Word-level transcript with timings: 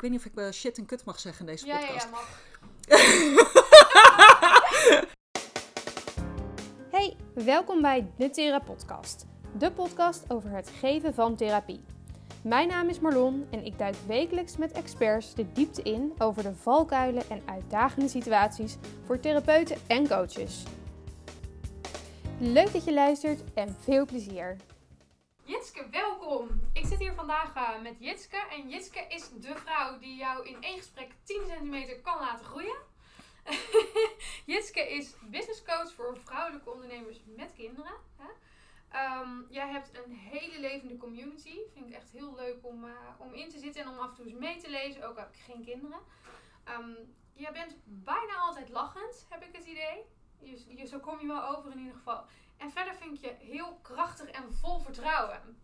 Ik 0.00 0.06
weet 0.06 0.14
niet 0.14 0.26
of 0.26 0.32
ik 0.32 0.46
uh, 0.46 0.50
shit 0.50 0.78
en 0.78 0.86
kut 0.86 1.04
mag 1.04 1.20
zeggen 1.20 1.46
in 1.46 1.52
deze 1.52 1.66
ja, 1.66 1.78
podcast. 1.78 2.08
Ja, 2.08 2.96
ja, 2.96 3.06
mag. 3.06 3.48
Hey, 6.90 7.16
welkom 7.34 7.82
bij 7.82 8.10
de 8.16 8.30
Thera 8.30 8.58
Podcast. 8.58 9.26
De 9.58 9.72
podcast 9.72 10.24
over 10.28 10.50
het 10.50 10.70
geven 10.78 11.14
van 11.14 11.36
therapie. 11.36 11.80
Mijn 12.42 12.68
naam 12.68 12.88
is 12.88 13.00
Marlon 13.00 13.46
en 13.50 13.64
ik 13.64 13.78
duik 13.78 13.94
wekelijks 14.06 14.56
met 14.56 14.72
experts 14.72 15.34
de 15.34 15.52
diepte 15.52 15.82
in 15.82 16.12
over 16.18 16.42
de 16.42 16.54
valkuilen 16.54 17.30
en 17.30 17.42
uitdagende 17.44 18.08
situaties 18.08 18.76
voor 19.04 19.20
therapeuten 19.20 19.76
en 19.86 20.08
coaches. 20.08 20.62
Leuk 22.38 22.72
dat 22.72 22.84
je 22.84 22.92
luistert 22.92 23.40
en 23.54 23.76
veel 23.80 24.06
plezier. 24.06 24.56
Jitske, 25.50 25.88
welkom. 25.90 26.48
Ik 26.72 26.86
zit 26.86 26.98
hier 26.98 27.14
vandaag 27.14 27.56
uh, 27.56 27.82
met 27.82 27.96
Jitske. 27.98 28.36
En 28.50 28.68
Jitske 28.68 29.06
is 29.08 29.28
de 29.28 29.56
vrouw 29.56 29.98
die 29.98 30.16
jou 30.16 30.46
in 30.46 30.62
één 30.62 30.76
gesprek 30.76 31.12
10 31.22 31.46
centimeter 31.46 32.00
kan 32.00 32.18
laten 32.18 32.44
groeien. 32.44 32.76
Jitske 34.52 34.90
is 34.90 35.14
business 35.22 35.62
coach 35.62 35.92
voor 35.92 36.16
vrouwelijke 36.24 36.70
ondernemers 36.70 37.20
met 37.36 37.52
kinderen. 37.52 37.92
Hè? 38.16 39.20
Um, 39.20 39.46
jij 39.48 39.68
hebt 39.68 39.90
een 40.04 40.12
hele 40.12 40.60
levende 40.60 40.96
community. 40.96 41.58
Vind 41.74 41.86
ik 41.86 41.94
echt 41.94 42.10
heel 42.10 42.34
leuk 42.34 42.58
om, 42.62 42.84
uh, 42.84 42.92
om 43.18 43.34
in 43.34 43.48
te 43.48 43.58
zitten 43.58 43.82
en 43.82 43.88
om 43.88 43.98
af 43.98 44.08
en 44.08 44.14
toe 44.14 44.38
mee 44.38 44.56
te 44.56 44.70
lezen. 44.70 45.02
Ook 45.02 45.16
al 45.16 45.22
heb 45.22 45.34
ik 45.34 45.40
geen 45.40 45.64
kinderen. 45.64 45.98
Um, 46.68 46.96
jij 47.34 47.52
bent 47.52 47.76
bijna 47.84 48.36
altijd 48.36 48.68
lachend, 48.68 49.26
heb 49.28 49.42
ik 49.42 49.56
het 49.56 49.66
idee. 49.66 50.86
Zo 50.86 50.98
kom 50.98 51.20
je 51.20 51.26
wel 51.26 51.56
over 51.56 51.72
in 51.72 51.78
ieder 51.78 51.94
geval. 51.94 52.24
En 52.60 52.70
verder 52.70 52.94
vind 52.94 53.14
ik 53.14 53.20
je 53.20 53.34
heel 53.38 53.78
krachtig 53.82 54.30
en 54.30 54.52
vol 54.60 54.78
vertrouwen. 54.78 55.58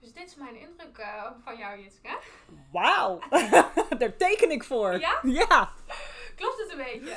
Dus 0.00 0.12
dit 0.12 0.26
is 0.26 0.34
mijn 0.34 0.56
indruk 0.56 0.98
uh, 0.98 1.30
van 1.44 1.56
jou, 1.56 1.82
Jitske. 1.82 2.18
Wauw, 2.72 3.18
daar 3.98 4.16
teken 4.16 4.50
ik 4.50 4.64
voor. 4.64 4.98
Ja? 4.98 5.20
Ja. 5.22 5.72
Klopt 6.36 6.58
het 6.58 6.70
een 6.70 6.76
beetje? 6.76 7.16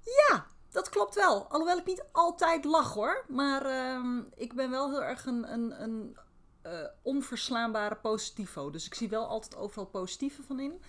Ja, 0.00 0.46
dat 0.70 0.88
klopt 0.88 1.14
wel. 1.14 1.46
Alhoewel 1.48 1.78
ik 1.78 1.86
niet 1.86 2.04
altijd 2.12 2.64
lach 2.64 2.94
hoor. 2.94 3.24
Maar 3.28 3.66
uh, 3.66 4.22
ik 4.34 4.54
ben 4.54 4.70
wel 4.70 4.90
heel 4.90 5.02
erg 5.02 5.26
een, 5.26 5.52
een, 5.52 5.82
een 5.82 6.16
uh, 6.66 6.86
onverslaanbare 7.02 7.96
positivo. 7.96 8.70
Dus 8.70 8.86
ik 8.86 8.94
zie 8.94 9.08
wel 9.08 9.26
altijd 9.26 9.56
overal 9.56 9.86
positieve 9.86 10.42
van 10.42 10.60
in. 10.60 10.82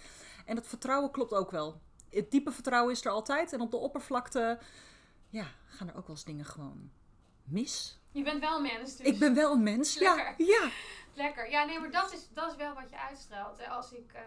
En 0.46 0.56
dat 0.56 0.68
vertrouwen 0.68 1.12
klopt 1.12 1.34
ook 1.34 1.52
wel. 1.52 1.82
Het 2.10 2.32
diepe 2.32 2.52
vertrouwen 2.52 2.92
is 2.92 3.06
er 3.06 3.12
altijd. 3.12 3.54
En 3.54 3.62
op 3.62 3.72
de 3.72 3.78
oppervlakte 3.78 4.60
ja, 5.30 5.46
gaan 5.66 5.88
er 5.88 5.96
ook 5.96 6.08
wel 6.08 6.16
eens 6.16 6.26
dingen 6.26 6.46
gewoon 6.46 6.92
mis. 7.46 8.00
Je 8.12 8.24
bent 8.24 8.40
wel 8.40 8.56
een 8.56 8.62
mens, 8.62 8.96
dus. 8.96 9.08
Ik 9.08 9.20
ben 9.20 9.34
wel 9.34 9.52
een 9.52 9.64
mens, 9.64 9.98
Lekker. 9.98 10.34
ja. 10.38 10.46
ja. 10.46 10.70
Lekker. 11.14 11.50
Ja, 11.50 11.66
nee, 11.66 11.80
maar 11.80 11.92
dat 11.92 12.14
is, 12.14 12.28
dat 12.34 12.52
is 12.52 12.58
wel 12.58 12.74
wat 12.74 12.90
je 12.90 13.00
uitstraalt. 13.00 13.58
Hè. 13.58 13.68
Als 13.68 13.92
ik, 13.92 14.12
uh, 14.14 14.20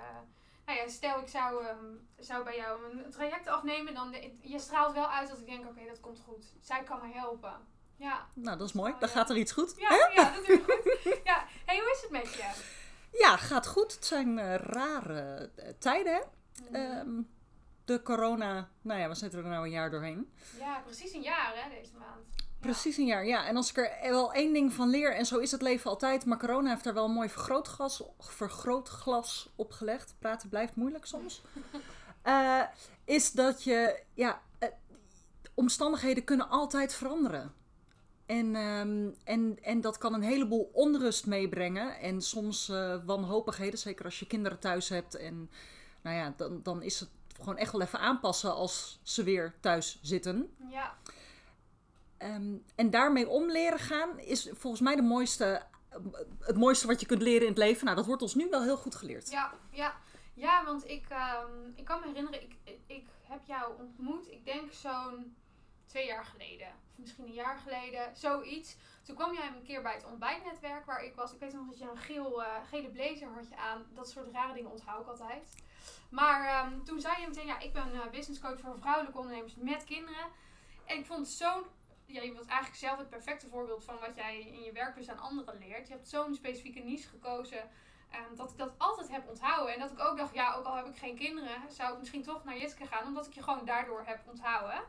nou 0.67 0.79
ja, 0.79 0.89
stel 0.89 1.21
ik 1.21 1.29
zou, 1.29 1.67
um, 1.67 2.09
zou 2.19 2.45
bij 2.45 2.57
jou 2.57 2.93
een 2.93 3.11
traject 3.11 3.47
afnemen, 3.47 3.95
dan 3.95 4.11
de, 4.11 4.37
je 4.41 4.59
straalt 4.59 4.93
wel 4.95 5.09
uit 5.09 5.29
dat 5.29 5.39
ik 5.39 5.47
denk, 5.47 5.61
oké, 5.61 5.69
okay, 5.69 5.87
dat 5.87 6.01
komt 6.01 6.21
goed. 6.21 6.45
Zij 6.61 6.83
kan 6.83 7.01
me 7.03 7.13
helpen. 7.13 7.57
Ja. 7.97 8.27
Nou, 8.35 8.59
dat 8.59 8.69
is 8.69 8.75
mooi. 8.75 8.93
Oh, 8.93 9.01
Dan 9.01 9.09
ja. 9.09 9.15
gaat 9.15 9.31
er 9.31 9.37
iets 9.37 9.53
goed. 9.53 9.75
Ja, 9.77 9.89
hè? 9.89 10.21
ja 10.21 10.35
dat 10.35 10.47
je 10.47 10.63
goed. 10.67 11.21
Ja. 11.25 11.47
hey, 11.65 11.79
hoe 11.79 11.91
is 11.91 12.01
het 12.03 12.11
met 12.11 12.35
je? 12.35 12.51
Ja, 13.13 13.37
gaat 13.37 13.67
goed. 13.67 13.95
Het 13.95 14.05
zijn 14.05 14.39
uh, 14.39 14.55
rare 14.55 15.51
uh, 15.57 15.69
tijden, 15.79 16.13
hè? 16.13 16.21
Mhm. 16.71 16.99
Um, 17.09 17.29
de 17.85 18.03
corona, 18.03 18.69
nou 18.81 19.01
ja, 19.01 19.09
we 19.09 19.15
zitten 19.15 19.39
er 19.39 19.47
nou 19.47 19.65
een 19.65 19.71
jaar 19.71 19.91
doorheen. 19.91 20.33
Ja, 20.59 20.81
precies 20.85 21.13
een 21.13 21.23
jaar 21.23 21.53
hè, 21.55 21.81
deze 21.81 21.93
maand. 21.99 22.27
Precies 22.69 22.97
een 22.97 23.07
jaar, 23.07 23.27
ja. 23.27 23.47
En 23.47 23.57
als 23.57 23.71
ik 23.71 23.77
er 23.77 24.11
wel 24.11 24.33
één 24.33 24.53
ding 24.53 24.73
van 24.73 24.89
leer, 24.89 25.15
en 25.15 25.27
zo 25.27 25.39
is 25.39 25.51
het 25.51 25.63
leven 25.63 25.91
altijd, 25.91 26.25
maar 26.25 26.39
corona 26.39 26.71
heeft 26.71 26.85
daar 26.85 26.95
wel 26.95 27.05
een 27.05 27.13
mooi 27.13 27.29
vergrootglas, 27.29 28.03
vergrootglas 28.19 29.49
op 29.57 29.73
gelegd. 29.73 30.15
Praten 30.19 30.49
blijft 30.49 30.77
moeilijk 30.77 31.07
soms. 31.07 31.43
uh, 32.25 32.63
is 33.05 33.33
dat 33.33 33.65
je, 33.65 34.03
ja, 34.15 34.43
uh, 34.63 34.69
omstandigheden 35.55 36.25
kunnen 36.25 36.49
altijd 36.49 36.95
veranderen. 36.95 37.53
En, 38.27 38.57
um, 38.57 39.15
en, 39.25 39.59
en 39.63 39.81
dat 39.81 39.99
kan 39.99 40.15
een 40.15 40.23
heleboel 40.23 40.71
onrust 40.73 41.27
meebrengen. 41.27 41.99
En 42.01 42.23
soms 42.23 42.69
uh, 42.69 42.97
wanhopigheden, 43.05 43.79
zeker 43.79 44.05
als 44.05 44.19
je 44.19 44.27
kinderen 44.27 44.59
thuis 44.59 44.89
hebt. 44.89 45.15
En 45.15 45.51
nou 46.03 46.17
ja, 46.17 46.35
dan, 46.37 46.61
dan 46.63 46.83
is 46.83 47.01
het 47.01 47.09
gewoon 47.37 47.57
echt 47.57 47.73
wel 47.73 47.81
even 47.81 48.01
aanpassen 48.01 48.55
als 48.55 49.01
ze 49.03 49.23
weer 49.23 49.55
thuis 49.61 49.99
zitten. 50.03 50.57
Ja. 50.71 50.97
Um, 52.23 52.65
en 52.75 52.91
daarmee 52.91 53.29
om 53.29 53.51
leren 53.51 53.79
gaan 53.79 54.19
is 54.19 54.51
volgens 54.53 54.83
mij 54.83 54.97
de 54.97 55.03
mooiste, 55.03 55.63
het 56.41 56.57
mooiste 56.57 56.87
wat 56.87 57.01
je 57.01 57.07
kunt 57.07 57.23
leren 57.23 57.43
in 57.43 57.49
het 57.49 57.59
leven. 57.59 57.85
Nou, 57.85 57.97
dat 57.97 58.07
wordt 58.07 58.23
ons 58.23 58.35
nu 58.35 58.49
wel 58.51 58.63
heel 58.63 58.77
goed 58.77 58.95
geleerd. 58.95 59.31
Ja, 59.31 59.55
ja. 59.71 59.97
ja 60.35 60.65
want 60.65 60.89
ik, 60.89 61.07
um, 61.11 61.73
ik 61.75 61.85
kan 61.85 62.01
me 62.01 62.07
herinneren, 62.07 62.43
ik, 62.43 62.57
ik 62.87 63.07
heb 63.23 63.41
jou 63.45 63.79
ontmoet, 63.79 64.31
ik 64.31 64.45
denk 64.45 64.73
zo'n 64.73 65.37
twee 65.87 66.07
jaar 66.07 66.25
geleden. 66.25 66.67
Of 66.67 66.99
misschien 66.99 67.25
een 67.25 67.33
jaar 67.33 67.59
geleden, 67.59 68.17
zoiets. 68.17 68.77
Toen 69.03 69.17
kwam 69.17 69.35
jij 69.35 69.47
een 69.47 69.63
keer 69.63 69.83
bij 69.83 69.95
het 69.95 70.05
ontbijtnetwerk 70.05 70.85
waar 70.85 71.05
ik 71.05 71.15
was. 71.15 71.33
Ik 71.33 71.41
weet 71.41 71.53
nog 71.53 71.67
dat 71.69 71.79
je 71.79 71.91
een 71.91 71.97
geel, 71.97 72.41
uh, 72.41 72.47
gele 72.69 72.89
blazer 72.89 73.29
had 73.29 73.49
je 73.49 73.57
aan. 73.57 73.87
Dat 73.95 74.11
soort 74.11 74.33
rare 74.33 74.55
dingen 74.55 74.71
onthoud 74.71 75.01
ik 75.01 75.09
altijd. 75.09 75.55
Maar 76.11 76.67
um, 76.67 76.85
toen 76.85 77.01
zei 77.01 77.21
je 77.21 77.27
meteen, 77.27 77.47
ja, 77.47 77.59
ik 77.59 77.73
ben 77.73 77.95
uh, 77.95 78.11
business 78.11 78.41
coach 78.41 78.61
voor 78.61 78.79
vrouwelijke 78.79 79.19
ondernemers 79.19 79.55
met 79.57 79.85
kinderen. 79.85 80.27
En 80.85 80.99
ik 80.99 81.07
vond 81.07 81.27
het 81.27 81.37
zo'n 81.37 81.65
ja, 82.09 82.23
je 82.23 82.33
bent 82.33 82.47
eigenlijk 82.47 82.79
zelf 82.79 82.99
het 82.99 83.09
perfecte 83.09 83.49
voorbeeld 83.49 83.85
van 83.85 83.99
wat 84.01 84.17
jij 84.17 84.41
in 84.41 84.63
je 84.63 84.73
werk 84.73 84.97
dus 84.97 85.09
aan 85.09 85.19
anderen 85.19 85.59
leert. 85.59 85.89
Je 85.89 85.93
hebt 85.93 86.09
zo'n 86.09 86.35
specifieke 86.35 86.81
niche 86.81 87.09
gekozen 87.09 87.71
um, 88.15 88.37
dat 88.37 88.51
ik 88.51 88.59
dat 88.59 88.73
altijd 88.79 89.09
heb 89.09 89.29
onthouden. 89.29 89.75
En 89.75 89.81
dat 89.81 89.91
ik 89.91 90.01
ook 90.01 90.17
dacht, 90.17 90.35
ja, 90.35 90.55
ook 90.55 90.65
al 90.65 90.77
heb 90.77 90.87
ik 90.87 90.97
geen 90.97 91.17
kinderen, 91.17 91.73
zou 91.73 91.93
ik 91.93 91.99
misschien 91.99 92.23
toch 92.23 92.45
naar 92.45 92.59
Jitske 92.59 92.87
gaan, 92.87 93.07
omdat 93.07 93.27
ik 93.27 93.33
je 93.33 93.43
gewoon 93.43 93.65
daardoor 93.65 94.03
heb 94.05 94.21
onthouden. 94.27 94.81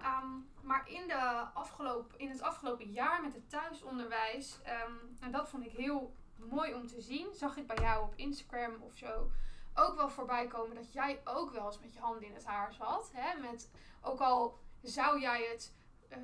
Um, 0.00 0.48
maar 0.62 0.88
in, 0.88 1.08
de 1.08 1.46
afgelopen, 1.54 2.18
in 2.18 2.30
het 2.30 2.42
afgelopen 2.42 2.90
jaar 2.90 3.22
met 3.22 3.34
het 3.34 3.50
thuisonderwijs, 3.50 4.58
um, 4.86 5.16
en 5.20 5.30
dat 5.30 5.48
vond 5.48 5.66
ik 5.66 5.72
heel 5.72 6.14
mooi 6.36 6.74
om 6.74 6.86
te 6.86 7.00
zien, 7.00 7.34
zag 7.34 7.56
ik 7.56 7.66
bij 7.66 7.76
jou 7.76 8.04
op 8.04 8.12
Instagram 8.16 8.82
of 8.82 8.96
zo 8.96 9.30
ook 9.74 9.96
wel 9.96 10.10
voorbij 10.10 10.46
komen 10.46 10.74
dat 10.74 10.92
jij 10.92 11.20
ook 11.24 11.50
wel 11.50 11.66
eens 11.66 11.80
met 11.80 11.94
je 11.94 12.00
handen 12.00 12.26
in 12.26 12.34
het 12.34 12.44
haar 12.44 12.72
zat. 12.72 13.10
Hè? 13.14 13.40
Met, 13.40 13.70
ook 14.02 14.20
al 14.20 14.58
zou 14.82 15.20
jij 15.20 15.42
het 15.50 15.74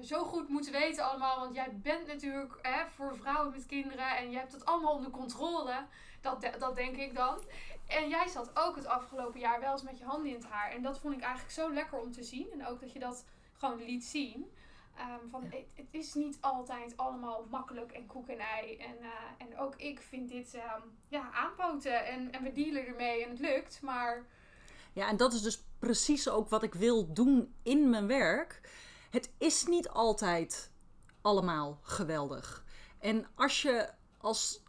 zo 0.02 0.24
goed 0.24 0.48
moeten 0.48 0.72
weten 0.72 1.04
allemaal. 1.04 1.41
Want 1.41 1.54
jij 1.54 1.78
bent 1.82 2.06
natuurlijk 2.06 2.58
hè, 2.62 2.86
voor 2.94 3.16
vrouwen 3.16 3.52
met 3.52 3.66
kinderen 3.66 4.16
en 4.16 4.30
je 4.30 4.36
hebt 4.36 4.52
het 4.52 4.64
allemaal 4.64 4.94
onder 4.94 5.10
controle. 5.10 5.84
Dat, 6.20 6.41
de, 6.41 6.52
dat 6.58 6.76
denk 6.76 6.97
ik 6.97 7.14
dan. 7.14 7.38
En 7.86 8.08
jij 8.08 8.28
zat 8.28 8.50
ook 8.54 8.76
het 8.76 8.86
afgelopen 8.86 9.41
jaar 9.41 9.60
wel 9.60 9.72
eens 9.72 9.82
met 9.82 9.98
je 9.98 10.04
handen 10.04 10.28
in 10.28 10.34
het 10.34 10.47
haar. 10.47 10.70
En 10.70 10.82
dat 10.82 10.98
vond 10.98 11.14
ik 11.14 11.20
eigenlijk 11.20 11.54
zo 11.54 11.72
lekker 11.72 11.98
om 11.98 12.12
te 12.12 12.22
zien. 12.22 12.52
En 12.52 12.66
ook 12.66 12.80
dat 12.80 12.92
je 12.92 12.98
dat 12.98 13.24
gewoon 13.52 13.84
liet 13.84 14.04
zien. 14.04 14.50
Um, 14.98 15.30
van, 15.30 15.42
het, 15.42 15.64
het, 15.74 15.86
is 15.91 16.14
niet 16.14 16.38
altijd 16.41 16.97
allemaal 16.97 17.47
makkelijk 17.50 17.92
en 17.92 18.06
koek 18.06 18.28
en 18.28 18.38
ei. 18.38 18.76
En, 18.76 18.94
uh, 19.00 19.08
en 19.38 19.58
ook 19.58 19.76
ik 19.76 20.00
vind 20.00 20.28
dit 20.28 20.54
um, 20.54 20.98
ja, 21.08 21.30
aanpoten. 21.32 22.06
En, 22.06 22.32
en 22.32 22.42
we 22.42 22.53
dealen 22.53 22.86
ermee 22.86 23.24
en 23.24 23.30
het 23.30 23.38
lukt. 23.38 23.82
Maar 23.82 24.24
Ja, 24.92 25.08
en 25.08 25.16
dat 25.16 25.32
is 25.32 25.42
dus 25.42 25.64
precies 25.78 26.28
ook 26.28 26.48
wat 26.48 26.62
ik 26.62 26.74
wil 26.74 27.12
doen 27.12 27.54
in 27.62 27.91
mijn 27.91 28.06
werk. 28.06 28.60
Het 29.16 29.31
is 29.38 29.66
niet 29.66 29.88
altijd 29.88 30.71
allemaal 31.21 31.78
geweldig. 31.82 32.65
En 32.99 33.27
als 33.34 33.62
je 33.62 33.88
als, 34.19 34.62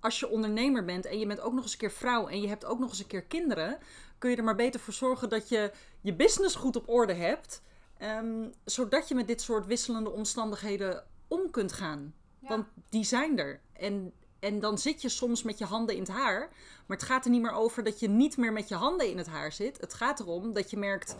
als 0.00 0.20
je 0.20 0.28
ondernemer 0.28 0.84
bent 0.84 1.04
en 1.04 1.18
je 1.18 1.26
bent 1.26 1.40
ook 1.40 1.52
nog 1.52 1.62
eens 1.62 1.72
een 1.72 1.78
keer 1.78 1.90
vrouw 1.90 2.28
en 2.28 2.40
je 2.40 2.48
hebt 2.48 2.64
ook 2.64 2.78
nog 2.78 2.88
eens 2.88 2.98
een 2.98 3.06
keer 3.06 3.22
kinderen, 3.22 3.78
kun 4.18 4.30
je 4.30 4.36
er 4.36 4.44
maar 4.44 4.54
beter 4.54 4.80
voor 4.80 4.92
zorgen 4.92 5.28
dat 5.28 5.48
je 5.48 5.72
je 6.00 6.14
business 6.14 6.54
goed 6.54 6.76
op 6.76 6.88
orde 6.88 7.12
hebt. 7.12 7.62
Um, 8.02 8.52
zodat 8.64 9.08
je 9.08 9.14
met 9.14 9.26
dit 9.26 9.40
soort 9.40 9.66
wisselende 9.66 10.10
omstandigheden 10.10 11.04
om 11.28 11.50
kunt 11.50 11.72
gaan. 11.72 12.14
ja. 12.38 12.48
Want 12.48 12.66
die 12.88 13.04
zijn 13.04 13.38
er. 13.38 13.60
En, 13.72 14.12
en 14.38 14.60
dan 14.60 14.78
zit 14.78 15.02
je 15.02 15.08
soms 15.08 15.42
met 15.42 15.58
je 15.58 15.64
handen 15.64 15.94
in 15.94 16.00
het 16.00 16.10
haar. 16.10 16.48
Maar 16.86 16.96
het 16.96 17.06
gaat 17.06 17.24
er 17.24 17.30
niet 17.30 17.42
meer 17.42 17.52
over 17.52 17.84
dat 17.84 18.00
je 18.00 18.08
niet 18.08 18.36
meer 18.36 18.52
met 18.52 18.68
je 18.68 18.74
handen 18.74 19.10
in 19.10 19.18
het 19.18 19.26
haar 19.26 19.52
zit. 19.52 19.80
Het 19.80 19.94
gaat 19.94 20.20
erom 20.20 20.52
dat 20.52 20.70
je 20.70 20.76
merkt. 20.76 21.16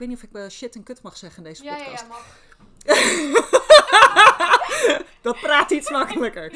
Ik 0.00 0.06
weet 0.08 0.14
niet 0.18 0.24
of 0.24 0.30
ik 0.40 0.44
uh, 0.44 0.48
shit 0.50 0.74
en 0.74 0.82
kut 0.82 1.02
mag 1.02 1.16
zeggen 1.16 1.44
in 1.44 1.48
deze 1.48 1.64
ja, 1.64 1.74
podcast. 1.76 2.04
ja, 2.08 2.08
ja, 2.08 2.08
mag. 2.08 2.38
dat 5.22 5.40
praat 5.40 5.70
iets 5.70 5.90
makkelijker. 5.90 6.52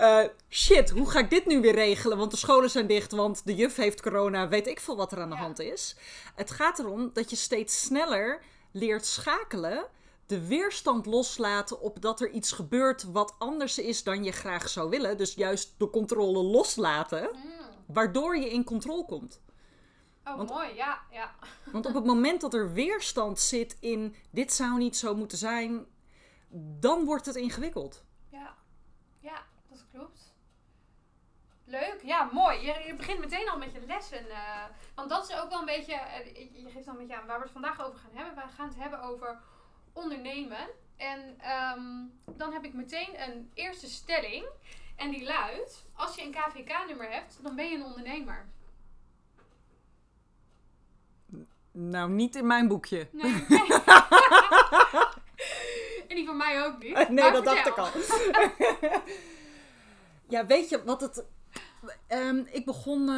Uh, 0.00 0.20
shit, 0.50 0.90
hoe 0.90 1.10
ga 1.10 1.18
ik 1.18 1.30
dit 1.30 1.46
nu 1.46 1.60
weer 1.60 1.74
regelen? 1.74 2.18
Want 2.18 2.30
de 2.30 2.36
scholen 2.36 2.70
zijn 2.70 2.86
dicht, 2.86 3.12
want 3.12 3.42
de 3.44 3.54
juf 3.54 3.76
heeft 3.76 4.02
corona. 4.02 4.48
Weet 4.48 4.66
ik 4.66 4.80
veel 4.80 4.96
wat 4.96 5.12
er 5.12 5.20
aan 5.20 5.28
de 5.30 5.34
Ja. 5.34 5.40
hand 5.40 5.58
is. 5.58 5.96
Het 6.34 6.50
gaat 6.50 6.78
erom 6.78 7.10
dat 7.12 7.30
je 7.30 7.36
steeds 7.36 7.80
sneller 7.80 8.40
leert 8.72 9.06
schakelen. 9.06 9.86
De 10.26 10.46
weerstand 10.46 11.06
loslaten 11.06 11.80
op 11.80 12.00
dat 12.02 12.20
er 12.20 12.30
iets 12.30 12.52
gebeurt 12.52 13.02
wat 13.12 13.34
anders 13.38 13.78
is 13.78 14.02
dan 14.02 14.24
je 14.24 14.32
graag 14.32 14.68
zou 14.68 14.90
willen. 14.90 15.16
Dus 15.16 15.34
juist 15.34 15.74
de 15.78 15.90
controle 15.90 16.42
loslaten, 16.42 17.28
Mm. 17.32 17.40
waardoor 17.86 18.36
je 18.36 18.50
in 18.50 18.64
controle 18.64 19.04
komt. 19.04 19.40
Oh, 20.24 20.36
Want- 20.36 20.50
mooi. 20.50 20.74
Ja, 20.74 21.00
ja. 21.10 21.34
Want 21.72 21.86
op 21.86 21.94
het 21.94 22.04
moment 22.04 22.40
dat 22.40 22.54
er 22.54 22.72
weerstand 22.72 23.40
zit 23.40 23.76
in 23.80 24.16
dit 24.30 24.52
zou 24.52 24.78
niet 24.78 24.96
zo 24.96 25.14
moeten 25.14 25.38
zijn, 25.38 25.86
dan 26.80 27.04
wordt 27.04 27.26
het 27.26 27.36
ingewikkeld. 27.36 28.04
Ja, 28.28 28.54
ja, 29.20 29.42
dat 29.70 29.84
klopt. 29.92 30.32
Leuk, 31.64 32.00
ja, 32.02 32.28
mooi. 32.32 32.58
Je, 32.66 32.82
je 32.86 32.94
begint 32.94 33.18
meteen 33.18 33.48
al 33.48 33.58
met 33.58 33.72
je 33.72 33.80
lessen. 33.86 34.30
eh, 34.30 34.64
want 34.94 35.08
dat 35.08 35.28
is 35.28 35.36
ook 35.36 35.48
wel 35.50 35.58
een 35.58 35.64
beetje, 35.64 35.94
eh, 35.94 36.34
je 36.64 36.70
geeft 36.70 36.84
dan 36.86 36.94
een 36.94 37.00
beetje 37.06 37.20
aan 37.20 37.26
waar 37.26 37.36
we 37.38 37.42
het 37.42 37.52
vandaag 37.52 37.82
over 37.86 37.98
gaan 37.98 38.10
hebben. 38.14 38.34
Wij 38.34 38.48
gaan 38.56 38.68
het 38.68 38.76
hebben 38.78 39.02
over 39.02 39.40
ondernemen. 39.92 40.68
En 40.96 41.34
ehm, 41.40 41.82
dan 42.36 42.52
heb 42.52 42.64
ik 42.64 42.74
meteen 42.74 43.22
een 43.28 43.50
eerste 43.54 43.88
stelling. 43.90 44.44
En 44.96 45.10
die 45.10 45.24
luidt, 45.24 45.84
als 45.94 46.14
je 46.14 46.22
een 46.22 46.30
KVK-nummer 46.30 47.10
hebt, 47.10 47.38
dan 47.42 47.56
ben 47.56 47.68
je 47.70 47.76
een 47.76 47.84
ondernemer. 47.84 48.48
Nou, 51.76 52.10
niet 52.10 52.36
in 52.36 52.46
mijn 52.46 52.68
boekje. 52.68 53.08
Nee. 53.12 53.46
en 56.08 56.16
die 56.16 56.26
van 56.26 56.36
mij 56.36 56.64
ook 56.66 56.82
niet. 56.82 56.94
Nee, 56.94 57.10
Maar 57.10 57.32
dat 57.32 57.44
dacht 57.44 57.66
ik 57.66 57.76
al. 57.78 57.88
ja, 60.34 60.46
weet 60.46 60.68
je 60.68 60.84
wat 60.84 61.00
het. 61.00 61.24
Ehm, 62.06 62.42
ik 62.50 62.64
begon, 62.64 63.00
eh, 63.08 63.14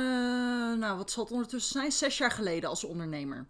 nou 0.78 0.96
wat 0.96 1.10
zal 1.10 1.22
het 1.24 1.32
ondertussen 1.32 1.72
zijn, 1.72 1.92
zes 1.92 2.18
jaar 2.18 2.30
geleden 2.30 2.68
als 2.68 2.84
ondernemer. 2.84 3.46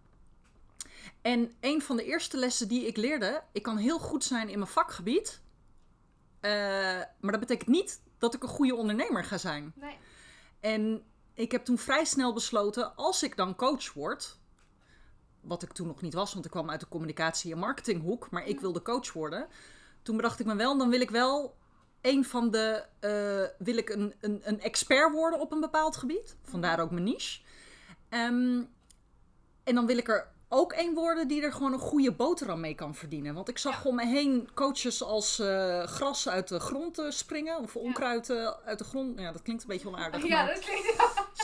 En 1.23 1.56
een 1.61 1.82
van 1.82 1.97
de 1.97 2.05
eerste 2.05 2.37
lessen 2.37 2.69
die 2.69 2.87
ik 2.87 2.97
leerde, 2.97 3.43
ik 3.53 3.62
kan 3.62 3.76
heel 3.76 3.99
goed 3.99 4.25
zijn 4.25 4.49
in 4.49 4.58
mijn 4.58 4.70
vakgebied. 4.70 5.41
eh, 6.41 6.50
maar 7.20 7.31
dat 7.32 7.41
betekent 7.41 7.69
niet 7.69 8.00
dat 8.19 8.35
ik 8.35 8.43
een 8.43 8.49
goede 8.49 8.75
ondernemer 8.75 9.25
ga 9.25 9.38
zijn. 9.38 9.73
Nee. 9.76 9.99
En 10.61 11.05
ik 11.35 11.53
heb 11.53 11.64
toen 11.64 11.79
vrij 11.79 12.05
snel 12.05 12.32
besloten, 12.32 12.97
als 12.97 13.23
ik 13.23 13.37
dan 13.37 13.56
coach 13.56 13.93
word, 13.93 14.38
wat 15.46 15.62
ik 15.62 15.72
toen 15.72 15.87
nog 15.87 16.00
niet 16.02 16.14
was, 16.14 16.32
want 16.32 16.44
ik 16.44 16.50
kwam 16.50 16.70
uit 16.70 16.81
de 16.81 16.88
communicatie- 16.88 17.52
en 17.52 17.58
marketinghoek, 17.58 18.31
maar 18.31 18.46
ik 18.46 18.60
wilde 18.60 18.82
coach 18.82 19.12
worden. 19.12 19.46
Toen 20.02 20.16
bedacht 20.16 20.40
ik 20.40 20.46
me 20.46 20.54
wel, 20.56 20.78
dan 20.78 20.90
wil 20.90 21.00
ik 21.00 21.10
wel 21.10 21.56
een 22.00 22.25
van 22.25 22.50
de, 22.50 22.84
eh, 23.00 23.64
wil 23.66 23.76
ik 23.76 23.88
een, 23.88 24.14
een, 24.20 24.40
een 24.44 24.60
expert 24.60 25.12
worden 25.12 25.40
op 25.40 25.52
een 25.52 25.60
bepaald 25.60 25.96
gebied. 25.96 26.37
Vandaar 26.43 26.81
ook 26.81 26.90
mijn 26.90 27.04
niche. 27.04 27.40
Ehm, 28.08 28.62
en 29.64 29.75
dan 29.75 29.87
wil 29.87 29.96
ik 29.96 30.08
er 30.08 30.34
ook 30.48 30.72
één 30.72 30.94
worden 30.94 31.28
die 31.28 31.43
er 31.43 31.52
gewoon 31.52 31.72
een 31.72 31.78
goede 31.78 32.12
boterham 32.12 32.60
mee 32.60 32.75
kan 32.75 32.94
verdienen. 32.94 33.34
Want 33.34 33.48
ik 33.48 33.58
zag 33.58 33.82
Ja. 33.82 33.88
om 33.90 33.94
me 33.96 34.06
heen 34.06 34.48
coaches 34.54 35.02
als 35.02 35.38
eh, 35.38 35.82
gras 35.82 36.28
uit 36.28 36.48
de 36.48 36.60
grond 36.60 36.98
eh, 36.98 37.10
springen. 37.10 37.58
Of 37.60 37.76
onkruid 37.76 38.31
uit 38.64 38.78
de 38.78 38.84
grond. 38.84 39.19
Ja, 39.20 39.32
dat 39.32 39.43
klinkt 39.43 39.62
een 39.62 39.69
beetje 39.69 39.88
onaardig. 39.88 40.26
Ja, 40.26 40.44
maar 40.44 40.54
dat 40.54 40.64
klinkt 40.64 40.87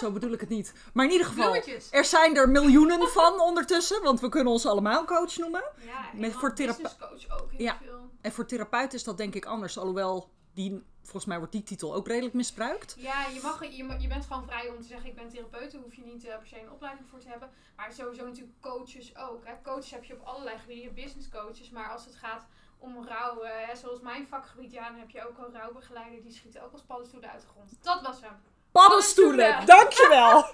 Zo 0.03 0.11
bedoel 0.11 0.33
ik 0.33 0.41
het 0.41 0.49
niet. 0.49 0.75
Maar 0.95 1.05
in 1.05 1.11
ieder 1.11 1.27
geval, 1.27 1.43
bloemetjes. 1.51 1.89
er 1.91 2.05
zijn 2.05 2.37
er 2.37 2.49
miljoenen 2.49 3.09
van 3.09 3.41
ondertussen. 3.41 4.03
Want 4.03 4.21
we 4.21 4.29
kunnen 4.29 4.53
ons 4.53 4.67
allemaal 4.67 5.05
coach 5.05 5.37
noemen. 5.37 5.63
Ja, 5.85 6.11
en 6.13 6.21
Met 6.21 6.33
voor 6.33 6.53
businesscoach 6.53 7.41
ook 7.41 7.51
heel 7.51 7.61
Ja. 7.61 7.79
veel. 7.85 8.11
En 8.21 8.33
voor 8.33 8.47
therapeut 8.47 8.95
is 8.95 9.05
dat 9.05 9.17
denk 9.17 9.35
ik 9.35 9.45
anders. 9.45 9.79
Alhoewel, 9.79 10.31
die, 10.55 10.83
volgens 11.03 11.25
mij 11.25 11.39
wordt 11.39 11.53
die 11.53 11.63
titel 11.63 11.95
ook 11.95 12.07
redelijk 12.07 12.35
misbruikt. 12.35 12.95
Ja, 12.99 13.27
je, 13.27 13.41
mag, 13.43 13.65
je, 13.65 13.97
je 13.99 14.09
bent 14.09 14.27
gewoon 14.27 14.45
vrij 14.45 14.69
om 14.69 14.81
te 14.81 14.87
zeggen 14.87 15.09
ik 15.09 15.15
ben 15.15 15.29
therapeut. 15.29 15.73
Daar 15.73 15.81
hoef 15.81 15.95
je 15.95 16.03
niet 16.05 16.25
eh, 16.25 16.39
per 16.39 16.47
se 16.47 16.61
een 16.61 16.71
opleiding 16.71 17.09
voor 17.09 17.19
te 17.19 17.29
hebben. 17.29 17.51
Maar 17.77 17.93
sowieso 17.93 18.25
natuurlijk 18.25 18.61
coaches 18.61 19.17
ook. 19.17 19.45
Hè. 19.45 19.53
Coaches 19.63 19.91
heb 19.91 20.05
je 20.05 20.15
op 20.15 20.27
allerlei 20.27 20.59
gebieden. 20.59 20.95
Business 20.95 21.29
coaches. 21.29 21.71
Maar 21.71 21.89
als 21.91 22.05
het 22.05 22.15
gaat 22.15 22.47
om 22.79 23.07
rouw, 23.07 23.43
hè, 23.43 23.77
zoals 23.77 24.01
mijn 24.01 24.27
vakgebied, 24.27 24.73
ja, 24.73 24.89
dan 24.91 24.99
heb 24.99 25.11
je 25.11 25.29
ook 25.29 25.39
al 25.39 25.53
rouwbegeleider. 25.53 26.23
Die 26.23 26.33
schieten 26.33 26.63
ook 26.65 26.73
als 26.73 26.83
paddenstoelen 26.83 27.31
uit 27.31 27.41
de 27.41 27.47
grond. 27.47 27.71
Dat 27.83 28.03
was 28.03 28.21
hem. 28.21 28.37
Paddenstoelen, 28.73 29.67
dankjewel. 29.67 30.45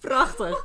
Prachtig. 0.00 0.64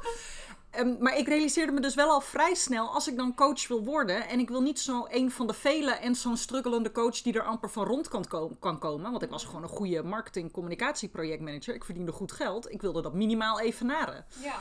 Ehm, 0.71 0.95
maar 0.99 1.17
ik 1.17 1.27
realiseerde 1.27 1.71
me 1.71 1.79
dus 1.79 1.95
wel 1.95 2.09
al 2.09 2.21
vrij 2.21 2.53
snel, 2.53 2.87
als 2.93 3.07
ik 3.07 3.17
dan 3.17 3.35
coach 3.35 3.67
wil 3.67 3.83
worden, 3.83 4.27
en 4.27 4.39
ik 4.39 4.49
wil 4.49 4.61
niet 4.61 4.79
zo 4.79 5.05
een 5.09 5.31
van 5.31 5.47
de 5.47 5.53
vele 5.53 5.91
en 5.91 6.15
zo'n 6.15 6.37
struggelende 6.37 6.91
coach 6.91 7.21
die 7.21 7.33
er 7.33 7.43
amper 7.43 7.69
van 7.69 7.85
rond 7.85 8.07
kan, 8.07 8.27
ko- 8.27 8.55
kan 8.59 8.79
komen, 8.79 9.11
want 9.11 9.23
ik 9.23 9.29
was 9.29 9.45
gewoon 9.45 9.63
een 9.63 9.69
goede 9.69 10.03
marketing 10.03 10.51
communicatie 10.51 11.09
projectmanager, 11.09 11.73
ik 11.75 11.83
verdiende 11.83 12.11
goed 12.11 12.31
geld, 12.31 12.71
ik 12.71 12.81
wilde 12.81 13.01
dat 13.01 13.13
minimaal 13.13 13.59
evenaren. 13.59 14.25
Ja. 14.43 14.55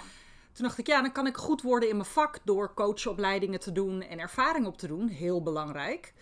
Toen 0.52 0.64
dacht 0.64 0.78
ik, 0.78 0.86
ja, 0.86 1.02
dan 1.02 1.12
kan 1.12 1.26
ik 1.26 1.36
goed 1.36 1.62
worden 1.62 1.88
in 1.88 1.96
mijn 1.96 2.08
vak 2.08 2.38
door 2.44 2.74
coachopleidingen 2.74 3.60
te 3.60 3.72
doen 3.72 4.02
en 4.02 4.18
ervaring 4.18 4.66
op 4.66 4.78
te 4.78 4.86
doen, 4.86 5.08
heel 5.08 5.42
belangrijk. 5.42 6.12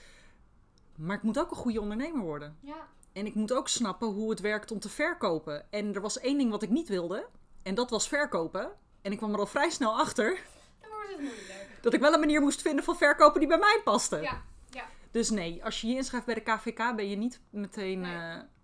Maar 0.99 1.17
ik 1.17 1.23
moet 1.23 1.39
ook 1.39 1.51
een 1.51 1.57
goede 1.57 1.81
ondernemer 1.81 2.21
worden. 2.23 2.57
Ja. 2.61 2.87
En 3.13 3.27
ik 3.27 3.35
moet 3.35 3.53
ook 3.53 3.69
snappen 3.69 4.09
hoe 4.09 4.31
het 4.31 4.41
werkt 4.41 4.71
om 4.71 4.79
te 4.79 4.89
verkopen. 4.89 5.73
En 5.73 5.95
er 5.95 6.01
was 6.01 6.21
één 6.21 6.39
ding 6.39 6.51
wat 6.51 6.63
ik 6.63 6.71
niet 6.71 6.89
wilde. 6.89 7.27
En 7.63 7.75
dat 7.75 7.91
was 7.91 8.09
verkopen. 8.09 8.71
En 9.03 9.13
ik 9.13 9.19
kwam 9.19 9.33
er 9.33 9.39
al 9.39 9.47
vrij 9.47 9.71
snel 9.71 9.99
achter 9.99 10.39
Dan 10.81 10.91
wordt 10.91 11.09
het 11.11 11.19
moeilijk. 11.21 11.79
dat 11.83 11.93
ik 11.95 12.01
wel 12.01 12.13
een 12.13 12.21
manier 12.21 12.41
moest 12.41 12.63
vinden 12.63 12.85
van 12.85 12.97
verkopen 12.97 13.41
die 13.41 13.49
bij 13.49 13.59
mij 13.59 13.81
paste. 13.85 14.21
Ja. 14.21 14.43
Ja. 14.71 14.85
Dus 15.11 15.31
nee, 15.31 15.65
als 15.65 15.81
je 15.81 15.87
je 15.89 15.95
inschrijft 15.95 16.27
bij 16.27 16.35
de 16.35 16.41
KVK 16.41 16.97
ben 16.97 17.09
je 17.09 17.17
niet 17.17 17.41
meteen 17.51 18.01
Nee. 18.01 18.15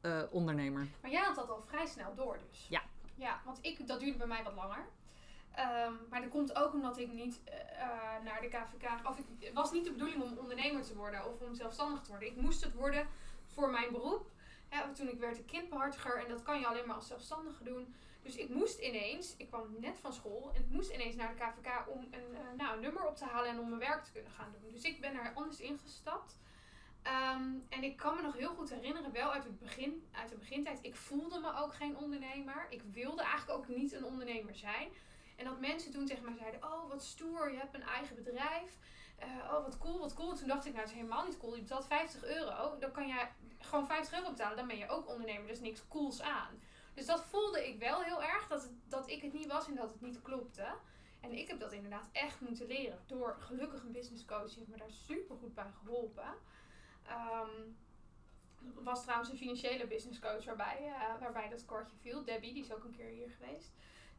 eh, 0.01 0.21
eh, 0.21 0.33
ondernemer. 0.33 0.87
Maar 1.03 1.11
jij 1.11 1.21
had 1.23 1.35
dat 1.35 1.51
al 1.51 1.63
vrij 1.69 1.87
snel 1.87 2.15
door 2.15 2.39
dus. 2.49 2.67
Ja. 2.69 2.83
Ja, 3.15 3.41
want 3.45 3.59
ik, 3.61 3.87
dat 3.87 4.01
duurde 4.01 4.19
bij 4.19 4.27
mij 4.27 4.43
wat 4.45 4.55
langer. 4.55 4.87
Ehm, 5.55 5.93
maar 6.11 6.21
dat 6.21 6.31
komt 6.31 6.56
ook 6.56 6.73
omdat 6.73 6.99
ik 6.99 7.12
niet 7.12 7.41
eh, 7.45 7.55
eh, 7.83 8.23
naar 8.25 8.41
de 8.41 8.49
KVK... 8.49 9.09
Of 9.09 9.17
het 9.17 9.53
was 9.53 9.73
niet 9.73 9.85
de 9.85 9.93
bedoeling 9.93 10.23
om 10.23 10.39
ondernemer 10.39 10.83
te 10.83 10.95
worden 10.95 11.27
of 11.33 11.41
om 11.41 11.55
zelfstandig 11.55 12.03
te 12.03 12.11
worden. 12.11 12.29
Ik 12.29 12.37
moest 12.37 12.65
het 12.65 12.75
worden 12.75 13.09
voor 13.47 13.71
mijn 13.71 13.93
beroep. 13.93 14.33
Toen 14.95 15.09
ik 15.09 15.19
werd 15.19 15.39
een 15.39 15.45
kindbehartiger 15.45 16.17
en 16.23 16.29
dat 16.29 16.43
kan 16.43 16.61
je 16.61 16.67
alleen 16.67 16.87
maar 16.87 16.97
als 16.97 17.06
zelfstandige 17.06 17.65
doen. 17.65 17.95
Dus 18.25 18.37
ik 18.37 18.49
moest 18.49 18.79
ineens, 18.79 19.37
ik 19.37 19.49
kwam 19.49 19.77
net 19.81 19.99
van 19.99 20.12
school 20.12 20.51
en 20.55 20.61
ik 20.61 20.69
moest 20.69 20.91
ineens 20.91 21.15
naar 21.15 21.35
de 21.35 21.45
KVK 21.45 21.89
om 21.89 22.01
een, 22.11 22.35
eh, 22.35 22.41
nou, 22.56 22.81
nummer 22.81 23.06
op 23.06 23.17
te 23.17 23.25
halen 23.25 23.51
en 23.51 23.59
om 23.59 23.69
mijn 23.69 23.81
werk 23.81 24.05
te 24.05 24.12
kunnen 24.12 24.31
gaan 24.31 24.55
doen. 24.61 24.73
Dus 24.73 24.83
ik 24.83 25.01
ben 25.01 25.15
er 25.15 25.33
anders 25.35 25.61
ingestapt. 25.61 26.39
Ehm, 27.03 27.43
en 27.69 27.83
ik 27.83 27.97
kan 27.97 28.15
me 28.15 28.23
nog 28.23 28.37
heel 28.37 28.55
goed 28.55 28.71
herinneren, 28.71 29.12
wel 29.12 29.33
uit, 29.33 29.45
het 29.45 29.59
begin, 29.59 30.06
uit 30.12 30.29
de 30.29 30.37
begintijd, 30.37 30.79
ik 30.83 30.95
voelde 30.95 31.41
me 31.41 31.55
ook 31.56 31.75
geen 31.75 31.97
ondernemer. 31.97 32.67
Ik 32.71 32.83
wilde 32.93 33.23
eigenlijk 33.23 33.59
ook 33.59 33.69
niet 33.69 33.93
een 33.93 34.05
ondernemer 34.05 34.55
zijn. 34.55 34.89
En 35.37 35.45
dat 35.45 35.61
mensen 35.61 35.93
toen 35.93 36.07
tegen 36.07 36.25
mij 36.25 36.37
zeiden, 36.37 36.65
oh 36.65 36.89
wat 36.89 37.03
stoer, 37.03 37.53
je 37.53 37.59
hebt 37.59 37.75
een 37.75 37.83
eigen 37.83 38.17
bedrijf. 38.17 38.79
Eh, 39.17 39.29
oh 39.29 39.65
wat 39.65 39.79
cool, 39.79 39.99
wat 39.99 40.15
cool. 40.15 40.31
En 40.31 40.37
toen 40.37 40.49
dacht 40.49 40.67
ik, 40.67 40.73
nou 40.73 40.85
het 40.85 40.91
is 40.91 41.01
helemaal 41.01 41.25
niet 41.25 41.39
cool. 41.39 41.55
Je 41.55 41.61
betaalt 41.61 41.87
50 41.87 42.25
euro, 42.25 42.79
dan 42.79 42.93
kan 42.93 43.07
je 43.07 43.27
gewoon 43.59 43.87
50 43.87 44.19
euro 44.19 44.31
betalen. 44.31 44.57
Dan 44.57 44.67
ben 44.67 44.79
je 44.79 44.89
ook 44.89 45.09
ondernemer, 45.09 45.47
dus 45.47 45.61
niks 45.61 45.89
cools 45.89 46.21
aan. 46.23 46.61
Dus 46.95 47.07
dat 47.07 47.25
voelde 47.25 47.69
ik 47.69 47.79
wel 47.79 48.03
heel 48.03 48.23
erg, 48.23 48.47
dat, 48.49 48.63
het, 48.63 48.73
dat 48.89 49.11
ik 49.11 49.23
het 49.23 49.33
niet 49.33 49.47
was 49.47 49.67
en 49.67 49.75
dat 49.75 49.89
het 49.93 50.01
niet 50.01 50.23
klopte. 50.23 50.67
En 51.21 51.33
ik 51.33 51.49
heb 51.49 51.61
dat 51.61 51.73
inderdaad 51.73 52.09
echt 52.13 52.41
moeten 52.41 52.67
leren. 52.67 52.99
Door 53.07 53.37
gelukkig 53.39 53.83
een 53.83 53.93
business 53.93 54.25
coach, 54.25 54.49
die 54.49 54.59
heeft 54.59 54.71
me 54.71 54.77
daar 54.77 54.91
super 54.91 55.37
goed 55.37 55.55
bij 55.55 55.71
geholpen. 55.83 56.35
Ehm, 57.07 57.51
was 58.75 59.03
trouwens 59.03 59.31
een 59.31 59.37
financiële 59.37 59.87
business 59.87 60.21
coach 60.21 60.45
waarbij, 60.45 60.79
eh, 60.81 61.21
waarbij 61.21 61.49
dat 61.49 61.65
kortje 61.65 61.97
viel. 61.97 62.25
Debbie, 62.25 62.53
die 62.53 62.63
is 62.63 62.73
ook 62.73 62.85
een 62.85 62.97
keer 62.97 63.08
hier 63.08 63.31
geweest. 63.31 63.73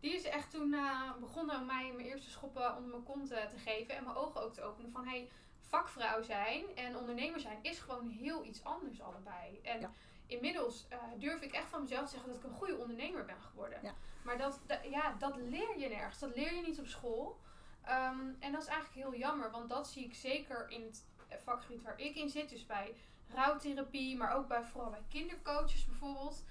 Die 0.06 0.14
is 0.16 0.24
echt 0.24 0.52
toen 0.52 0.74
eh, 0.74 1.12
begonnen 1.20 1.60
om 1.60 1.66
mij 1.66 1.92
mijn 1.96 2.08
eerste 2.08 2.30
schoppen 2.30 2.76
onder 2.76 2.90
mijn 2.90 3.04
kont 3.04 3.32
eh, 3.32 3.46
te 3.46 3.58
geven. 3.58 3.96
En 3.96 4.04
mijn 4.04 4.16
ogen 4.16 4.42
ook 4.42 4.54
te 4.54 4.62
openen 4.62 4.92
van 4.92 5.08
hey, 5.08 5.30
vakvrouw 5.60 6.22
zijn 6.22 6.66
en 6.76 6.98
ondernemer 6.98 7.40
zijn 7.40 7.58
is 7.62 7.80
gewoon 7.80 8.10
heel 8.10 8.44
iets 8.44 8.64
anders 8.64 9.02
allebei. 9.02 9.60
En 9.64 9.80
Ja. 9.80 9.92
inmiddels 10.28 10.86
eh, 10.90 10.98
durf 11.18 11.42
ik 11.42 11.52
echt 11.52 11.70
van 11.70 11.82
mezelf 11.82 12.06
te 12.06 12.10
zeggen 12.12 12.30
dat 12.30 12.38
ik 12.38 12.44
een 12.44 12.56
goede 12.58 12.78
ondernemer 12.78 13.26
ben 13.26 13.42
geworden. 13.42 13.80
Ja. 13.84 13.94
Maar 14.24 14.38
dat, 14.38 14.62
da- 14.66 14.82
ja, 14.84 15.16
dat 15.20 15.36
leer 15.36 15.80
je 15.80 15.88
nergens. 15.88 16.20
Dat 16.20 16.36
leer 16.36 16.54
je 16.56 16.62
niet 16.62 16.80
op 16.80 16.88
school. 16.88 17.40
Ehm, 17.84 18.20
en 18.40 18.52
dat 18.52 18.62
is 18.62 18.68
eigenlijk 18.68 19.08
heel 19.08 19.20
jammer, 19.20 19.52
want 19.52 19.70
dat 19.70 19.88
zie 19.88 20.06
ik 20.06 20.16
zeker 20.16 20.70
in 20.70 20.82
het 20.84 21.06
vakgebied 21.44 21.82
waar 21.82 22.00
ik 22.00 22.16
in 22.16 22.30
zit. 22.30 22.50
Dus 22.50 22.66
bij 22.66 22.96
rouwtherapie, 23.34 24.18
maar 24.18 24.36
ook 24.36 24.48
bij, 24.48 24.64
vooral 24.64 24.90
bij 24.90 25.04
kindercoaches 25.10 25.86
bijvoorbeeld. 25.86 26.44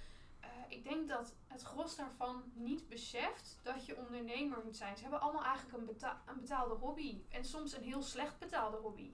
Ik 0.69 0.85
denk 0.85 1.09
dat 1.09 1.35
het 1.47 1.63
gros 1.63 1.97
daarvan 1.97 2.43
niet 2.55 2.89
beseft 2.89 3.59
dat 3.63 3.87
je 3.87 3.97
ondernemer 3.97 4.59
moet 4.65 4.77
zijn. 4.77 4.97
Ze 4.97 5.03
hebben 5.03 5.21
allemaal 5.21 5.45
eigenlijk 5.45 5.79
een, 5.79 5.85
beta- 5.87 6.23
een 6.27 6.41
betaalde 6.41 6.75
hobby. 6.75 7.23
En 7.29 7.45
soms 7.45 7.77
een 7.77 7.83
heel 7.83 8.03
slecht 8.03 8.39
betaalde 8.39 8.77
hobby. 8.77 9.11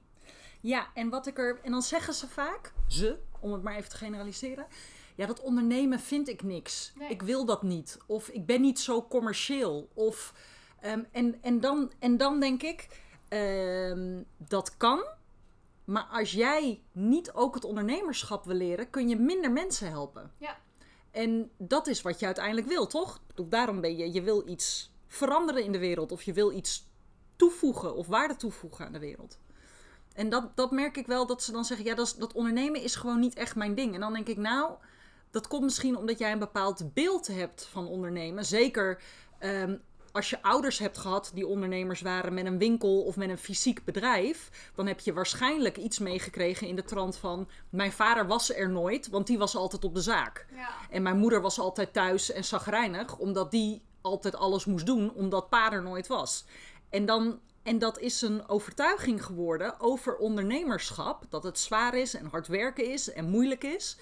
Ja, 0.60 0.86
en 0.94 1.08
wat 1.08 1.26
ik 1.26 1.38
er. 1.38 1.60
En 1.62 1.70
dan 1.70 1.82
zeggen 1.82 2.14
ze 2.14 2.28
vaak, 2.28 2.72
ze, 2.88 3.18
om 3.40 3.52
het 3.52 3.62
maar 3.62 3.76
even 3.76 3.90
te 3.90 3.96
generaliseren. 3.96 4.66
Ja, 5.14 5.26
dat 5.26 5.40
ondernemen 5.40 6.00
vind 6.00 6.28
ik 6.28 6.42
niks. 6.42 6.92
Nee. 6.94 7.08
Ik 7.08 7.22
wil 7.22 7.44
dat 7.44 7.62
niet. 7.62 7.98
Of 8.06 8.28
ik 8.28 8.46
ben 8.46 8.60
niet 8.60 8.80
zo 8.80 9.06
commercieel. 9.06 9.88
Of, 9.94 10.34
ehm, 10.80 11.04
en, 11.12 11.42
en, 11.42 11.60
dan, 11.60 11.92
en 11.98 12.16
dan 12.16 12.40
denk 12.40 12.62
ik, 12.62 13.00
ehm, 13.28 14.22
dat 14.36 14.76
kan. 14.76 15.04
Maar 15.84 16.04
als 16.10 16.32
jij 16.32 16.82
niet 16.92 17.32
ook 17.32 17.54
het 17.54 17.64
ondernemerschap 17.64 18.44
wil 18.44 18.56
leren, 18.56 18.90
kun 18.90 19.08
je 19.08 19.16
minder 19.16 19.52
mensen 19.52 19.88
helpen. 19.88 20.32
Ja. 20.38 20.58
En 21.10 21.50
dat 21.58 21.86
is 21.86 22.02
wat 22.02 22.20
je 22.20 22.26
uiteindelijk 22.26 22.66
wil, 22.66 22.86
toch? 22.86 23.22
Daarom 23.44 23.80
ben 23.80 23.96
je, 23.96 24.12
je 24.12 24.22
wil 24.22 24.48
iets 24.48 24.92
veranderen 25.06 25.64
in 25.64 25.72
de 25.72 25.78
wereld. 25.78 26.12
Of 26.12 26.22
je 26.22 26.32
wil 26.32 26.52
iets 26.52 26.88
toevoegen 27.36 27.94
of 27.94 28.06
waarde 28.06 28.36
toevoegen 28.36 28.86
aan 28.86 28.92
de 28.92 28.98
wereld. 28.98 29.38
En 30.12 30.28
dat, 30.28 30.56
dat 30.56 30.70
merk 30.70 30.96
ik 30.96 31.06
wel, 31.06 31.26
dat 31.26 31.42
ze 31.42 31.52
dan 31.52 31.64
zeggen, 31.64 31.86
ja, 31.86 31.94
dat, 31.94 32.16
dat 32.18 32.32
ondernemen 32.32 32.82
is 32.82 32.94
gewoon 32.94 33.20
niet 33.20 33.34
echt 33.34 33.56
mijn 33.56 33.74
ding. 33.74 33.94
En 33.94 34.00
dan 34.00 34.12
denk 34.12 34.26
ik, 34.28 34.36
nou, 34.36 34.72
dat 35.30 35.48
komt 35.48 35.62
misschien 35.62 35.96
omdat 35.96 36.18
jij 36.18 36.32
een 36.32 36.38
bepaald 36.38 36.94
beeld 36.94 37.26
hebt 37.26 37.66
van 37.66 37.86
ondernemen. 37.86 38.44
Zeker 38.44 39.02
ehm, 39.38 39.76
als 40.12 40.30
je 40.30 40.42
ouders 40.42 40.78
hebt 40.78 40.98
gehad 40.98 41.30
die 41.34 41.46
ondernemers 41.46 42.00
waren 42.00 42.34
met 42.34 42.46
een 42.46 42.58
winkel 42.58 43.02
of 43.02 43.16
met 43.16 43.28
een 43.28 43.38
fysiek 43.38 43.84
bedrijf, 43.84 44.70
dan 44.74 44.86
heb 44.86 45.00
je 45.00 45.12
waarschijnlijk 45.12 45.76
iets 45.76 45.98
meegekregen 45.98 46.66
in 46.66 46.76
de 46.76 46.84
trant 46.84 47.16
van: 47.16 47.48
Mijn 47.68 47.92
vader 47.92 48.26
was 48.26 48.54
er 48.54 48.70
nooit, 48.70 49.08
want 49.08 49.26
die 49.26 49.38
was 49.38 49.56
altijd 49.56 49.84
op 49.84 49.94
de 49.94 50.00
zaak. 50.00 50.46
Ja. 50.54 50.68
En 50.90 51.02
mijn 51.02 51.18
moeder 51.18 51.40
was 51.40 51.58
altijd 51.58 51.92
thuis 51.92 52.32
en 52.32 52.44
zagrijnig, 52.44 53.18
omdat 53.18 53.50
die 53.50 53.82
altijd 54.00 54.36
alles 54.36 54.64
moest 54.64 54.86
doen, 54.86 55.12
omdat 55.14 55.48
pa 55.48 55.72
er 55.72 55.82
nooit 55.82 56.06
was. 56.06 56.44
En, 56.88 57.06
dan, 57.06 57.40
en 57.62 57.78
dat 57.78 57.98
is 57.98 58.22
een 58.22 58.48
overtuiging 58.48 59.24
geworden 59.24 59.80
over 59.80 60.16
ondernemerschap, 60.16 61.24
dat 61.28 61.42
het 61.42 61.58
zwaar 61.58 61.94
is 61.94 62.14
en 62.14 62.26
hard 62.26 62.46
werken 62.46 62.92
is 62.92 63.12
en 63.12 63.30
moeilijk 63.30 63.64
is. 63.64 63.96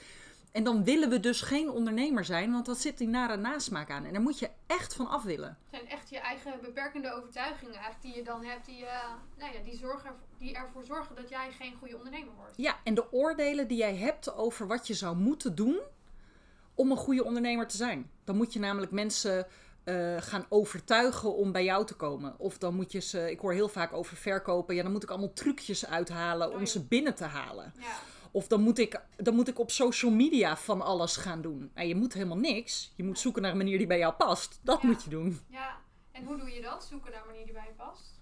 En 0.58 0.64
dan 0.64 0.84
willen 0.84 1.08
we 1.08 1.20
dus 1.20 1.40
geen 1.40 1.70
ondernemer 1.70 2.24
zijn, 2.24 2.52
want 2.52 2.66
dat 2.66 2.78
zit 2.78 2.98
die 2.98 3.08
nare 3.08 3.36
nasmaak 3.36 3.90
aan. 3.90 4.04
En 4.04 4.12
daar 4.12 4.22
moet 4.22 4.38
je 4.38 4.50
echt 4.66 4.94
van 4.94 5.08
af 5.08 5.22
willen. 5.22 5.48
Het 5.48 5.80
zijn 5.80 5.88
echt 5.88 6.10
je 6.10 6.18
eigen 6.18 6.52
beperkende 6.62 7.12
overtuigingen 7.12 7.74
eigenlijk 7.74 8.02
die 8.02 8.16
je 8.16 8.22
dan 8.22 8.44
hebt, 8.44 8.66
die, 8.66 8.86
eh, 8.86 9.10
nou 9.38 9.52
ja, 9.52 9.62
die, 9.64 9.76
zorgen, 9.76 10.14
die 10.38 10.54
ervoor 10.54 10.84
zorgen 10.84 11.16
dat 11.16 11.28
jij 11.28 11.50
geen 11.52 11.74
goede 11.78 11.96
ondernemer 11.96 12.34
wordt. 12.36 12.52
Ja, 12.56 12.76
en 12.84 12.94
de 12.94 13.12
oordelen 13.12 13.68
die 13.68 13.78
jij 13.78 13.96
hebt 13.96 14.34
over 14.34 14.66
wat 14.66 14.86
je 14.86 14.94
zou 14.94 15.16
moeten 15.16 15.54
doen 15.54 15.78
om 16.74 16.90
een 16.90 16.96
goede 16.96 17.24
ondernemer 17.24 17.66
te 17.66 17.76
zijn. 17.76 18.10
Dan 18.24 18.36
moet 18.36 18.52
je 18.52 18.58
namelijk 18.58 18.92
mensen 18.92 19.46
eh, 19.84 20.16
gaan 20.18 20.46
overtuigen 20.48 21.34
om 21.34 21.52
bij 21.52 21.64
jou 21.64 21.86
te 21.86 21.94
komen. 21.94 22.34
Of 22.38 22.58
dan 22.58 22.74
moet 22.74 22.92
je 22.92 23.00
ze, 23.00 23.30
ik 23.30 23.40
hoor 23.40 23.52
heel 23.52 23.68
vaak 23.68 23.92
over 23.92 24.16
verkopen, 24.16 24.74
ja, 24.74 24.82
dan 24.82 24.92
moet 24.92 25.02
ik 25.02 25.10
allemaal 25.10 25.32
trucjes 25.32 25.86
uithalen 25.86 26.52
om 26.52 26.60
ja. 26.60 26.66
ze 26.66 26.84
binnen 26.84 27.14
te 27.14 27.24
halen. 27.24 27.72
Ja. 27.78 27.96
Of 28.30 28.46
dan 28.48 28.60
moet, 28.62 28.78
ik, 28.78 29.00
dan 29.16 29.34
moet 29.34 29.48
ik 29.48 29.58
op 29.58 29.70
social 29.70 30.10
media 30.10 30.56
van 30.56 30.82
alles 30.82 31.16
gaan 31.16 31.42
doen. 31.42 31.70
En 31.74 31.88
je 31.88 31.94
moet 31.94 32.12
helemaal 32.12 32.36
niks. 32.38 32.92
Je 32.96 33.04
moet 33.04 33.18
zoeken 33.18 33.42
naar 33.42 33.50
een 33.50 33.56
manier 33.56 33.78
die 33.78 33.86
bij 33.86 33.98
jou 33.98 34.14
past. 34.14 34.60
Dat 34.62 34.82
Ja. 34.82 34.88
moet 34.88 35.04
je 35.04 35.10
doen. 35.10 35.40
ja. 35.50 35.76
En 36.12 36.24
hoe 36.24 36.36
doe 36.36 36.50
je 36.50 36.60
dat? 36.60 36.84
Zoeken 36.84 37.10
naar 37.10 37.20
een 37.20 37.26
manier 37.26 37.44
die 37.44 37.54
bij 37.54 37.64
je 37.66 37.74
past. 37.76 38.16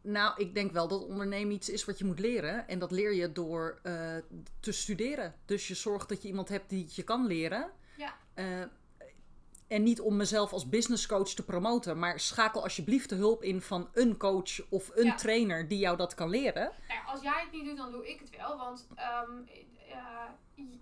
Nou, 0.00 0.32
ik 0.42 0.54
denk 0.54 0.72
wel 0.72 0.88
dat 0.88 1.04
ondernemen 1.06 1.54
iets 1.54 1.68
is 1.68 1.84
wat 1.84 1.98
je 1.98 2.04
moet 2.04 2.18
leren. 2.18 2.68
En 2.68 2.78
dat 2.78 2.90
leer 2.90 3.14
je 3.14 3.32
door 3.32 3.78
eh, 3.82 4.16
te 4.60 4.72
studeren. 4.72 5.34
Dus 5.44 5.68
je 5.68 5.74
zorgt 5.74 6.08
dat 6.08 6.22
je 6.22 6.28
iemand 6.28 6.48
hebt 6.48 6.68
die 6.70 6.82
het 6.84 6.94
je 6.94 7.02
kan 7.02 7.26
leren. 7.26 7.70
Ja. 7.96 8.14
Eh, 8.34 8.62
en 9.68 9.82
niet 9.82 10.00
om 10.00 10.16
mezelf 10.16 10.52
als 10.52 10.68
business 10.68 11.06
coach 11.06 11.28
te 11.28 11.44
promoten. 11.44 11.98
Maar 11.98 12.20
schakel 12.20 12.62
alsjeblieft 12.62 13.08
de 13.08 13.14
hulp 13.14 13.42
in 13.42 13.62
van 13.62 13.88
een 13.92 14.16
coach 14.16 14.60
of 14.68 14.90
een 14.94 15.04
Ja. 15.04 15.14
trainer 15.14 15.68
die 15.68 15.78
jou 15.78 15.96
dat 15.96 16.14
kan 16.14 16.28
leren. 16.30 16.62
Nou 16.88 17.00
ja, 17.00 17.04
als 17.12 17.22
jij 17.22 17.40
het 17.42 17.52
niet 17.52 17.64
doet, 17.64 17.76
dan 17.76 17.90
doe 17.92 18.08
ik 18.08 18.20
het 18.20 18.36
wel. 18.36 18.56
Want 18.56 18.86
ehm, 18.94 19.30
eh, 19.90 20.22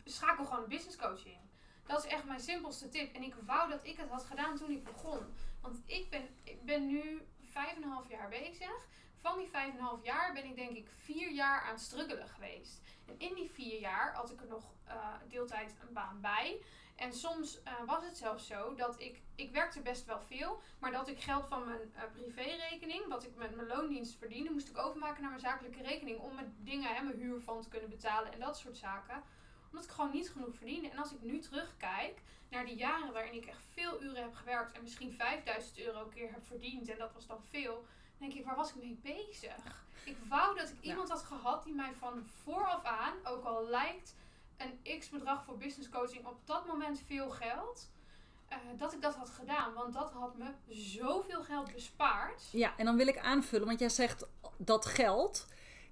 schakel 0.04 0.44
gewoon 0.44 0.62
een 0.62 0.68
business 0.68 0.96
coach 0.96 1.24
in. 1.26 1.38
Dat 1.86 2.04
is 2.04 2.10
echt 2.10 2.24
mijn 2.24 2.40
simpelste 2.40 2.88
tip. 2.88 3.14
En 3.14 3.22
ik 3.22 3.34
wou 3.46 3.70
dat 3.70 3.80
ik 3.82 3.96
het 3.96 4.08
had 4.08 4.24
gedaan 4.24 4.56
toen 4.56 4.70
ik 4.70 4.84
begon. 4.84 5.18
Want 5.60 5.78
ik 5.86 6.10
ben, 6.10 6.28
ik 6.44 6.64
ben 6.64 6.86
nu 6.86 7.22
vijf 7.44 7.76
en 7.76 7.82
een 7.82 7.88
half 7.88 8.08
jaar 8.10 8.28
bezig. 8.28 8.86
Van 9.20 9.38
die 9.38 9.48
vijf 9.48 9.72
en 9.72 9.78
een 9.78 9.84
half 9.84 10.04
jaar 10.04 10.32
ben 10.34 10.44
ik 10.44 10.56
denk 10.56 10.76
ik 10.76 10.88
vier 11.04 11.30
jaar 11.30 11.60
aan 11.62 11.72
het 11.74 11.80
struggelen 11.80 12.28
geweest. 12.28 12.80
En 13.06 13.14
in 13.18 13.34
die 13.34 13.50
vier 13.50 13.80
jaar 13.80 14.14
had 14.14 14.30
ik 14.30 14.40
er 14.40 14.46
nog 14.48 14.64
eh, 14.84 14.94
deeltijd 15.28 15.74
een 15.86 15.92
baan 15.94 16.20
bij. 16.20 16.62
En 16.96 17.12
soms 17.12 17.62
eh, 17.62 17.72
was 17.86 18.04
het 18.04 18.16
zelfs 18.16 18.46
zo 18.46 18.74
dat 18.74 19.00
ik, 19.00 19.20
ik 19.34 19.50
werkte 19.50 19.80
best 19.80 20.04
wel 20.04 20.20
veel, 20.20 20.60
maar 20.78 20.92
dat 20.92 21.08
ik 21.08 21.20
geld 21.20 21.46
van 21.48 21.64
mijn 21.64 21.92
eh, 21.94 22.02
privérekening, 22.12 23.06
wat 23.08 23.24
ik 23.24 23.36
met 23.36 23.54
mijn 23.54 23.68
loondienst 23.68 24.18
verdiende, 24.18 24.50
moest 24.50 24.68
ik 24.68 24.78
overmaken 24.78 25.20
naar 25.20 25.30
mijn 25.30 25.42
zakelijke 25.42 25.82
rekening 25.82 26.18
om 26.18 26.34
mijn 26.34 26.54
dingen, 26.58 26.94
hè, 26.94 27.02
mijn 27.02 27.16
huur 27.18 27.40
van 27.40 27.62
te 27.62 27.68
kunnen 27.68 27.90
betalen 27.90 28.32
en 28.32 28.38
dat 28.40 28.58
soort 28.58 28.76
zaken. 28.76 29.22
Omdat 29.70 29.84
ik 29.84 29.90
gewoon 29.90 30.10
niet 30.12 30.30
genoeg 30.30 30.56
verdiende. 30.56 30.88
En 30.88 30.98
als 30.98 31.12
ik 31.12 31.22
nu 31.22 31.38
terugkijk 31.38 32.20
naar 32.48 32.64
die 32.64 32.76
jaren 32.76 33.12
waarin 33.12 33.34
ik 33.34 33.46
echt 33.46 33.64
veel 33.72 34.02
uren 34.02 34.22
heb 34.22 34.34
gewerkt 34.34 34.72
en 34.72 34.82
misschien 34.82 35.12
5000 35.12 35.78
euro 35.78 36.00
een 36.00 36.12
keer 36.14 36.30
heb 36.32 36.46
verdiend, 36.46 36.88
en 36.88 36.98
dat 36.98 37.12
was 37.12 37.26
dan 37.26 37.42
veel, 37.50 37.74
dan 37.74 38.28
denk 38.28 38.32
ik, 38.32 38.44
waar 38.44 38.56
was 38.56 38.70
ik 38.74 38.82
mee 38.82 38.98
bezig? 39.02 39.84
Ik 40.04 40.16
wou 40.28 40.56
dat 40.56 40.68
ik 40.68 40.74
Ja. 40.80 40.90
iemand 40.90 41.08
had 41.08 41.22
gehad 41.22 41.64
die 41.64 41.74
mij 41.74 41.94
van 41.94 42.26
vooraf 42.42 42.84
aan, 42.84 43.14
ook 43.24 43.44
al 43.44 43.66
lijkt 43.68 44.14
een 44.56 44.98
x 44.98 45.08
bedrag 45.08 45.44
voor 45.44 45.56
business 45.58 45.88
coaching 45.88 46.26
op 46.26 46.36
dat 46.44 46.66
moment 46.66 47.00
veel 47.06 47.30
geld. 47.30 47.88
eh, 48.48 48.56
dat 48.78 48.92
ik 48.92 49.02
dat 49.02 49.14
had 49.14 49.28
gedaan. 49.30 49.74
Want 49.74 49.92
dat 49.94 50.12
had 50.12 50.36
me 50.36 50.46
zoveel 50.68 51.42
geld 51.42 51.72
bespaard. 51.72 52.42
Ja, 52.52 52.72
en 52.76 52.84
dan 52.84 52.96
wil 52.96 53.06
ik 53.06 53.18
aanvullen, 53.18 53.66
want 53.66 53.78
jij 53.78 53.88
zegt 53.88 54.26
dat 54.56 54.86
geld. 54.86 55.46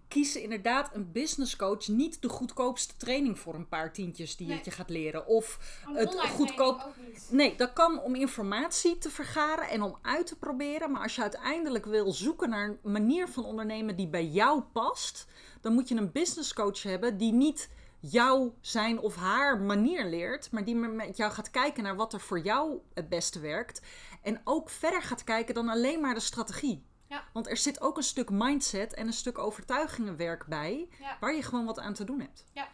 Kies 0.09 0.37
inderdaad 0.37 0.95
een 0.95 1.13
business 1.13 1.57
coach 1.57 1.89
niet 1.89 2.23
de 2.23 2.29
goedkoopste 2.29 2.97
training 2.97 3.39
voor 3.39 3.55
een 3.55 3.69
paar 3.69 3.93
tientjes 3.93 4.37
die 4.37 4.47
Nee. 4.47 4.57
het 4.57 4.65
je 4.65 4.71
gaat 4.71 4.91
leren. 4.91 5.27
Of 5.27 5.59
Het 5.95 6.21
goedkoop-. 6.21 6.95
Nee, 7.31 7.57
dat 7.57 7.73
kan 7.73 8.01
om 8.01 8.15
informatie 8.15 8.99
te 8.99 9.11
vergaren 9.11 9.69
en 9.69 9.83
om 9.83 9.99
uit 10.03 10.27
te 10.27 10.37
proberen. 10.37 10.91
Maar 10.91 11.03
als 11.03 11.15
je 11.15 11.23
uiteindelijk 11.23 11.85
wil 11.85 12.13
zoeken 12.13 12.49
naar 12.49 12.69
een 12.83 12.93
manier 12.93 13.29
van 13.29 13.45
ondernemen 13.45 13.97
die 13.97 14.09
bij 14.09 14.27
jou 14.27 14.61
past, 14.61 15.27
dan 15.61 15.73
moet 15.73 15.89
je 15.89 15.95
een 15.95 16.13
business 16.13 16.53
coach 16.55 16.83
hebben 16.83 17.17
die 17.17 17.33
niet 17.33 17.69
jou 18.11 18.53
zijn 18.61 18.99
of 18.99 19.17
haar 19.17 19.61
manier 19.61 20.05
leert, 20.05 20.51
maar 20.53 20.65
die 20.65 20.75
met 20.75 21.17
jou 21.17 21.33
gaat 21.33 21.51
kijken 21.51 21.83
naar 21.83 21.97
wat 21.97 22.13
er 22.13 22.21
voor 22.21 22.39
jou 22.39 22.81
het 22.95 23.09
beste 23.09 23.41
werkt. 23.41 23.83
En 24.23 24.41
ook 24.45 24.71
verder 24.71 25.03
gaat 25.03 25.25
kijken 25.25 25.55
dan 25.55 25.69
alleen 25.69 26.01
maar 26.01 26.15
de 26.15 26.21
strategie. 26.21 26.87
Ja. 27.07 27.25
Want 27.33 27.49
er 27.49 27.57
zit 27.57 27.81
ook 27.81 27.97
een 27.97 28.03
stuk 28.03 28.31
mindset 28.31 28.95
en 28.95 29.07
een 29.07 29.13
stuk 29.13 29.39
overtuigingenwerk 29.39 30.47
bij, 30.47 30.89
Ja. 31.01 31.17
waar 31.21 31.35
je 31.35 31.43
gewoon 31.43 31.65
wat 31.65 31.79
aan 31.79 31.95
te 31.95 32.05
doen 32.05 32.21
hebt. 32.21 32.45
Ja. 32.53 32.69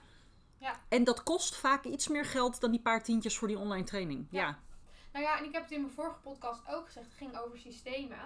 Ja. 0.58 0.80
En 0.88 1.04
dat 1.04 1.22
kost 1.22 1.56
vaak 1.56 1.84
iets 1.84 2.08
meer 2.08 2.24
geld 2.24 2.60
dan 2.60 2.70
die 2.70 2.80
paar 2.80 3.02
tientjes 3.02 3.38
voor 3.38 3.48
die 3.48 3.58
online 3.58 3.84
training. 3.84 4.26
Ja. 4.30 4.40
ja. 4.40 4.58
Nou 5.12 5.24
ja, 5.24 5.38
en 5.38 5.44
ik 5.44 5.52
heb 5.52 5.62
het 5.62 5.70
in 5.70 5.80
mijn 5.80 5.92
vorige 5.92 6.18
podcast 6.20 6.62
ook 6.68 6.86
gezegd. 6.86 7.06
Het 7.06 7.14
ging 7.14 7.38
over 7.38 7.58
systemen. 7.58 8.18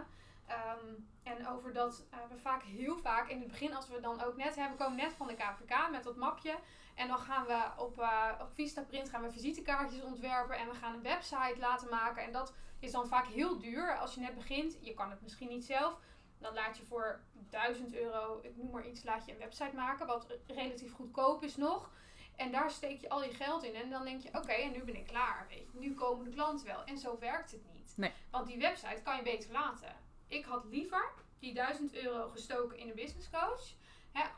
Ehm, 0.47 0.95
en 1.23 1.49
over 1.49 1.73
dat 1.73 2.05
eh, 2.11 2.19
we 2.31 2.39
vaak 2.39 2.63
heel 2.63 2.99
vaak 2.99 3.29
in 3.29 3.39
het 3.39 3.49
begin, 3.49 3.75
als 3.75 3.89
we 3.89 4.01
dan 4.01 4.23
ook 4.23 4.37
net 4.37 4.55
hebben, 4.55 4.77
we 4.79 4.85
komen 4.85 4.99
net 4.99 5.13
van 5.13 5.27
de 5.27 5.35
KVK 5.35 5.91
met 5.91 6.05
dat 6.05 6.17
mapje. 6.17 6.55
En 6.95 7.09
dan 7.09 7.19
gaan 7.19 7.47
we 7.47 7.63
op, 7.77 7.99
eh 7.99 8.31
op 8.41 8.55
Vistaprint 8.55 9.09
gaan 9.09 9.23
we 9.23 9.31
visitekaartjes 9.31 10.03
ontwerpen 10.03 10.59
en 10.59 10.69
we 10.69 10.75
gaan 10.75 10.95
een 10.95 11.03
website 11.03 11.57
laten 11.59 11.89
maken. 11.89 12.23
En 12.23 12.33
dat 12.33 12.55
is 12.79 12.93
dan 12.93 13.09
vaak 13.09 13.27
heel 13.27 13.59
duur 13.59 13.99
als 13.99 14.15
je 14.15 14.21
net 14.21 14.35
begint. 14.35 14.77
Je 14.81 14.95
kan 14.95 15.11
het 15.11 15.23
misschien 15.23 15.49
niet 15.49 15.65
zelf. 15.65 15.99
Dan 16.39 16.55
laat 16.55 16.77
je 16.77 16.85
voor 16.85 17.21
1000 17.51 17.95
euro, 17.95 18.39
ik 18.43 18.57
noem 18.57 18.71
maar 18.71 18.87
iets, 18.87 19.05
laat 19.05 19.27
je 19.27 19.33
een 19.33 19.39
website 19.39 19.75
maken. 19.75 20.07
Wat 20.07 20.27
relatief 20.47 20.93
goedkoop 20.93 21.43
is 21.43 21.57
nog. 21.57 21.91
En 22.37 22.53
daar 22.53 22.71
steek 22.71 23.01
je 23.01 23.09
al 23.09 23.25
je 23.25 23.33
geld 23.33 23.63
in. 23.63 23.75
En 23.75 23.91
dan 23.91 24.05
denk 24.05 24.23
je, 24.23 24.29
oké, 24.29 24.53
en 24.53 24.73
nu 24.73 24.83
ben 24.83 24.97
ik 24.97 25.07
klaar. 25.07 25.47
Weet 25.49 25.69
je. 25.73 25.79
Nu 25.79 25.95
komen 25.95 26.25
de 26.25 26.31
klanten 26.31 26.67
wel. 26.67 26.85
En 26.85 26.99
zo 26.99 27.19
werkt 27.19 27.51
het 27.51 27.73
niet. 27.73 27.93
Nee. 27.97 28.13
Want 28.31 28.47
die 28.47 28.59
website 28.59 29.03
kan 29.03 29.17
je 29.17 29.23
beter 29.23 29.53
laten. 29.53 30.04
Ik 30.29 30.45
had 30.45 30.65
liever 30.65 31.13
die 31.39 31.55
1000 31.55 31.95
euro 31.95 32.29
gestoken 32.29 32.79
in 32.79 32.89
een 32.89 32.95
business 32.95 33.31
coach. 33.31 33.63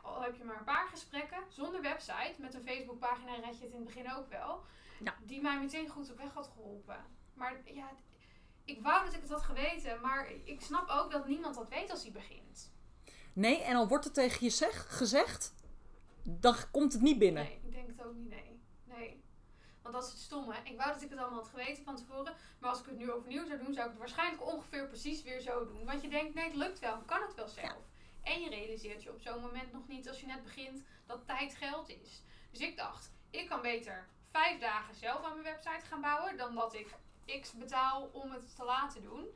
Al 0.03 0.21
heb 0.21 0.35
je 0.35 0.43
maar 0.43 0.57
een 0.57 0.63
paar 0.63 0.87
gesprekken 0.87 1.43
zonder 1.49 1.81
website. 1.81 2.33
Met 2.37 2.53
een 2.53 2.63
Facebookpagina 2.63 3.35
red 3.35 3.57
je 3.57 3.63
het 3.63 3.73
in 3.73 3.79
het 3.79 3.85
begin 3.85 4.13
ook 4.13 4.29
wel. 4.29 4.63
Ja. 5.03 5.15
Die 5.23 5.41
mij 5.41 5.59
meteen 5.59 5.87
goed 5.87 6.11
op 6.11 6.17
weg 6.17 6.33
had 6.33 6.49
geholpen. 6.53 7.05
Maar 7.33 7.61
ja, 7.65 7.91
ik 8.63 8.81
wou 8.81 9.05
dat 9.05 9.13
ik 9.13 9.21
het 9.21 9.29
had 9.29 9.41
geweten. 9.41 10.01
Maar 10.01 10.31
ik 10.43 10.61
snap 10.61 10.89
ook 10.89 11.11
dat 11.11 11.27
niemand 11.27 11.55
dat 11.55 11.69
weet 11.69 11.91
als 11.91 12.03
hij 12.03 12.11
begint. 12.11 12.71
Nee, 13.33 13.61
en 13.61 13.75
al 13.75 13.87
wordt 13.87 14.05
het 14.05 14.13
tegen 14.13 14.43
je 14.43 14.49
zeg, 14.49 14.97
gezegd, 14.97 15.53
dan 16.23 16.55
komt 16.71 16.93
het 16.93 17.01
niet 17.01 17.19
binnen. 17.19 17.43
Nee, 17.43 17.59
ik 17.63 17.71
denk 17.71 17.87
het 17.87 18.03
ook 18.05 18.13
niet. 18.13 18.29
Nee. 18.29 18.56
Want 19.87 19.99
dat 19.99 20.07
is 20.07 20.13
het 20.13 20.25
stomme. 20.27 20.55
Ik 20.63 20.77
wou 20.77 20.93
dat 20.93 21.01
ik 21.01 21.09
het 21.09 21.19
allemaal 21.19 21.39
had 21.39 21.47
geweten 21.47 21.83
van 21.83 21.95
tevoren. 21.95 22.35
Maar 22.59 22.69
als 22.69 22.79
ik 22.79 22.85
het 22.85 22.97
nu 22.97 23.11
overnieuw 23.11 23.45
zou 23.45 23.57
doen, 23.57 23.73
zou 23.73 23.85
ik 23.85 23.91
het 23.91 23.97
waarschijnlijk 23.97 24.45
ongeveer 24.45 24.87
precies 24.87 25.23
weer 25.23 25.39
zo 25.39 25.65
doen. 25.65 25.85
Want 25.85 26.01
je 26.01 26.09
denkt, 26.09 26.33
nee, 26.33 26.45
het 26.45 26.55
lukt 26.55 26.79
wel. 26.79 26.97
Kan 26.97 27.21
het 27.21 27.35
wel 27.35 27.47
zelf. 27.47 27.83
En 28.23 28.41
je 28.41 28.49
realiseert 28.49 29.03
je 29.03 29.11
op 29.11 29.19
zo'n 29.19 29.41
moment 29.41 29.71
nog 29.71 29.87
niet, 29.87 30.07
als 30.07 30.19
je 30.19 30.25
net 30.25 30.43
begint, 30.43 30.83
dat 31.05 31.25
tijd 31.25 31.55
geld 31.55 31.89
is. 31.89 32.23
Dus 32.51 32.59
ik 32.59 32.77
dacht, 32.77 33.11
ik 33.29 33.47
kan 33.47 33.61
beter 33.61 34.07
vijf 34.31 34.59
dagen 34.59 34.95
zelf 34.95 35.23
aan 35.23 35.41
mijn 35.41 35.55
website 35.55 35.85
gaan 35.85 36.01
bouwen, 36.01 36.37
dan 36.37 36.55
dat 36.55 36.73
ik 36.73 36.95
x 37.41 37.51
betaal 37.51 38.09
om 38.13 38.31
het 38.31 38.55
te 38.55 38.63
laten 38.63 39.01
doen. 39.01 39.27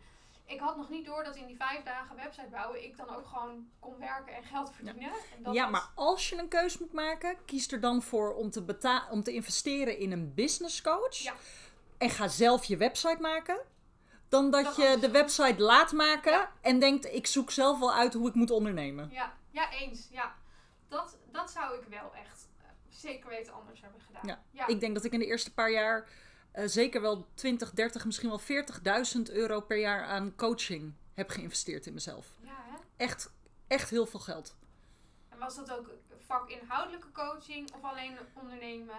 Ik 0.51 0.59
had 0.59 0.77
nog 0.77 0.89
niet 0.89 1.05
door 1.05 1.23
dat 1.23 1.35
in 1.35 1.45
die 1.47 1.55
vijf 1.55 1.83
dagen 1.83 2.15
website 2.15 2.47
bouwen 2.51 2.83
ik 2.83 2.97
dan 2.97 3.15
ook 3.15 3.25
gewoon 3.27 3.69
kon 3.79 3.97
werken 3.99 4.35
en 4.35 4.43
geld 4.43 4.71
verdienen. 4.73 5.11
En 5.37 5.43
dat 5.43 5.53
ja, 5.53 5.61
was- 5.63 5.71
maar 5.71 5.89
als 5.95 6.29
je 6.29 6.37
een 6.37 6.47
keus 6.47 6.77
moet 6.77 6.93
maken, 6.93 7.37
kies 7.45 7.71
er 7.71 7.79
dan 7.79 8.01
voor 8.01 8.33
om 8.35 8.49
te, 8.49 8.61
beta- 8.63 9.07
om 9.09 9.23
te 9.23 9.33
investeren 9.33 9.97
in 9.97 10.11
een 10.11 10.33
business 10.33 10.81
coach. 10.81 11.15
Ja. 11.17 11.33
En 11.97 12.09
ga 12.09 12.27
zelf 12.27 12.65
je 12.65 12.77
website 12.77 13.17
maken. 13.21 13.59
Dan 14.29 14.51
dat 14.51 14.63
Dat 14.63 14.75
je 14.75 14.97
de 14.99 15.11
website 15.11 15.61
laat 15.61 15.91
maken 15.91 16.31
Ja. 16.31 16.51
en 16.61 16.79
denkt, 16.79 17.05
ik 17.05 17.27
zoek 17.27 17.51
zelf 17.51 17.79
wel 17.79 17.93
uit 17.93 18.13
hoe 18.13 18.27
ik 18.27 18.33
moet 18.33 18.51
ondernemen. 18.51 19.09
Ja, 19.11 19.33
ja 19.49 19.71
eens. 19.71 20.07
Ja. 20.11 20.35
Dat, 20.87 21.17
dat 21.31 21.51
zou 21.51 21.75
ik 21.79 21.83
wel 21.89 22.11
echt 22.15 22.47
eh, 22.59 22.65
zeker 22.89 23.29
weten 23.29 23.53
anders 23.53 23.81
hebben 23.81 24.01
gedaan. 24.01 24.21
Ja. 24.27 24.41
ja. 24.51 24.67
Ik 24.67 24.79
denk 24.79 24.95
dat 24.95 25.03
ik 25.03 25.11
in 25.11 25.19
de 25.19 25.25
eerste 25.25 25.53
paar 25.53 25.71
jaar 25.71 26.07
eh, 26.51 26.67
zeker 26.67 27.01
wel 27.01 27.27
20, 27.33 27.71
30, 27.71 28.05
misschien 28.05 28.29
wel 28.29 28.39
40.000 28.39 29.21
euro 29.31 29.61
per 29.61 29.77
jaar 29.77 30.05
aan 30.05 30.35
coaching 30.35 30.93
heb 31.13 31.29
geïnvesteerd 31.29 31.85
in 31.85 31.93
mezelf. 31.93 32.27
Ja, 32.41 32.65
hè? 32.69 32.77
Echt, 32.97 33.31
echt 33.67 33.89
heel 33.89 34.05
veel 34.05 34.19
geld. 34.19 34.55
En 35.29 35.39
was 35.39 35.55
dat 35.55 35.71
ook 35.71 35.89
vakinhoudelijke 36.31 37.11
coaching 37.11 37.73
of 37.73 37.91
alleen 37.91 38.17
ondernemen? 38.41 38.95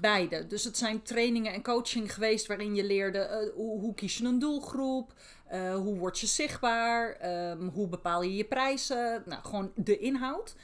Beide. 0.00 0.46
Dus 0.46 0.64
het 0.64 0.76
zijn 0.76 1.02
trainingen 1.02 1.52
en 1.52 1.62
coaching 1.62 2.14
geweest 2.14 2.46
waarin 2.46 2.74
je 2.74 2.84
leerde 2.84 3.18
eh, 3.18 3.54
hoe, 3.54 3.80
hoe 3.80 3.94
kies 3.94 4.18
je 4.18 4.24
een 4.24 4.38
doelgroep, 4.38 5.12
eh, 5.46 5.74
hoe 5.74 5.98
word 5.98 6.18
je 6.18 6.26
zichtbaar, 6.26 7.12
ehm, 7.12 7.66
hoe 7.68 7.88
bepaal 7.88 8.22
je 8.22 8.36
je 8.36 8.44
prijzen. 8.44 9.22
Nou, 9.26 9.42
gewoon 9.42 9.72
de 9.74 9.98
inhoud. 9.98 10.54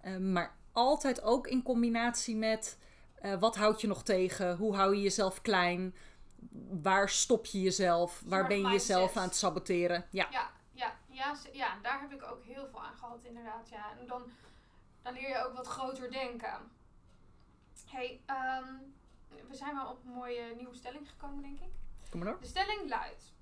Ehm, 0.00 0.32
maar 0.32 0.56
altijd 0.72 1.22
ook 1.22 1.46
in 1.46 1.62
combinatie 1.62 2.36
met 2.36 2.78
eh, 3.20 3.38
wat 3.40 3.56
houd 3.56 3.80
je 3.80 3.86
nog 3.86 4.02
tegen, 4.02 4.56
hoe 4.56 4.74
hou 4.76 4.94
je 4.94 5.02
jezelf 5.02 5.42
klein, 5.42 5.94
waar 6.82 7.08
stop 7.08 7.46
je 7.46 7.60
jezelf, 7.60 8.22
waar 8.26 8.46
ben 8.46 8.60
je 8.60 8.68
jezelf 8.68 9.16
aan 9.16 9.22
het 9.26 9.36
saboteren. 9.36 10.06
Ja. 10.10 10.28
Ja, 10.30 10.50
ja, 10.72 10.94
ja, 11.08 11.36
ja, 11.52 11.78
daar 11.82 12.00
heb 12.00 12.12
ik 12.12 12.22
ook 12.30 12.44
heel 12.44 12.66
veel 12.70 12.82
aan 12.82 12.96
gehad 12.96 13.18
inderdaad. 13.22 13.68
Ja. 13.68 13.90
En 14.00 14.06
dan, 14.06 14.22
dan 15.02 15.12
leer 15.12 15.28
je 15.28 15.44
ook 15.46 15.54
wat 15.56 15.66
groter 15.66 16.10
denken. 16.10 16.70
hey, 17.86 18.20
ehm, 18.26 18.72
we 19.48 19.54
zijn 19.56 19.74
wel 19.74 19.90
op 19.90 20.04
een 20.04 20.10
mooie 20.12 20.54
nieuwe 20.56 20.74
stelling 20.74 21.08
gekomen, 21.10 21.42
denk 21.42 21.60
ik. 21.60 21.70
Kom 22.10 22.20
maar 22.20 22.28
door. 22.32 22.40
De 22.40 22.46
stelling 22.46 22.88
luidt: 22.88 23.32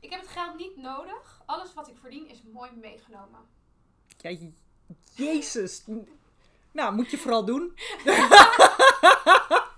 Ik 0.00 0.10
heb 0.10 0.20
het 0.20 0.28
geld 0.30 0.56
niet 0.58 0.76
nodig. 0.76 1.42
Alles 1.46 1.74
wat 1.74 1.88
ik 1.88 1.96
verdien 1.98 2.28
is 2.28 2.42
mooi 2.42 2.70
meegenomen. 2.72 3.40
Ja, 4.18 4.30
je- 4.30 4.52
jezus. 5.14 5.84
Nou, 6.72 6.94
moet 6.94 7.10
je 7.10 7.18
vooral 7.18 7.44
doen. 7.44 7.78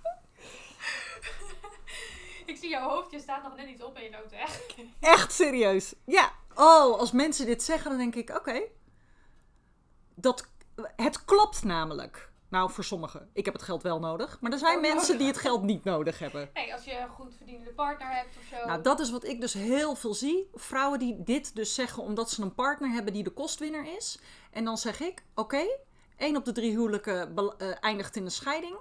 Ik 2.46 2.56
zie 2.56 2.68
jouw 2.68 2.88
hoofdje 2.88 3.20
staat 3.20 3.42
nog 3.42 3.56
net 3.56 3.66
niet 3.66 3.82
op 3.82 3.96
in 3.96 4.02
je 4.02 4.10
noten, 4.10 4.38
echt. 4.38 4.74
Echt 5.00 5.32
serieus. 5.32 5.94
Ja. 6.04 6.32
Oh, 6.54 6.98
als 6.98 7.12
mensen 7.12 7.46
dit 7.46 7.62
zeggen, 7.62 7.90
dan 7.90 7.98
denk 7.98 8.14
ik, 8.14 8.36
oké. 8.36 8.62
Dat, 10.14 10.48
het 10.96 11.24
klopt 11.24 11.64
namelijk. 11.64 12.30
Nou, 12.48 12.70
voor 12.70 12.84
sommigen. 12.84 13.30
Ik 13.32 13.44
heb 13.44 13.54
het 13.54 13.62
geld 13.62 13.82
wel 13.82 13.98
nodig. 13.98 14.40
Maar 14.40 14.52
er 14.52 14.58
zijn 14.58 14.76
Oh, 14.76 14.82
mensen 14.82 15.00
nodig. 15.00 15.16
die 15.16 15.26
het 15.26 15.36
geld 15.36 15.62
niet 15.62 15.84
nodig 15.84 16.18
hebben. 16.18 16.50
Nee, 16.54 16.72
als 16.74 16.84
je 16.84 16.98
een 16.98 17.08
goed 17.08 17.34
verdienende 17.36 17.70
partner 17.70 18.08
hebt 18.08 18.36
of 18.36 18.58
zo. 18.58 18.66
Nou, 18.66 18.82
dat 18.82 19.00
is 19.00 19.10
wat 19.10 19.24
ik 19.24 19.40
dus 19.40 19.52
heel 19.52 19.94
veel 19.94 20.14
zie. 20.14 20.50
Vrouwen 20.54 20.98
die 20.98 21.22
dit 21.22 21.54
dus 21.56 21.74
zeggen 21.74 22.02
omdat 22.02 22.30
ze 22.30 22.42
een 22.42 22.54
partner 22.54 22.90
hebben 22.90 23.12
die 23.12 23.22
de 23.24 23.30
kostwinner 23.30 23.96
is. 23.96 24.18
En 24.50 24.64
dan 24.64 24.78
zeg 24.78 25.00
ik, 25.00 25.22
oké, 25.34 25.66
één 26.16 26.36
op 26.36 26.44
de 26.44 26.52
drie 26.52 26.70
huwelijken 26.70 27.36
eh, 27.58 27.68
eindigt 27.80 28.16
in 28.16 28.24
een 28.24 28.30
scheiding. 28.30 28.76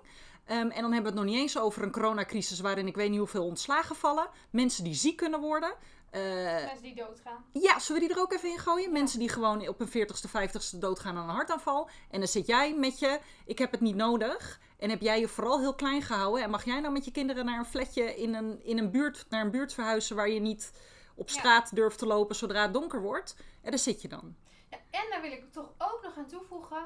Ehm, 0.45 0.57
en 0.69 0.81
dan 0.81 0.91
hebben 0.93 1.01
we 1.01 1.05
het 1.07 1.15
nog 1.15 1.25
niet 1.25 1.35
eens 1.35 1.57
over 1.59 1.83
een 1.83 1.91
coronacrisis 1.91 2.59
waarin 2.59 2.87
ik 2.87 2.95
weet 2.95 3.09
niet 3.09 3.19
hoeveel 3.19 3.45
ontslagen 3.45 3.95
vallen. 3.95 4.27
Mensen 4.49 4.83
die 4.83 4.93
ziek 4.93 5.17
kunnen 5.17 5.39
worden. 5.39 5.73
Eh, 6.09 6.21
Mensen 6.21 6.81
die 6.81 6.95
doodgaan. 6.95 7.45
Ja, 7.51 7.79
zullen 7.79 8.01
we 8.01 8.07
die 8.07 8.15
er 8.17 8.21
ook 8.21 8.33
even 8.33 8.49
in 8.49 8.57
gooien? 8.59 8.91
Mensen 8.91 9.19
die 9.19 9.29
gewoon 9.29 9.67
op 9.67 9.77
hun 9.79 9.87
40ste, 9.87 10.27
50ste 10.27 10.77
doodgaan 10.79 11.17
aan 11.17 11.29
een 11.29 11.35
hartaanval. 11.35 11.89
En 12.11 12.19
dan 12.19 12.27
zit 12.27 12.47
jij 12.47 12.73
met 12.75 12.99
je, 12.99 13.19
ik 13.45 13.57
heb 13.57 13.71
het 13.71 13.81
niet 13.81 13.95
nodig. 13.95 14.59
En 14.77 14.89
heb 14.89 15.01
jij 15.01 15.19
je 15.19 15.27
vooral 15.27 15.59
heel 15.59 15.75
klein 15.75 16.01
gehouden. 16.01 16.43
En 16.43 16.49
mag 16.49 16.65
jij 16.65 16.79
nou 16.79 16.93
met 16.93 17.05
je 17.05 17.11
kinderen 17.11 17.45
naar 17.45 17.59
een 17.59 17.65
flatje 17.65 18.15
in 18.15 18.33
een, 18.33 18.63
in 18.63 18.77
een 18.77 18.91
buurt, 18.91 19.25
naar 19.29 19.41
een 19.41 19.51
buurt 19.51 19.73
verhuizen 19.73 20.15
waar 20.15 20.29
je 20.29 20.39
niet 20.39 20.71
op 21.15 21.29
Ja. 21.29 21.33
straat 21.33 21.75
durft 21.75 21.97
te 21.97 22.05
lopen 22.05 22.35
zodra 22.35 22.61
het 22.61 22.73
donker 22.73 23.01
wordt? 23.01 23.35
En 23.61 23.69
daar 23.69 23.79
zit 23.79 24.01
je 24.01 24.07
dan. 24.07 24.35
Ja, 24.69 24.77
en 24.91 25.09
daar 25.09 25.21
wil 25.21 25.31
ik 25.31 25.51
toch 25.51 25.73
ook 25.77 25.99
nog 26.03 26.17
aan 26.17 26.27
toevoegen. 26.27 26.85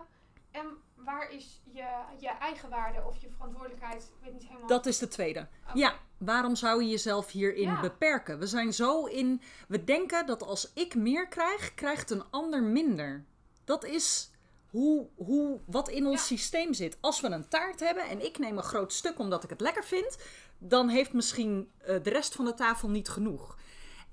En 0.51 0.65
waar 0.95 1.31
is 1.31 1.61
je, 1.71 1.85
je 2.19 2.29
eigen 2.29 2.69
waarde 2.69 3.03
of 3.07 3.17
je 3.17 3.29
verantwoordelijkheid? 3.29 4.03
Ik 4.03 4.23
weet 4.23 4.33
niet 4.33 4.47
helemaal. 4.47 4.67
Dat 4.67 4.85
is 4.85 4.97
de 4.97 5.07
tweede. 5.07 5.47
Ja, 5.73 5.93
waarom 6.17 6.55
zou 6.55 6.83
je 6.83 6.89
jezelf 6.89 7.31
hierin 7.31 7.69
Ja. 7.69 7.79
beperken? 7.81 8.39
We 8.39 8.47
zijn 8.47 8.73
zo 8.73 9.05
in. 9.05 9.41
We 9.67 9.83
denken 9.83 10.25
dat 10.25 10.43
als 10.43 10.71
ik 10.73 10.95
meer 10.95 11.27
krijg, 11.27 11.73
krijgt 11.73 12.09
een 12.11 12.23
ander 12.29 12.63
minder. 12.63 13.25
Dat 13.63 13.83
is 13.83 14.31
hoe, 14.69 15.07
hoe, 15.15 15.59
wat 15.65 15.89
in 15.89 16.05
ons 16.07 16.19
Ja. 16.19 16.25
systeem 16.25 16.73
zit. 16.73 16.97
Als 17.01 17.21
we 17.21 17.27
een 17.27 17.47
taart 17.47 17.79
hebben 17.79 18.03
en 18.09 18.25
ik 18.25 18.37
neem 18.37 18.57
een 18.57 18.63
groot 18.63 18.93
stuk 18.93 19.19
omdat 19.19 19.43
ik 19.43 19.49
het 19.49 19.61
lekker 19.61 19.83
vind, 19.83 20.17
dan 20.57 20.89
heeft 20.89 21.13
misschien 21.13 21.71
eh, 21.77 22.03
de 22.03 22.09
rest 22.09 22.35
van 22.35 22.45
de 22.45 22.53
tafel 22.53 22.89
niet 22.89 23.09
genoeg. 23.09 23.57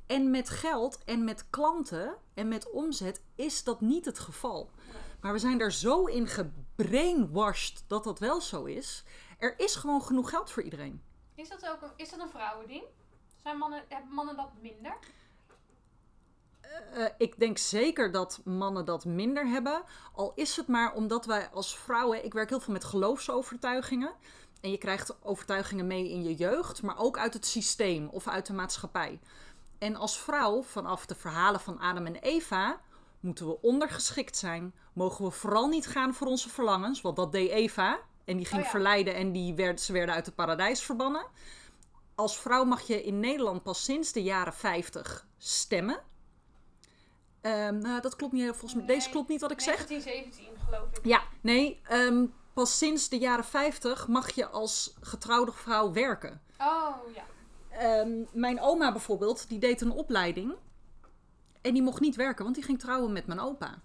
En 0.06 0.30
met 0.30 0.48
geld 0.48 0.98
en 1.04 1.24
met 1.24 1.46
klanten 1.50 2.14
en 2.34 2.48
met 2.48 2.70
omzet 2.70 3.22
is 3.34 3.64
dat 3.64 3.80
niet 3.80 4.04
het 4.04 4.18
geval. 4.18 4.70
Maar 5.20 5.32
we 5.32 5.38
zijn 5.38 5.60
er 5.60 5.72
zo 5.72 6.04
in 6.04 6.26
gebrainwashed 6.26 7.84
dat 7.86 8.04
dat 8.04 8.18
wel 8.18 8.40
zo 8.40 8.64
is. 8.64 9.04
Er 9.38 9.54
is 9.58 9.74
gewoon 9.74 10.02
genoeg 10.02 10.30
geld 10.30 10.50
voor 10.50 10.62
iedereen. 10.62 11.02
Is 11.34 11.48
dat 11.48 11.68
ook 11.68 11.82
een, 11.82 11.90
is 11.96 12.10
dat 12.10 12.20
een 12.20 12.28
vrouwending? 12.28 12.84
Zijn 13.42 13.58
mannen, 13.58 13.82
hebben 13.88 14.14
mannen 14.14 14.36
dat 14.36 14.50
minder? 14.60 14.96
Eh, 16.92 17.04
ik 17.18 17.38
denk 17.38 17.58
zeker 17.58 18.12
dat 18.12 18.40
mannen 18.44 18.84
dat 18.84 19.04
minder 19.04 19.46
hebben. 19.46 19.82
Al 20.12 20.32
is 20.34 20.56
het 20.56 20.66
maar 20.66 20.94
omdat 20.94 21.26
wij 21.26 21.48
als 21.48 21.78
vrouwen. 21.78 22.24
Ik 22.24 22.32
werk 22.32 22.48
heel 22.48 22.60
veel 22.60 22.72
met 22.72 22.84
geloofsovertuigingen. 22.84 24.14
En 24.60 24.70
je 24.70 24.78
krijgt 24.78 25.24
overtuigingen 25.24 25.86
mee 25.86 26.10
in 26.10 26.22
je 26.22 26.34
jeugd, 26.34 26.82
maar 26.82 26.98
ook 26.98 27.18
uit 27.18 27.34
het 27.34 27.46
systeem 27.46 28.08
of 28.08 28.28
uit 28.28 28.46
de 28.46 28.52
maatschappij. 28.52 29.20
En 29.78 29.96
als 29.96 30.18
vrouw, 30.18 30.62
vanaf 30.62 31.06
de 31.06 31.14
verhalen 31.14 31.60
van 31.60 31.78
Adam 31.78 32.06
en 32.06 32.16
Eva, 32.16 32.80
moeten 33.26 33.46
we 33.46 33.60
ondergeschikt 33.62 34.36
zijn. 34.36 34.74
Mogen 34.92 35.24
we 35.24 35.30
vooral 35.30 35.68
niet 35.68 35.86
gaan 35.86 36.14
voor 36.14 36.26
onze 36.26 36.48
verlangens, 36.48 37.00
want 37.00 37.16
dat 37.16 37.32
deed 37.32 37.50
Eva. 37.50 37.98
En 38.24 38.36
die 38.36 38.46
ging 38.46 38.58
Oh 38.58 38.64
ja. 38.64 38.70
verleiden 38.70 39.14
en 39.14 39.32
die 39.32 39.54
werd, 39.54 39.80
ze 39.80 39.92
werden 39.92 40.14
uit 40.14 40.26
het 40.26 40.34
paradijs 40.34 40.82
verbannen. 40.82 41.26
Als 42.14 42.38
vrouw 42.38 42.64
mag 42.64 42.82
je 42.86 43.02
in 43.02 43.20
Nederland 43.20 43.62
pas 43.62 43.84
sinds 43.84 44.12
de 44.12 44.22
jaren 44.22 44.52
50 44.54 45.26
stemmen. 45.38 46.00
Ehm, 47.40 47.78
nou, 47.78 48.00
dat 48.00 48.16
klopt 48.16 48.32
niet. 48.32 48.42
heel- 48.42 48.50
Volgens 48.52 48.74
mij, 48.74 48.84
Nee. 48.84 48.96
deze 48.96 49.10
klopt 49.10 49.28
niet 49.28 49.40
wat 49.40 49.50
ik 49.50 49.60
zeg. 49.60 49.76
1917 49.86 50.64
geloof 50.64 50.88
ik. 50.98 51.04
Ja, 51.06 51.22
nee. 51.40 51.80
ehm, 51.88 52.26
pas 52.54 52.78
sinds 52.78 53.08
de 53.08 53.18
jaren 53.18 53.44
50 53.44 54.08
mag 54.08 54.30
je 54.30 54.46
als 54.48 54.94
getrouwde 55.00 55.52
vrouw 55.52 55.92
werken. 55.92 56.42
Oh 56.60 56.94
ja. 57.14 57.24
Ehm, 57.70 58.10
mijn 58.32 58.60
oma 58.60 58.92
bijvoorbeeld, 58.92 59.48
die 59.48 59.58
deed 59.58 59.80
een 59.80 59.90
opleiding. 59.90 60.54
En 61.66 61.72
die 61.72 61.82
mocht 61.82 62.00
niet 62.00 62.16
werken, 62.16 62.44
want 62.44 62.56
die 62.56 62.64
ging 62.64 62.78
trouwen 62.78 63.12
met 63.12 63.26
mijn 63.26 63.40
opa. 63.40 63.82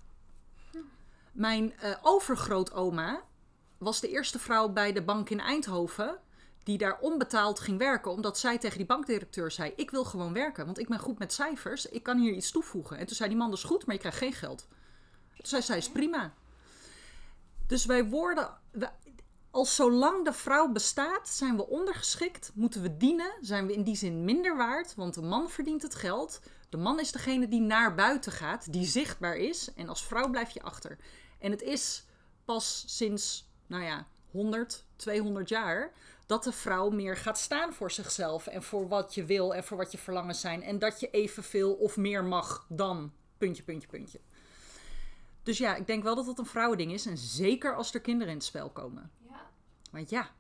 Mijn 1.32 1.74
eh, 1.78 1.96
overgrootoma 2.02 3.24
was 3.78 4.00
de 4.00 4.10
eerste 4.10 4.40
vrouw 4.40 4.70
bij 4.70 4.94
de 4.94 5.02
bank 5.02 5.30
in 5.30 5.40
Eindhoven... 5.40 6.20
die 6.64 6.78
daar 6.78 7.00
onbetaald 7.00 7.60
ging 7.60 7.78
werken, 7.78 8.12
omdat 8.12 8.38
zij 8.38 8.58
tegen 8.58 8.78
die 8.78 8.86
bankdirecteur 8.86 9.52
zei... 9.52 9.74
ik 9.76 9.92
wil 9.92 10.04
gewoon 10.04 10.34
werken, 10.34 10.66
want 10.66 10.80
ik 10.80 10.88
ben 10.88 11.00
goed 11.00 11.20
met 11.20 11.34
cijfers, 11.34 11.86
ik 11.86 12.04
kan 12.04 12.18
hier 12.18 12.34
iets 12.34 12.52
toevoegen. 12.52 12.98
En 12.98 13.06
toen 13.06 13.16
zei 13.16 13.30
die 13.30 13.38
man, 13.38 13.50
dat 13.50 13.58
is 13.58 13.64
goed, 13.64 13.86
maar 13.86 13.96
je 13.96 14.02
krijgt 14.02 14.18
geen 14.18 14.34
geld. 14.34 14.68
Toen 15.36 15.46
zei 15.46 15.62
zij, 15.62 15.78
is 15.78 15.90
prima. 15.90 16.34
Dus 17.68 17.86
wij 17.86 18.06
worden... 18.06 18.58
als 19.52 19.76
zolang 19.76 20.26
de 20.26 20.34
vrouw 20.34 20.72
bestaat, 20.72 21.30
zijn 21.30 21.56
we 21.56 21.68
ondergeschikt, 21.68 22.52
moeten 22.54 22.82
we 22.82 22.98
dienen, 22.98 23.32
zijn 23.42 23.68
we 23.68 23.74
in 23.74 23.84
die 23.84 23.96
zin 23.96 24.24
minder 24.24 24.58
waard, 24.58 24.96
want 24.96 25.14
de 25.14 25.22
man 25.22 25.50
verdient 25.50 25.82
het 25.82 25.96
geld. 25.96 26.42
De 26.72 26.78
man 26.78 27.00
is 27.00 27.12
degene 27.12 27.48
die 27.48 27.62
naar 27.62 27.96
buiten 27.96 28.32
gaat, 28.32 28.74
die 28.74 28.86
zichtbaar 28.86 29.36
is, 29.36 29.74
en 29.74 29.90
als 29.90 30.06
vrouw 30.06 30.30
blijf 30.30 30.50
je 30.50 30.62
achter. 30.62 30.98
En 31.40 31.52
het 31.52 31.62
is 31.62 32.06
pas 32.46 32.84
sinds, 32.88 33.50
nou 33.68 33.84
ja, 33.84 34.08
100, 34.32 34.86
200 34.96 35.50
jaar 35.50 35.92
dat 36.26 36.44
de 36.44 36.52
vrouw 36.52 36.90
meer 36.90 37.18
gaat 37.18 37.38
staan 37.38 37.74
voor 37.74 37.92
zichzelf 37.92 38.48
en 38.48 38.64
voor 38.64 38.88
wat 38.88 39.14
je 39.14 39.26
wil 39.26 39.56
en 39.56 39.64
voor 39.64 39.78
wat 39.78 39.92
je 39.92 39.98
verlangens 39.98 40.40
zijn. 40.40 40.64
En 40.64 40.80
dat 40.80 41.00
je 41.00 41.10
evenveel 41.10 41.74
of 41.74 41.98
meer 41.98 42.24
mag 42.24 42.66
dan, 42.70 43.14
puntje, 43.38 43.64
puntje, 43.64 43.88
puntje. 43.88 44.20
Dus 45.44 45.58
ja, 45.58 45.76
ik 45.76 45.88
denk 45.88 46.04
wel 46.04 46.16
dat 46.16 46.26
dat 46.26 46.40
een 46.40 46.46
vrouwending 46.46 46.92
is. 46.92 47.06
En 47.06 47.18
zeker 47.18 47.76
als 47.76 47.94
er 47.94 48.02
kinderen 48.02 48.32
in 48.32 48.38
het 48.38 48.48
spel 48.48 48.70
komen. 48.70 49.12
Ja. 49.30 49.50
Want 49.92 50.10
ja, 50.10 50.32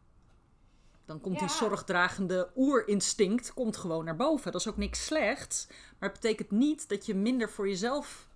dan 1.11 1.21
komt 1.21 1.39
die 1.39 1.49
zorgdragende 1.49 2.51
oerinstinct 2.55 3.53
komt 3.53 3.77
gewoon 3.77 4.05
naar 4.05 4.15
boven. 4.15 4.51
Dat 4.51 4.61
is 4.61 4.67
ook 4.67 4.77
niks 4.77 5.05
slechts. 5.05 5.67
Maar 5.99 6.09
het 6.09 6.19
betekent 6.21 6.51
niet 6.51 6.89
dat 6.89 7.05
je 7.05 7.15
minder 7.15 7.49
voor 7.49 7.67
jezelf 7.67 8.27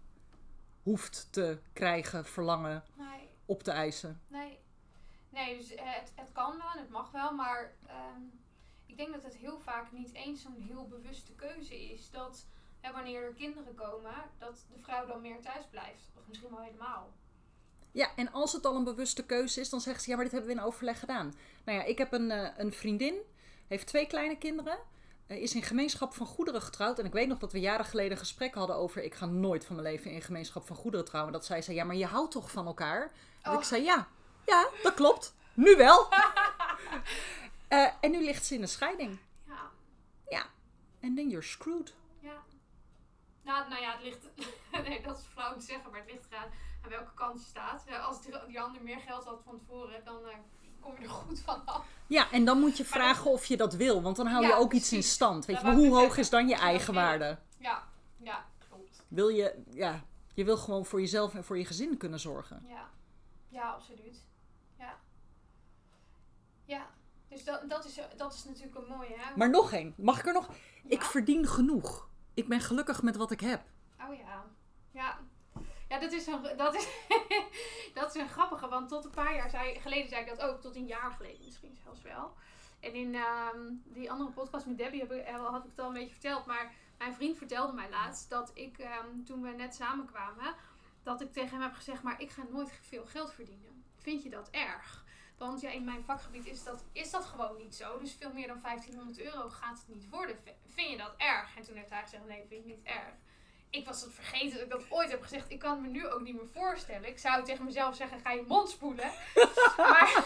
hoeft 0.84 1.28
te 1.32 1.60
krijgen, 1.74 2.26
verlangen, 2.26 2.84
Nee. 2.94 3.30
op 3.46 3.64
te 3.64 3.72
eisen. 3.72 4.22
Nee. 4.28 4.60
Nee, 5.30 5.58
dus 5.58 5.76
eh, 5.76 5.84
het, 5.86 6.12
het 6.16 6.32
kan 6.32 6.58
wel 6.58 6.72
en 6.74 6.80
het 6.80 6.90
mag 6.90 7.12
wel, 7.12 7.34
maar 7.34 7.74
ehm, 7.88 8.22
ik 8.86 8.98
denk 8.98 9.14
dat 9.14 9.24
het 9.24 9.36
heel 9.36 9.60
vaak 9.60 9.92
niet 9.92 10.14
eens 10.14 10.42
zo'n 10.42 10.62
heel 10.68 10.88
bewuste 10.88 11.34
keuze 11.34 11.92
is. 11.92 12.10
Dat 12.12 12.46
hè, 12.80 12.92
wanneer 12.92 13.24
er 13.24 13.34
kinderen 13.34 13.76
komen, 13.76 14.14
dat 14.38 14.66
de 14.74 14.80
vrouw 14.80 15.06
dan 15.06 15.22
meer 15.22 15.42
thuis 15.42 15.66
blijft. 15.70 16.12
Of 16.18 16.28
misschien 16.28 16.50
wel 16.50 16.62
helemaal. 16.62 17.14
Ja, 17.96 18.10
en 18.16 18.32
als 18.32 18.52
het 18.54 18.66
al 18.66 18.76
een 18.76 18.84
bewuste 18.84 19.26
keuze 19.26 19.60
is, 19.60 19.70
dan 19.70 19.82
zegt 19.82 20.04
ze: 20.04 20.10
Ja, 20.10 20.16
maar 20.16 20.24
dit 20.26 20.34
hebben 20.34 20.52
we 20.52 20.58
in 20.60 20.66
overleg 20.66 21.00
gedaan. 21.00 21.34
Nou 21.66 21.78
ja, 21.78 21.84
ik 21.84 21.98
heb 21.98 22.14
een, 22.14 22.32
eh, 22.32 22.50
een 22.58 22.74
vriendin, 22.74 23.16
heeft 23.68 23.88
twee 23.88 24.08
kleine 24.08 24.38
kinderen, 24.38 24.78
eh, 25.28 25.42
is 25.42 25.56
in 25.56 25.64
gemeenschap 25.64 26.14
van 26.14 26.26
goederen 26.26 26.62
getrouwd. 26.62 27.00
En 27.00 27.06
ik 27.06 27.14
weet 27.14 27.28
nog 27.28 27.38
dat 27.40 27.52
we 27.52 27.60
jaren 27.60 27.86
geleden 27.86 28.12
een 28.12 28.18
gesprek 28.18 28.54
hadden 28.54 28.76
over: 28.76 29.04
Ik 29.04 29.16
ga 29.16 29.26
nooit 29.26 29.66
van 29.66 29.76
mijn 29.76 29.88
leven 29.88 30.12
in 30.12 30.22
gemeenschap 30.22 30.66
van 30.68 30.76
goederen 30.76 31.06
trouwen. 31.06 31.34
Dat 31.34 31.46
zij 31.46 31.62
zei: 31.62 31.78
Ja, 31.78 31.84
maar 31.84 31.96
je 31.96 32.06
houdt 32.06 32.32
toch 32.32 32.52
van 32.52 32.66
elkaar? 32.66 33.12
En 33.42 33.52
Oh. 33.52 33.58
ik 33.58 33.64
zei: 33.66 33.84
Ja, 33.84 34.08
ja, 34.46 34.68
dat 34.84 34.94
klopt. 34.94 35.34
Nu 35.54 35.76
wel. 35.76 36.08
Eh, 37.68 37.88
en 38.02 38.12
nu 38.12 38.24
ligt 38.24 38.46
ze 38.46 38.56
in 38.56 38.62
een 38.62 38.68
scheiding. 38.68 39.18
Ja, 39.48 39.72
Ja, 40.30 40.46
en 41.00 41.16
then 41.16 41.30
you're 41.30 41.46
screwed. 41.46 41.94
Nou, 43.46 43.70
nou 43.70 43.82
ja, 43.82 43.92
het 43.92 44.04
ligt. 44.04 44.30
nee, 44.88 45.02
dat 45.02 45.18
is 45.18 45.24
flauw 45.34 45.54
te 45.54 45.62
zeggen, 45.62 45.92
maar 45.92 46.00
het 46.00 46.12
ligt 46.12 46.26
eraan 46.32 46.50
aan 46.84 46.90
welke 46.90 47.14
kant 47.14 47.42
je 47.42 47.48
staat. 47.48 47.84
Ja, 47.88 48.00
als 48.00 48.22
die, 48.22 48.34
die 48.48 48.62
ander 48.62 48.82
meer 48.82 49.00
geld 49.00 49.26
had 49.26 49.42
van 49.46 49.58
tevoren, 49.58 50.06
dan 50.06 50.26
eh, 50.26 50.36
kom 50.80 50.94
je 51.00 51.04
er 51.04 51.10
goed 51.10 51.40
van 51.40 51.66
af. 51.66 51.86
Ja, 52.08 52.32
en 52.32 52.46
dan 52.46 52.60
moet 52.60 52.78
je 52.78 52.86
vragen 52.86 53.32
of 53.32 53.46
je 53.46 53.58
dat 53.58 53.74
wil, 53.74 54.02
want 54.02 54.16
dan 54.16 54.28
hou 54.28 54.46
je 54.46 54.54
ook 54.54 54.74
iets 54.74 54.94
in 54.94 55.04
stand. 55.04 55.46
Weet 55.46 55.56
Dat 55.56 55.66
je, 55.66 55.72
maar 55.72 55.78
hoe 55.78 55.90
hoog 55.90 56.02
zeggen. 56.02 56.20
is 56.20 56.30
dan 56.30 56.48
je 56.48 56.56
Ja, 56.56 56.62
eigenwaarde? 56.62 57.38
Ja, 57.58 57.84
ja, 58.18 58.46
klopt. 58.70 59.04
Wil 59.08 59.28
je, 59.28 59.64
ja, 59.70 60.04
je 60.34 60.44
wil 60.44 60.58
gewoon 60.58 60.86
voor 60.86 61.00
jezelf 61.00 61.36
en 61.36 61.44
voor 61.44 61.58
je 61.58 61.66
gezin 61.66 61.98
kunnen 61.98 62.20
zorgen. 62.20 62.66
Ja, 62.68 62.90
ja 63.50 63.70
absoluut. 63.72 64.24
Ja. 64.78 65.00
Ja, 66.66 66.88
dus 67.28 67.44
dat, 67.44 67.70
dat, 67.70 67.86
is, 67.86 68.00
dat 68.18 68.34
is 68.34 68.44
natuurlijk 68.44 68.76
een 68.76 68.88
mooie, 68.88 69.16
hè? 69.18 69.36
Maar 69.36 69.50
nog 69.50 69.72
één, 69.74 69.94
mag 69.98 70.20
ik 70.20 70.26
er 70.26 70.34
nog? 70.34 70.50
Ik 70.88 71.02
verdien 71.02 71.48
genoeg. 71.48 72.08
Ik 72.36 72.48
ben 72.48 72.60
gelukkig 72.60 73.02
met 73.02 73.16
wat 73.16 73.32
ik 73.32 73.40
heb. 73.40 73.62
Oh 74.02 74.16
ja. 74.16 74.46
Ja. 74.92 75.20
Ja, 75.90 76.00
dat 76.00 76.12
is, 76.12 76.28
een, 76.28 76.58
dat, 76.58 76.76
is, 76.76 76.88
dat 77.94 78.16
is 78.16 78.22
een 78.22 78.30
grappige, 78.30 78.68
want 78.68 78.90
tot 78.90 79.06
een 79.06 79.12
paar 79.12 79.36
jaar 79.36 79.50
zei, 79.50 79.80
geleden 79.80 80.10
zei 80.10 80.22
ik 80.22 80.28
dat 80.28 80.42
ook, 80.42 80.62
tot 80.62 80.76
een 80.76 80.86
jaar 80.86 81.12
geleden 81.12 81.46
misschien 81.46 81.78
zelfs 81.84 82.02
wel. 82.02 82.34
En 82.80 82.94
in 82.94 83.16
ehm, 83.16 83.74
die 83.84 84.12
andere 84.12 84.30
podcast 84.30 84.66
met 84.66 84.78
Debbie 84.78 85.00
heb 85.00 85.12
ik, 85.12 85.26
eh, 85.26 85.50
had 85.50 85.64
ik 85.64 85.70
het 85.70 85.80
al 85.80 85.88
een 85.88 85.94
beetje 85.94 86.12
verteld, 86.12 86.46
maar 86.46 86.74
mijn 86.98 87.14
vriend 87.14 87.38
vertelde 87.38 87.74
mij 87.74 87.90
laatst 87.90 88.30
dat 88.30 88.52
ik, 88.54 88.78
ehm, 88.78 89.24
toen 89.26 89.42
we 89.42 89.50
net 89.50 89.76
samenkwamen, 89.76 90.56
dat 91.04 91.22
ik 91.22 91.34
tegen 91.34 91.50
hem 91.50 91.62
heb 91.62 91.74
gezegd, 91.74 92.04
maar 92.04 92.22
ik 92.22 92.30
ga 92.30 92.44
nooit 92.52 92.80
veel 92.82 93.06
geld 93.06 93.34
verdienen. 93.34 93.84
Vind 93.96 94.24
je 94.24 94.30
dat 94.30 94.50
erg? 94.50 95.05
Want 95.38 95.62
ja, 95.62 95.70
in 95.70 95.84
mijn 95.84 96.04
vakgebied 96.04 96.46
is 96.46 96.64
dat, 96.64 96.84
is 96.92 97.12
dat 97.12 97.26
gewoon 97.26 97.58
niet 97.58 97.76
zo. 97.76 98.00
Dus 98.00 98.14
veel 98.14 98.34
meer 98.34 98.48
dan 98.48 98.62
1500 98.62 99.22
euro 99.22 99.50
gaat 99.50 99.78
het 99.78 99.96
niet 99.96 100.10
worden. 100.10 100.38
Vind 100.68 100.90
je 100.90 100.98
dat 100.98 101.14
erg? 101.18 101.58
En 101.58 101.64
toen 101.64 101.76
heeft 101.76 101.90
hij 101.90 102.02
gezegd, 102.02 102.26
nee, 102.28 102.46
vind 102.48 102.66
ik 102.66 102.66
niet 102.66 102.84
erg. 102.84 103.14
Ik 103.70 103.86
was 103.86 104.02
het 104.02 104.14
vergeten 104.14 104.52
dat 104.52 104.62
ik 104.62 104.70
dat 104.70 104.92
ooit 104.92 105.12
heb 105.12 105.22
gezegd. 105.22 105.52
Ik 105.52 105.60
kan 105.60 105.72
het 105.72 105.82
me 105.82 105.88
nu 105.88 106.08
ook 106.08 106.22
niet 106.22 106.36
meer 106.36 106.50
voorstellen. 106.54 107.10
Ik 107.10 107.20
zou 107.20 107.44
tegen 107.44 107.66
mezelf 107.66 107.96
zeggen, 107.96 108.20
ga 108.20 108.32
je 108.32 108.46
mond 108.48 108.70
spoelen. 108.70 109.12
maar 109.78 110.24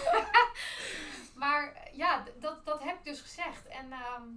maar 1.41 1.89
ja, 1.93 2.25
dat, 2.39 2.65
dat 2.65 2.83
heb 2.83 2.97
ik 2.97 3.03
dus 3.03 3.21
gezegd. 3.21 3.67
En 3.67 3.91
ehm, 3.91 4.27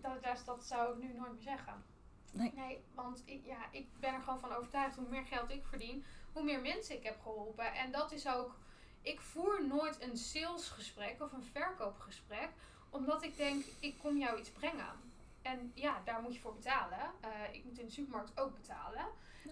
dat, 0.00 0.44
dat, 0.44 0.64
zou 0.64 0.92
ik 0.92 1.02
nu 1.02 1.12
nooit 1.12 1.32
meer 1.32 1.42
zeggen. 1.42 1.84
Nee. 2.32 2.84
want 2.94 3.22
ik, 3.24 3.44
ja, 3.44 3.58
ik 3.70 3.86
ben 4.00 4.14
er 4.14 4.20
gewoon 4.20 4.40
van 4.40 4.52
overtuigd. 4.52 4.96
Hoe 4.96 5.08
meer 5.08 5.24
geld 5.24 5.50
ik 5.50 5.66
verdien, 5.66 6.04
hoe 6.32 6.42
meer 6.42 6.60
mensen 6.60 6.96
ik 6.96 7.02
heb 7.02 7.20
geholpen. 7.22 7.74
En 7.74 7.90
dat 7.92 8.12
is 8.12 8.28
ook... 8.28 8.56
Ik 9.02 9.20
voer 9.20 9.66
nooit 9.66 10.02
een 10.02 10.16
salesgesprek 10.16 11.22
of 11.22 11.32
een 11.32 11.44
verkoopgesprek. 11.44 12.48
Omdat 12.90 13.22
ik 13.22 13.36
denk, 13.36 13.64
ik 13.80 13.98
kom 13.98 14.18
jou 14.18 14.38
iets 14.38 14.50
brengen. 14.50 15.08
En 15.42 15.72
ja, 15.74 16.02
daar 16.04 16.22
moet 16.22 16.34
je 16.34 16.40
voor 16.40 16.54
betalen. 16.54 16.98
Eh, 17.20 17.30
ik 17.52 17.64
moet 17.64 17.78
in 17.78 17.86
de 17.86 17.92
supermarkt 17.92 18.40
ook 18.40 18.54
betalen. 18.54 19.06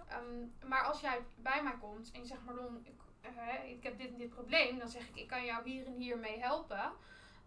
Ehm, 0.08 0.68
maar 0.68 0.84
als 0.84 1.00
jij 1.00 1.24
bij 1.36 1.62
mij 1.62 1.76
komt 1.80 2.10
en 2.10 2.20
je 2.20 2.26
zegt, 2.26 2.44
Marlon, 2.44 2.86
ik, 2.86 3.00
eh, 3.20 3.70
ik 3.70 3.82
heb 3.82 3.98
dit 3.98 4.10
en 4.10 4.18
dit 4.18 4.30
probleem. 4.30 4.78
Dan 4.78 4.88
zeg 4.88 5.08
ik, 5.08 5.16
ik 5.16 5.26
kan 5.26 5.44
jou 5.44 5.70
hier 5.70 5.86
en 5.86 5.96
hier 5.96 6.18
mee 6.18 6.38
helpen. 6.38 6.92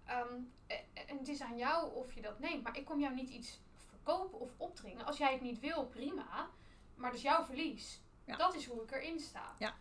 Ehm, 0.06 0.34
eh, 0.68 0.78
en 1.08 1.18
het 1.18 1.28
is 1.28 1.42
aan 1.42 1.58
jou 1.58 1.94
of 1.94 2.14
je 2.14 2.22
dat 2.22 2.40
neemt. 2.40 2.64
Maar 2.64 2.78
ik 2.78 2.86
kom 2.86 3.00
jou 3.00 3.14
niet 3.14 3.30
iets 3.30 3.60
verkopen 3.76 4.40
of 4.40 4.52
opdringen. 4.58 5.06
Als 5.06 5.18
jij 5.18 5.32
het 5.32 5.42
niet 5.42 5.60
wil, 5.60 5.86
prima. 5.86 6.50
Maar 6.96 7.10
dat 7.10 7.20
is 7.20 7.26
jouw 7.26 7.44
verlies. 7.44 8.02
Ja. 8.26 8.36
Dat 8.36 8.56
is 8.56 8.66
hoe 8.66 8.84
ik 8.84 8.92
erin 8.92 9.20
sta. 9.20 9.56
Ja. 9.60 9.76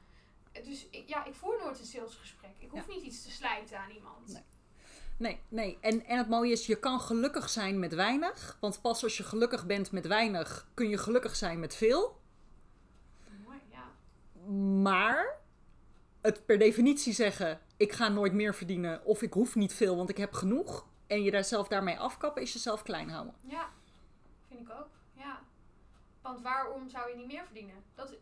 Dus 0.64 0.86
ik, 0.90 1.08
ja, 1.08 1.24
ik 1.24 1.34
voer 1.34 1.58
nooit 1.58 1.78
een 1.78 1.84
salesgesprek. 1.84 2.54
Ik 2.58 2.70
hoef 2.70 2.88
niet 2.88 3.02
iets 3.02 3.22
te 3.22 3.30
slijten 3.30 3.78
aan 3.78 3.90
iemand. 3.90 4.32
Nee. 4.32 4.42
Nee, 5.18 5.40
nee. 5.48 5.78
En, 5.80 6.04
en 6.04 6.18
het 6.18 6.28
mooie 6.28 6.52
is, 6.52 6.66
je 6.66 6.78
kan 6.78 7.00
gelukkig 7.00 7.48
zijn 7.48 7.78
met 7.78 7.94
weinig. 7.94 8.56
Want 8.60 8.80
pas 8.80 9.02
als 9.02 9.16
je 9.16 9.22
gelukkig 9.22 9.66
bent 9.66 9.92
met 9.92 10.06
weinig, 10.06 10.68
kun 10.74 10.88
je 10.88 10.98
gelukkig 10.98 11.36
zijn 11.36 11.60
met 11.60 11.74
veel. 11.74 12.20
Mooi, 13.44 13.60
ja. 13.70 14.52
Maar 14.82 15.38
het 16.20 16.46
per 16.46 16.58
definitie 16.58 17.12
zeggen, 17.12 17.60
ik 17.76 17.92
ga 17.92 18.08
nooit 18.08 18.32
meer 18.32 18.54
verdienen 18.54 19.04
of 19.04 19.22
ik 19.22 19.32
hoef 19.32 19.54
niet 19.54 19.72
veel, 19.74 19.96
want 19.96 20.08
ik 20.08 20.16
heb 20.16 20.32
genoeg. 20.32 20.86
En 21.06 21.22
je 21.22 21.30
daar 21.30 21.44
zelf 21.44 21.68
daarmee 21.68 21.98
afkappen, 21.98 22.42
is 22.42 22.52
jezelf 22.52 22.82
klein 22.82 23.10
houden. 23.10 23.34
Ja, 23.40 23.68
vind 24.48 24.60
ik 24.60 24.70
ook. 24.70 24.88
Ja. 25.12 25.42
Want 26.22 26.42
waarom 26.42 26.88
zou 26.88 27.10
je 27.10 27.16
niet 27.16 27.26
meer 27.26 27.44
verdienen? 27.44 27.84
Dat. 27.94 28.16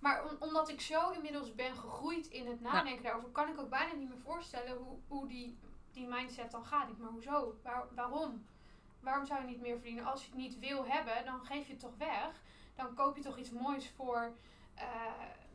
Maar 0.00 0.24
om- 0.24 0.36
omdat 0.38 0.68
ik 0.68 0.80
zo 0.80 1.10
inmiddels 1.10 1.54
ben 1.54 1.74
gegroeid 1.76 2.26
in 2.26 2.46
het 2.46 2.60
nadenken 2.60 3.02
daarover, 3.02 3.28
kan 3.30 3.48
ik 3.48 3.58
ook 3.60 3.70
bijna 3.70 3.92
niet 3.94 4.08
meer 4.08 4.18
voorstellen 4.24 4.76
hoe, 4.76 4.98
hoe 5.08 5.26
die, 5.28 5.58
die 5.92 6.06
mindset 6.06 6.50
dan 6.50 6.64
gaat. 6.64 6.88
Ik, 6.90 6.98
maar 6.98 7.10
hoezo? 7.10 7.54
Waar, 7.62 7.84
waarom? 7.94 8.46
Waarom 9.00 9.26
zou 9.26 9.40
je 9.40 9.46
niet 9.46 9.60
meer 9.60 9.74
verdienen? 9.76 10.04
Als 10.04 10.20
je 10.24 10.26
het 10.30 10.36
niet 10.38 10.58
wil 10.58 10.86
hebben, 10.86 11.24
dan 11.24 11.40
geef 11.44 11.66
je 11.66 11.72
het 11.72 11.80
toch 11.80 11.96
weg. 11.98 12.42
Dan 12.76 12.94
koop 12.94 13.16
je 13.16 13.22
toch 13.22 13.38
iets 13.38 13.50
moois 13.50 13.90
voor, 13.96 14.32
eh, 14.74 14.84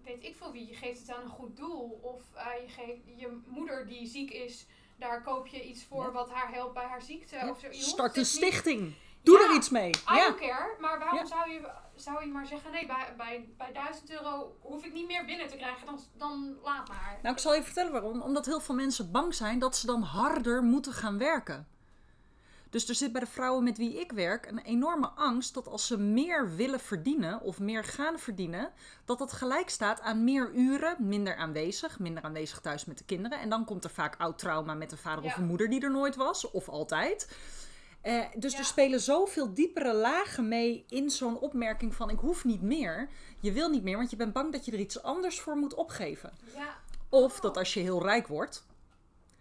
weet 0.03 0.23
ik 0.23 0.35
veel 0.35 0.51
wie. 0.51 0.67
Je 0.67 0.73
geeft 0.75 0.99
het 0.99 1.11
aan 1.17 1.23
een 1.23 1.29
goed 1.29 1.57
doel. 1.57 1.99
Of 2.01 2.21
eh, 2.35 2.61
je 2.61 2.67
geeft 2.69 3.01
je 3.19 3.41
moeder 3.47 3.87
die 3.87 4.07
ziek 4.07 4.31
is, 4.31 4.65
daar 4.95 5.21
koop 5.23 5.47
je 5.47 5.67
iets 5.67 5.83
voor 5.83 6.03
Ja. 6.03 6.11
wat 6.11 6.29
haar 6.31 6.51
helpt 6.53 6.73
bij 6.73 6.85
haar 6.85 7.01
ziekte. 7.01 7.35
Ja. 7.35 7.49
Of 7.49 7.59
zo. 7.59 7.67
Je 7.67 7.73
Start 7.73 8.13
een 8.15 8.19
niet- 8.21 8.27
stichting. 8.31 8.95
Doe 9.25 9.39
Ja. 9.39 9.49
er 9.49 9.55
iets 9.55 9.69
mee. 9.69 9.89
I 9.89 10.19
don't 10.19 10.39
care, 10.39 10.75
maar 10.79 10.99
waarom 10.99 11.27
zou, 11.27 11.49
je, 11.51 11.69
zou 11.95 12.25
je 12.25 12.31
maar 12.31 12.47
zeggen, 12.47 12.71
nee, 12.71 12.85
bij, 12.85 13.13
bij, 13.17 13.49
bij 13.57 13.73
1000 13.73 14.11
euro 14.11 14.55
hoef 14.61 14.85
ik 14.85 14.93
niet 14.93 15.07
meer 15.07 15.25
binnen 15.25 15.47
te 15.47 15.55
krijgen, 15.55 15.85
dan, 15.85 15.99
dan 16.17 16.57
laat 16.63 16.87
maar. 16.87 17.19
Nou, 17.21 17.35
ik 17.35 17.41
zal 17.41 17.55
je 17.55 17.63
vertellen 17.63 17.91
waarom. 17.91 18.21
Omdat 18.21 18.45
heel 18.45 18.59
veel 18.59 18.75
mensen 18.75 19.11
bang 19.11 19.33
zijn 19.35 19.59
dat 19.59 19.75
ze 19.75 19.85
dan 19.85 20.01
harder 20.01 20.63
moeten 20.63 20.93
gaan 20.93 21.17
werken. 21.17 21.67
Dus 22.69 22.89
er 22.89 22.95
zit 22.95 23.11
bij 23.11 23.21
de 23.21 23.27
vrouwen 23.27 23.63
met 23.63 23.77
wie 23.77 23.99
ik 23.99 24.11
werk 24.11 24.45
een 24.45 24.59
enorme 24.59 25.07
angst 25.07 25.53
dat 25.53 25.67
als 25.67 25.87
ze 25.87 25.97
meer 25.97 26.55
willen 26.55 26.79
verdienen 26.79 27.41
of 27.41 27.59
meer 27.59 27.83
gaan 27.83 28.19
verdienen, 28.19 28.71
dat 29.05 29.17
dat 29.17 29.33
gelijk 29.33 29.69
staat 29.69 30.01
aan 30.01 30.23
meer 30.23 30.51
uren, 30.53 30.95
minder 30.99 31.35
aanwezig, 31.35 31.99
minder 31.99 32.23
aanwezig 32.23 32.59
thuis 32.59 32.85
met 32.85 32.97
de 32.97 33.03
kinderen. 33.03 33.39
En 33.39 33.49
dan 33.49 33.65
komt 33.65 33.83
er 33.83 33.89
vaak 33.89 34.15
oud 34.17 34.37
trauma 34.39 34.73
met 34.73 34.91
een 34.91 34.97
vader 34.97 35.23
of 35.23 35.37
een 35.37 35.45
moeder 35.45 35.69
die 35.69 35.81
er 35.81 35.91
nooit 35.91 36.15
was, 36.15 36.51
of 36.51 36.69
altijd. 36.69 37.27
Eh, 38.05 38.19
dus 38.35 38.51
Ja. 38.51 38.57
er 38.59 38.65
spelen 38.65 38.99
zoveel 39.01 39.53
diepere 39.53 39.93
lagen 39.93 40.47
mee 40.47 40.85
in 40.89 41.09
zo'n 41.09 41.39
opmerking 41.39 41.95
van 41.95 42.09
ik 42.09 42.19
hoef 42.19 42.43
niet 42.45 42.61
meer. 42.61 43.09
Je 43.39 43.51
wil 43.51 43.69
niet 43.69 43.83
meer, 43.83 43.97
want 43.97 44.09
je 44.09 44.15
bent 44.15 44.33
bang 44.33 44.51
dat 44.51 44.65
je 44.65 44.71
er 44.71 44.79
iets 44.79 45.03
anders 45.03 45.39
voor 45.39 45.55
moet 45.55 45.73
opgeven. 45.73 46.31
Ja, 46.55 46.77
Of 47.09 47.39
dat 47.39 47.57
als 47.57 47.73
je 47.73 47.79
heel 47.79 48.03
rijk 48.03 48.27
wordt, 48.27 48.65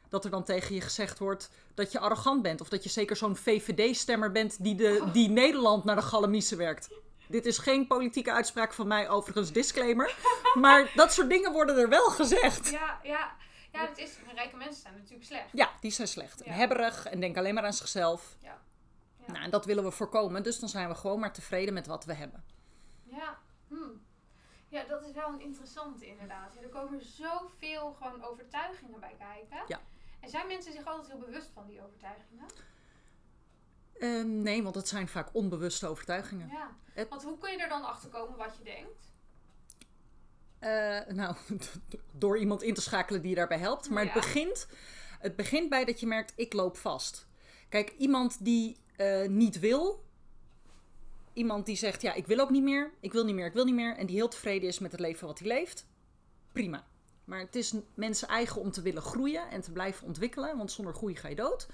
dat 0.09 0.25
er 0.25 0.31
dan 0.31 0.45
tegen 0.45 0.75
je 0.75 0.81
gezegd 0.81 1.19
wordt 1.19 1.51
dat 1.75 1.93
je 1.93 1.99
arrogant 1.99 2.43
bent. 2.43 2.61
Of 2.61 2.69
dat 2.69 2.83
je 2.83 2.89
zeker 2.91 3.17
zo'n 3.17 3.37
VVD-stemmer 3.37 4.33
bent 4.33 4.63
die, 4.65 4.75
de, 4.75 5.05
die 5.13 5.29
Nederland 5.29 5.85
naar 5.85 5.97
de 5.97 6.03
galamiezen 6.03 6.59
werkt. 6.59 6.89
Dit 7.29 7.47
is 7.47 7.59
geen 7.59 7.87
politieke 7.87 8.33
uitspraak 8.33 8.73
van 8.73 8.87
mij, 8.87 9.09
overigens 9.09 9.53
disclaimer. 9.53 10.15
Maar 10.55 10.93
dat 10.95 11.13
soort 11.13 11.29
dingen 11.31 11.53
worden 11.53 11.77
er 11.79 11.89
wel 11.89 12.11
gezegd. 12.11 12.71
ja, 12.71 13.01
ja. 13.03 13.33
Ja, 13.75 13.89
het 13.89 13.99
is, 13.99 14.19
rijke 14.35 14.57
mensen 14.57 14.83
zijn 14.83 14.95
natuurlijk 14.95 15.25
slecht. 15.25 15.49
Ja, 15.53 15.71
die 15.81 15.91
zijn 15.91 16.09
slecht. 16.09 16.45
Ja. 16.45 16.53
hebberig 16.53 17.07
en 17.07 17.21
denken 17.21 17.39
alleen 17.39 17.55
maar 17.55 17.65
aan 17.65 17.73
zichzelf. 17.73 18.37
Ja. 18.39 18.63
Ja. 19.17 19.33
Nou, 19.33 19.45
en 19.45 19.51
dat 19.51 19.65
willen 19.65 19.85
we 19.85 19.91
voorkomen. 19.91 20.43
Dus 20.43 20.59
dan 20.59 20.69
zijn 20.69 20.89
we 20.89 20.95
gewoon 20.95 21.21
maar 21.21 21.33
tevreden 21.33 21.75
met 21.75 21.87
wat 21.87 22.05
we 22.05 22.15
hebben. 22.15 22.45
Ja, 23.03 23.39
hm. 23.69 23.75
ja, 24.69 24.85
dat 24.85 25.03
is 25.03 25.13
wel 25.13 25.29
een 25.29 25.41
interessante 25.41 26.07
inderdaad. 26.07 26.57
Er 26.63 26.69
komen 26.69 27.01
zoveel 27.05 27.93
gewoon 27.93 28.25
overtuigingen 28.25 29.01
bij 29.01 29.15
kijken. 29.19 29.65
Ja. 29.67 29.81
En 30.21 30.31
zijn 30.31 30.47
mensen 30.47 30.73
zich 30.73 30.85
altijd 30.85 31.09
heel 31.09 31.19
bewust 31.19 31.51
van 31.55 31.67
die 31.67 31.83
overtuigingen? 31.83 32.47
Ehm, 33.99 34.43
nee, 34.43 34.63
want 34.63 34.75
het 34.75 34.89
zijn 34.89 35.09
vaak 35.09 35.29
onbewuste 35.33 35.87
overtuigingen. 35.87 36.49
Ja. 36.49 36.77
Want 37.09 37.23
hoe 37.23 37.39
kun 37.39 37.51
je 37.51 37.59
er 37.59 37.69
dan 37.69 37.85
achter 37.85 38.11
komen 38.11 38.39
wat 38.39 38.57
je 38.57 38.65
denkt? 38.65 39.14
Eh, 40.65 41.15
nou, 41.15 41.37
door 42.19 42.39
iemand 42.39 42.63
in 42.63 42.75
te 42.75 42.81
schakelen 42.81 43.21
die 43.21 43.31
je 43.31 43.37
daarbij 43.37 43.59
helpt. 43.59 43.91
Maar 43.91 44.05
Ja. 44.05 44.13
het, 44.13 44.21
begint, 44.21 44.67
het 45.19 45.37
begint 45.37 45.69
bij 45.69 45.85
dat 45.85 46.01
je 46.01 46.07
merkt, 46.07 46.33
ik 46.37 46.53
loop 46.53 46.77
vast. 46.77 47.27
Kijk, 47.69 47.95
iemand 47.99 48.45
die 48.45 48.77
eh, 48.97 49.29
niet 49.29 49.59
wil. 49.59 50.05
Iemand 51.33 51.67
die 51.67 51.77
zegt, 51.77 52.03
ja, 52.03 52.15
ik 52.15 52.27
wil 52.27 52.39
ook 52.39 52.51
niet 52.51 52.63
meer. 52.63 52.91
Ik 53.01 53.13
wil 53.13 53.25
niet 53.25 53.35
meer, 53.35 53.47
ik 53.47 53.53
wil 53.53 53.65
niet 53.65 53.75
meer. 53.75 53.97
En 53.97 54.07
die 54.07 54.17
heel 54.17 54.29
tevreden 54.29 54.69
is 54.69 54.79
met 54.79 54.93
het 54.93 55.01
leven 55.01 55.27
wat 55.27 55.39
hij 55.39 55.49
leeft. 55.49 55.87
Prima. 56.53 56.87
Maar 57.25 57.39
het 57.41 57.57
is 57.57 57.75
mensen 57.95 58.29
eigen 58.29 58.61
om 58.61 58.71
te 58.71 58.83
willen 58.83 59.03
groeien 59.03 59.51
en 59.51 59.61
te 59.61 59.73
blijven 59.73 60.07
ontwikkelen. 60.07 60.57
Want 60.57 60.73
zonder 60.73 60.95
groei 60.95 61.17
ga 61.17 61.29
je 61.29 61.35
dood. 61.35 61.67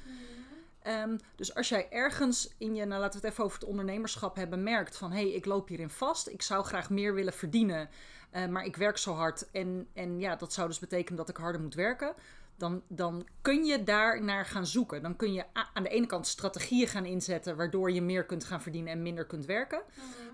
Ehm, 0.82 1.16
dus 1.36 1.54
als 1.54 1.68
jij 1.68 1.90
ergens 1.90 2.54
in 2.58 2.74
je, 2.74 2.84
nou 2.84 3.00
laten 3.00 3.20
we 3.20 3.26
het 3.26 3.32
even 3.32 3.44
over 3.44 3.58
het 3.58 3.68
ondernemerschap 3.68 4.36
hebben, 4.36 4.62
merkt 4.62 4.96
van 4.96 5.12
hé, 5.12 5.20
hey, 5.20 5.30
ik 5.30 5.44
loop 5.44 5.68
hierin 5.68 5.90
vast, 5.90 6.28
ik 6.28 6.42
zou 6.42 6.64
graag 6.64 6.90
meer 6.90 7.14
willen 7.14 7.32
verdienen, 7.32 7.88
eh, 8.30 8.46
maar 8.46 8.64
ik 8.64 8.76
werk 8.76 8.98
zo 8.98 9.12
hard 9.14 9.50
en, 9.50 9.88
en 9.94 10.20
ja, 10.20 10.36
dat 10.36 10.52
zou 10.52 10.68
dus 10.68 10.78
betekenen 10.78 11.16
dat 11.16 11.28
ik 11.28 11.36
harder 11.36 11.60
moet 11.60 11.74
werken. 11.74 12.14
Dan, 12.56 12.82
dan 12.88 13.26
kun 13.40 13.64
je 13.64 13.84
daar 13.84 14.24
naar 14.24 14.46
gaan 14.46 14.66
zoeken. 14.66 15.02
Dan 15.02 15.16
kun 15.16 15.32
je 15.32 15.44
aan 15.72 15.82
de 15.82 15.88
ene 15.88 16.06
kant 16.06 16.26
strategieën 16.26 16.86
gaan 16.86 17.04
inzetten 17.04 17.56
waardoor 17.56 17.90
je 17.92 18.02
meer 18.02 18.24
kunt 18.24 18.44
gaan 18.44 18.62
verdienen 18.62 18.92
en 18.92 19.02
minder 19.02 19.26
kunt 19.26 19.46
werken. 19.46 19.82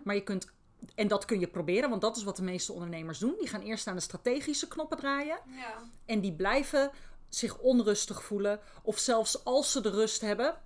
Maar 0.04 0.14
je 0.14 0.22
kunt, 0.22 0.52
en 0.94 1.08
dat 1.08 1.24
kun 1.24 1.40
je 1.40 1.46
proberen, 1.46 1.90
want 1.90 2.00
dat 2.00 2.16
is 2.16 2.22
wat 2.22 2.36
de 2.36 2.42
meeste 2.42 2.72
ondernemers 2.72 3.18
doen. 3.18 3.34
Die 3.38 3.48
gaan 3.48 3.60
eerst 3.60 3.86
aan 3.86 3.94
de 3.94 4.00
strategische 4.00 4.68
knoppen 4.68 4.98
draaien. 4.98 5.38
Ja. 5.46 5.74
En 6.04 6.20
die 6.20 6.32
blijven 6.32 6.90
zich 7.36 7.58
onrustig 7.58 8.24
voelen. 8.24 8.60
Of 8.82 8.98
zelfs 8.98 9.44
als 9.44 9.72
ze 9.72 9.80
de 9.80 9.90
rust 9.90 10.20
hebben. 10.20 10.60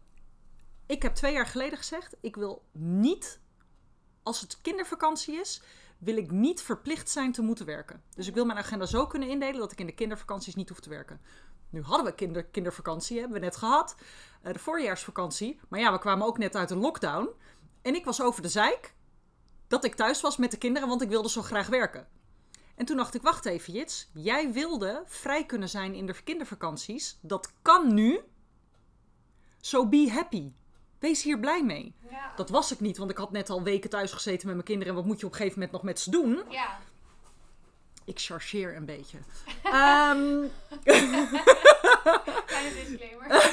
Ik 0.86 1.02
heb 1.02 1.14
twee 1.14 1.32
jaar 1.32 1.46
geleden 1.46 1.78
gezegd: 1.78 2.16
ik 2.20 2.36
wil 2.36 2.64
niet 2.72 3.40
als 4.22 4.40
het 4.40 4.60
kindervakantie 4.60 5.40
is, 5.40 5.62
wil 5.98 6.16
ik 6.16 6.30
niet 6.30 6.62
verplicht 6.62 7.08
zijn 7.08 7.32
te 7.32 7.42
moeten 7.42 7.66
werken. 7.66 8.02
Dus 8.14 8.26
ik 8.26 8.34
wil 8.34 8.44
mijn 8.44 8.58
agenda 8.58 8.86
zo 8.86 9.06
kunnen 9.06 9.28
indelen 9.28 9.60
dat 9.60 9.72
ik 9.72 9.80
in 9.80 9.86
de 9.86 9.94
kindervakanties 9.94 10.54
niet 10.54 10.68
hoef 10.68 10.80
te 10.80 10.88
werken. 10.88 11.20
Nu 11.70 11.82
hadden 11.82 12.06
we 12.06 12.14
kinder, 12.14 12.44
kindervakantie, 12.44 13.18
hebben 13.18 13.38
we 13.38 13.44
net 13.44 13.56
gehad. 13.56 13.94
eh, 14.42 14.52
de 14.52 14.58
voorjaarsvakantie. 14.58 15.60
Maar 15.68 15.80
ja, 15.80 15.92
we 15.92 15.98
kwamen 15.98 16.26
ook 16.26 16.38
net 16.38 16.56
uit 16.56 16.70
een 16.70 16.78
lockdown. 16.78 17.28
En 17.82 17.94
ik 17.94 18.04
was 18.04 18.22
over 18.22 18.42
de 18.42 18.48
zeik 18.48 18.94
dat 19.68 19.84
ik 19.84 19.94
thuis 19.94 20.20
was 20.20 20.36
met 20.36 20.50
de 20.50 20.56
kinderen, 20.56 20.88
want 20.88 21.02
ik 21.02 21.08
wilde 21.08 21.28
zo 21.28 21.42
graag 21.42 21.66
werken. 21.66 22.08
En 22.80 22.86
toen 22.86 22.96
dacht 22.96 23.14
ik, 23.14 23.22
wacht 23.22 23.44
even 23.44 23.72
Jits. 23.72 24.08
Jij 24.12 24.52
wilde 24.52 25.02
vrij 25.06 25.44
kunnen 25.44 25.68
zijn 25.68 25.94
in 25.94 26.06
de 26.06 26.22
kindervakanties. 26.24 27.18
Dat 27.20 27.52
kan 27.62 27.94
nu. 27.94 28.20
So 29.60 29.86
be 29.86 30.10
happy. 30.10 30.52
Wees 30.98 31.22
hier 31.22 31.38
blij 31.38 31.64
mee. 31.64 31.94
Ja. 32.10 32.32
Dat 32.36 32.50
was 32.50 32.72
ik 32.72 32.80
niet, 32.80 32.96
want 32.96 33.10
ik 33.10 33.16
had 33.16 33.32
net 33.32 33.50
al 33.50 33.62
weken 33.62 33.90
thuis 33.90 34.12
gezeten 34.12 34.46
met 34.46 34.54
mijn 34.54 34.66
kinderen. 34.66 34.88
En 34.92 34.98
wat 34.98 35.04
moet 35.06 35.20
je 35.20 35.26
op 35.26 35.32
een 35.32 35.38
gegeven 35.38 35.58
moment 35.58 35.76
nog 35.76 35.86
met 35.86 36.00
ze 36.00 36.10
doen? 36.10 36.42
Ja. 36.48 36.78
Ik 38.04 38.18
chargeer 38.18 38.76
een 38.76 38.84
beetje. 38.84 39.18
Ehm, 39.62 40.46
Kleine 42.46 42.74
disclaimer. 42.74 43.52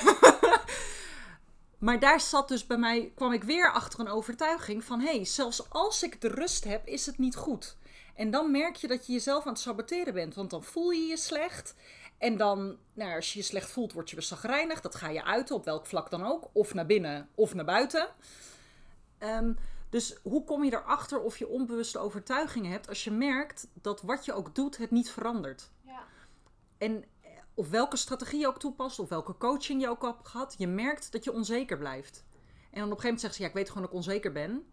maar 1.87 1.99
daar 1.99 2.21
zat 2.21 2.47
dus 2.47 2.67
bij 2.67 2.77
mij, 2.77 3.11
kwam 3.15 3.33
ik 3.33 3.43
weer 3.43 3.71
achter 3.71 3.99
een 3.99 4.09
overtuiging 4.09 4.83
van... 4.83 4.99
hé, 4.99 5.15
hey, 5.15 5.25
zelfs 5.25 5.69
als 5.69 6.03
ik 6.03 6.21
de 6.21 6.27
rust 6.27 6.63
heb, 6.63 6.87
is 6.87 7.05
het 7.05 7.17
niet 7.17 7.35
goed. 7.35 7.77
En 8.17 8.31
dan 8.31 8.51
merk 8.51 8.75
je 8.75 8.87
dat 8.87 9.05
je 9.05 9.13
jezelf 9.13 9.45
aan 9.45 9.51
het 9.51 9.61
saboteren 9.61 10.13
bent. 10.13 10.35
Want 10.35 10.49
dan 10.49 10.63
voel 10.63 10.91
je 10.91 11.07
je 11.07 11.17
slecht. 11.17 11.75
En 12.17 12.37
dan, 12.37 12.77
nou, 12.93 13.15
als 13.15 13.33
je 13.33 13.39
je 13.39 13.45
slecht 13.45 13.71
voelt, 13.71 13.93
word 13.93 14.09
je 14.09 14.15
weer 14.15 14.25
zagrijnig. 14.25 14.81
Dat 14.81 14.95
ga 14.95 15.09
je 15.09 15.23
uiten, 15.23 15.55
op 15.55 15.65
welk 15.65 15.85
vlak 15.85 16.09
dan 16.09 16.25
ook. 16.25 16.49
Of 16.51 16.73
naar 16.73 16.85
binnen, 16.85 17.29
of 17.35 17.53
naar 17.53 17.65
buiten. 17.65 18.07
Ehm, 19.17 19.53
dus 19.89 20.17
hoe 20.23 20.43
kom 20.43 20.63
je 20.63 20.71
erachter 20.71 21.19
of 21.19 21.37
je 21.37 21.47
onbewuste 21.47 21.99
overtuigingen 21.99 22.71
hebt... 22.71 22.87
als 22.87 23.03
je 23.03 23.11
merkt 23.11 23.67
dat 23.73 24.01
wat 24.01 24.25
je 24.25 24.33
ook 24.33 24.55
doet, 24.55 24.77
het 24.77 24.91
niet 24.91 25.11
verandert? 25.11 25.69
Ja. 25.81 26.03
En 26.77 27.03
eh, 27.21 27.29
of 27.53 27.69
welke 27.69 27.97
strategie 27.97 28.39
je 28.39 28.47
ook 28.47 28.59
toepast, 28.59 28.99
of 28.99 29.09
welke 29.09 29.37
coaching 29.37 29.81
je 29.81 29.89
ook 29.89 30.01
hebt 30.01 30.27
gehad, 30.27 30.55
je 30.57 30.67
merkt 30.67 31.11
dat 31.11 31.23
je 31.23 31.33
onzeker 31.33 31.77
blijft. 31.77 32.25
En 32.77 32.83
dan 32.83 32.91
op 32.91 32.97
een 32.97 33.03
gegeven 33.03 33.03
moment 33.03 33.21
zegt 33.21 33.35
ze, 33.35 33.41
ja, 33.41 33.47
ik 33.47 33.53
weet 33.53 33.67
gewoon 33.67 33.81
dat 33.81 33.91
ik 33.91 33.97
onzeker 33.97 34.31
ben. 34.31 34.65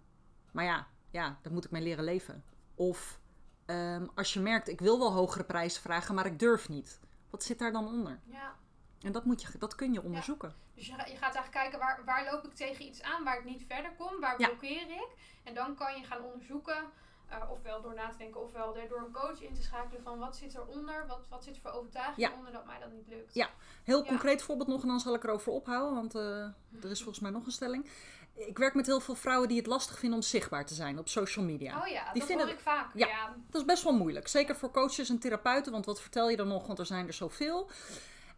Maar 0.52 0.64
ja, 0.64 0.87
ja, 1.11 1.38
daar 1.42 1.52
moet 1.52 1.64
ik 1.64 1.70
mee 1.70 1.83
leren 1.83 2.04
leven. 2.04 2.44
Of 2.74 3.22
ehm, 3.66 4.07
als 4.14 4.33
je 4.33 4.40
merkt, 4.40 4.68
ik 4.68 4.81
wil 4.81 4.98
wel 4.98 5.12
hogere 5.12 5.44
prijzen 5.44 5.83
vragen, 5.83 6.14
maar 6.14 6.27
ik 6.27 6.38
durf 6.38 6.68
niet. 6.68 7.00
Wat 7.31 7.42
zit 7.42 7.59
daar 7.59 7.72
dan 7.72 7.87
onder? 7.87 8.20
ja. 8.24 8.55
En 9.03 9.12
dat, 9.12 9.24
moet 9.24 9.42
je, 9.42 9.48
dat 9.59 9.74
kun 9.74 9.92
je 9.92 10.03
onderzoeken. 10.03 10.55
Dus 10.74 10.87
je, 10.87 10.92
ga- 10.92 11.05
je 11.07 11.12
gaat 11.16 11.35
eigenlijk 11.35 11.50
kijken 11.50 11.79
waar, 11.79 12.03
waar 12.05 12.24
loop 12.33 12.44
ik 12.44 12.55
tegen 12.55 12.85
iets 12.85 13.03
aan 13.03 13.24
waar 13.24 13.38
ik 13.38 13.44
niet 13.44 13.64
verder 13.68 13.92
kom, 13.98 14.20
waar 14.20 14.40
Ja. 14.40 14.46
blokkeer 14.46 14.90
ik. 14.90 15.09
En 15.42 15.55
dan 15.55 15.74
kan 15.74 15.96
je 16.00 16.05
gaan 16.05 16.22
onderzoeken, 16.22 16.85
eh, 17.29 17.50
ofwel 17.50 17.83
door 17.83 17.94
na 17.94 18.09
te 18.11 18.16
denken, 18.16 18.42
ofwel 18.42 18.72
door 18.88 18.98
een 18.98 19.12
coach 19.12 19.40
in 19.42 19.55
te 19.55 19.62
schakelen 19.62 20.03
van 20.03 20.18
wat 20.18 20.37
zit 20.37 20.55
eronder, 20.55 21.07
wat, 21.07 21.27
wat 21.29 21.44
zit 21.44 21.55
er 21.55 21.61
voor 21.61 21.70
overtuiging 21.70 22.29
Ja. 22.29 22.37
onder 22.37 22.53
dat 22.53 22.66
mij 22.66 22.79
dat 22.79 22.92
niet 22.92 23.09
lukt. 23.09 23.35
Ja. 23.35 23.48
Heel 23.85 24.05
concreet 24.05 24.42
voorbeeld 24.42 24.68
nog, 24.68 24.83
en 24.83 24.88
dan 24.88 25.00
zal 25.00 25.14
ik 25.14 25.24
erover 25.24 25.53
ophouden, 25.53 25.94
want 25.94 26.14
eh, 26.14 26.42
er 26.83 26.90
is 26.90 26.98
volgens 27.03 27.20
mij 27.20 27.31
nog 27.31 27.46
een 27.46 27.53
stelling. 27.53 27.90
Ik 28.35 28.59
werk 28.59 28.75
met 28.75 28.87
heel 28.87 29.01
veel 29.01 29.14
vrouwen 29.14 29.49
die 29.49 29.59
het 29.59 29.66
lastig 29.66 29.99
vinden 29.99 30.18
om 30.18 30.25
zichtbaar 30.25 30.66
te 30.66 30.75
zijn 30.75 30.99
op 30.99 31.09
social 31.09 31.44
media. 31.44 31.81
Oh 31.81 31.87
ja, 31.87 32.12
Die 32.12 32.18
dat 32.20 32.29
vinden 32.29 32.47
hoor 32.47 32.55
ik 32.55 32.61
vaak. 32.62 32.90
Ja. 32.94 33.07
Ja. 33.07 33.37
Dat 33.51 33.61
is 33.61 33.66
best 33.66 33.83
wel 33.83 33.92
moeilijk. 33.92 34.29
Zeker 34.29 34.57
voor 34.57 34.70
coaches 34.70 35.09
en 35.09 35.18
therapeuten. 35.18 35.73
Want 35.73 35.87
wat 35.87 36.01
vertel 36.01 36.31
je 36.31 36.37
dan 36.37 36.49
nog? 36.49 36.66
Want 36.66 36.79
er 36.79 36.87
zijn 36.87 37.07
er 37.07 37.12
zoveel. 37.12 37.70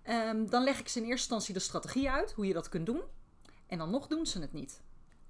Ehm, 0.03 0.47
dan 0.47 0.65
leg 0.65 0.79
ik 0.79 0.89
ze 0.89 0.99
in 0.99 1.05
eerste 1.05 1.21
instantie 1.21 1.55
de 1.55 1.61
strategie 1.61 2.11
uit. 2.11 2.33
Hoe 2.33 2.47
je 2.47 2.53
dat 2.53 2.69
kunt 2.69 2.87
doen. 2.87 3.03
En 3.67 3.79
dan 3.79 3.91
nog 3.91 4.07
doen 4.07 4.27
ze 4.27 4.41
het 4.41 4.53
niet. 4.53 4.81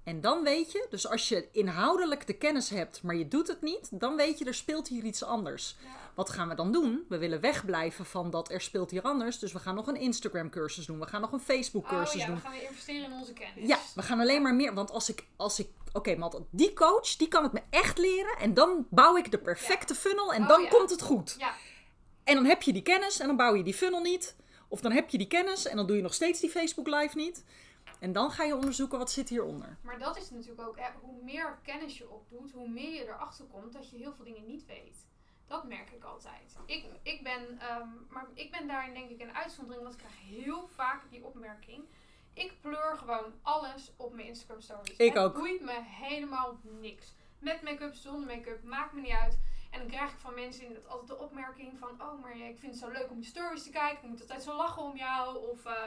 En 0.07 0.21
dan 0.21 0.43
weet 0.43 0.71
je, 0.71 0.87
dus 0.89 1.07
als 1.07 1.29
je 1.29 1.47
inhoudelijk 1.51 2.27
de 2.27 2.33
kennis 2.33 2.69
hebt, 2.69 3.03
maar 3.03 3.15
je 3.15 3.27
doet 3.27 3.47
het 3.47 3.61
niet, 3.61 3.87
dan 3.99 4.15
weet 4.15 4.39
je, 4.39 4.45
er 4.45 4.53
speelt 4.53 4.87
hier 4.87 5.03
iets 5.03 5.23
anders. 5.23 5.75
Ja. 5.83 5.89
Wat 6.15 6.29
gaan 6.29 6.47
we 6.49 6.55
dan 6.55 6.71
doen? 6.71 7.05
We 7.09 7.17
willen 7.17 7.41
wegblijven 7.41 8.05
van 8.05 8.29
dat 8.29 8.51
er 8.51 8.61
speelt 8.61 8.91
hier 8.91 9.01
anders. 9.01 9.39
Dus 9.39 9.51
we 9.53 9.59
gaan 9.59 9.75
nog 9.75 9.87
een 9.87 9.95
Instagram 9.95 10.49
cursus 10.49 10.85
doen. 10.85 10.99
We 10.99 11.07
gaan 11.07 11.21
nog 11.21 11.31
een 11.31 11.39
Facebook 11.39 11.83
Oh 11.83 11.89
cursus 11.89 12.21
ja, 12.21 12.25
doen. 12.27 12.35
we 12.35 12.41
gaan 12.41 12.51
weer 12.51 12.63
investeren 12.69 13.03
in 13.03 13.11
onze 13.11 13.33
kennis. 13.33 13.67
Ja, 13.67 13.79
we 13.95 14.01
gaan 14.01 14.19
alleen 14.19 14.41
maar 14.41 14.55
meer. 14.55 14.73
Want 14.73 14.91
als 14.91 15.09
ik, 15.09 15.25
als 15.35 15.59
ik 15.59 15.69
oké, 15.93 16.17
want 16.17 16.39
die 16.49 16.73
coach, 16.73 17.15
die 17.15 17.27
kan 17.27 17.43
het 17.43 17.51
me 17.53 17.61
echt 17.69 17.97
leren. 17.97 18.37
En 18.39 18.53
dan 18.53 18.87
bouw 18.89 19.17
ik 19.17 19.31
de 19.31 19.37
perfecte 19.37 19.95
funnel 19.95 20.33
en 20.33 20.41
Oh, 20.41 20.47
dan 20.47 20.61
ja. 20.61 20.67
komt 20.69 20.89
het 20.89 21.01
goed. 21.01 21.35
Ja, 21.39 21.53
En 22.23 22.35
dan 22.35 22.45
heb 22.45 22.61
je 22.61 22.73
die 22.73 22.81
kennis 22.81 23.19
en 23.19 23.27
dan 23.27 23.35
bouw 23.37 23.55
je 23.55 23.63
die 23.63 23.73
funnel 23.73 24.01
niet. 24.01 24.35
Of 24.67 24.81
dan 24.81 24.91
heb 24.91 25.09
je 25.09 25.17
die 25.17 25.27
kennis 25.27 25.65
en 25.67 25.75
dan 25.75 25.87
doe 25.87 25.95
je 25.95 26.01
nog 26.01 26.13
steeds 26.13 26.39
die 26.39 26.49
Facebook 26.49 26.87
live 26.87 27.17
niet. 27.17 27.43
En 27.99 28.11
dan 28.11 28.31
ga 28.31 28.43
je 28.43 28.55
onderzoeken 28.55 28.97
wat 28.97 29.11
zit 29.11 29.29
hieronder. 29.29 29.77
maar 29.81 29.99
dat 29.99 30.17
is 30.17 30.29
natuurlijk 30.29 30.67
ook, 30.67 30.77
hè, 30.77 30.89
hoe 31.01 31.23
meer 31.23 31.59
kennis 31.63 31.97
je 31.97 32.09
opdoet, 32.09 32.51
hoe 32.51 32.69
meer 32.69 32.93
je 32.93 33.07
erachter 33.07 33.45
komt 33.45 33.73
dat 33.73 33.89
je 33.89 33.97
heel 33.97 34.13
veel 34.13 34.25
dingen 34.25 34.45
niet 34.45 34.65
weet. 34.65 35.05
Dat 35.47 35.67
merk 35.67 35.91
ik 35.91 36.03
altijd. 36.03 36.57
Ik, 36.65 36.85
ik, 37.01 37.23
ben, 37.23 37.59
ehm, 37.59 37.87
maar 38.09 38.27
ik 38.33 38.51
ben 38.51 38.67
daarin 38.67 38.93
denk 38.93 39.09
ik 39.09 39.21
een 39.21 39.35
uitzondering, 39.35 39.83
want 39.83 39.95
ik 39.95 39.99
krijg 39.99 40.43
heel 40.45 40.67
vaak 40.67 41.09
die 41.09 41.23
opmerking. 41.23 41.83
Ik 42.33 42.61
pleur 42.61 42.97
gewoon 42.97 43.33
alles 43.41 43.91
op 43.95 44.13
mijn 44.13 44.27
Instagram 44.27 44.61
stories. 44.61 44.97
Ik 44.97 45.13
het 45.13 45.23
ook. 45.23 45.33
boeit 45.33 45.61
me 45.61 45.81
helemaal 45.83 46.59
niks. 46.61 47.13
Met 47.39 47.61
make-up, 47.61 47.93
zonder 47.93 48.35
make-up, 48.35 48.63
maakt 48.63 48.93
me 48.93 49.01
niet 49.01 49.11
uit. 49.11 49.37
En 49.71 49.79
dan 49.79 49.87
krijg 49.87 50.11
ik 50.11 50.19
van 50.19 50.33
mensen 50.33 50.87
altijd 50.87 51.07
de 51.07 51.17
opmerking 51.17 51.77
van... 51.79 52.01
Oh, 52.01 52.21
maar 52.21 52.37
ik 52.37 52.57
vind 52.57 52.71
het 52.71 52.81
zo 52.81 52.89
leuk 52.89 53.09
om 53.09 53.19
je 53.19 53.25
stories 53.25 53.63
te 53.63 53.69
kijken. 53.69 54.03
Ik 54.03 54.09
moet 54.09 54.21
altijd 54.21 54.43
zo 54.43 54.55
lachen 54.55 54.83
om 54.83 54.97
jou. 54.97 55.49
Of 55.51 55.65
eh, 55.65 55.83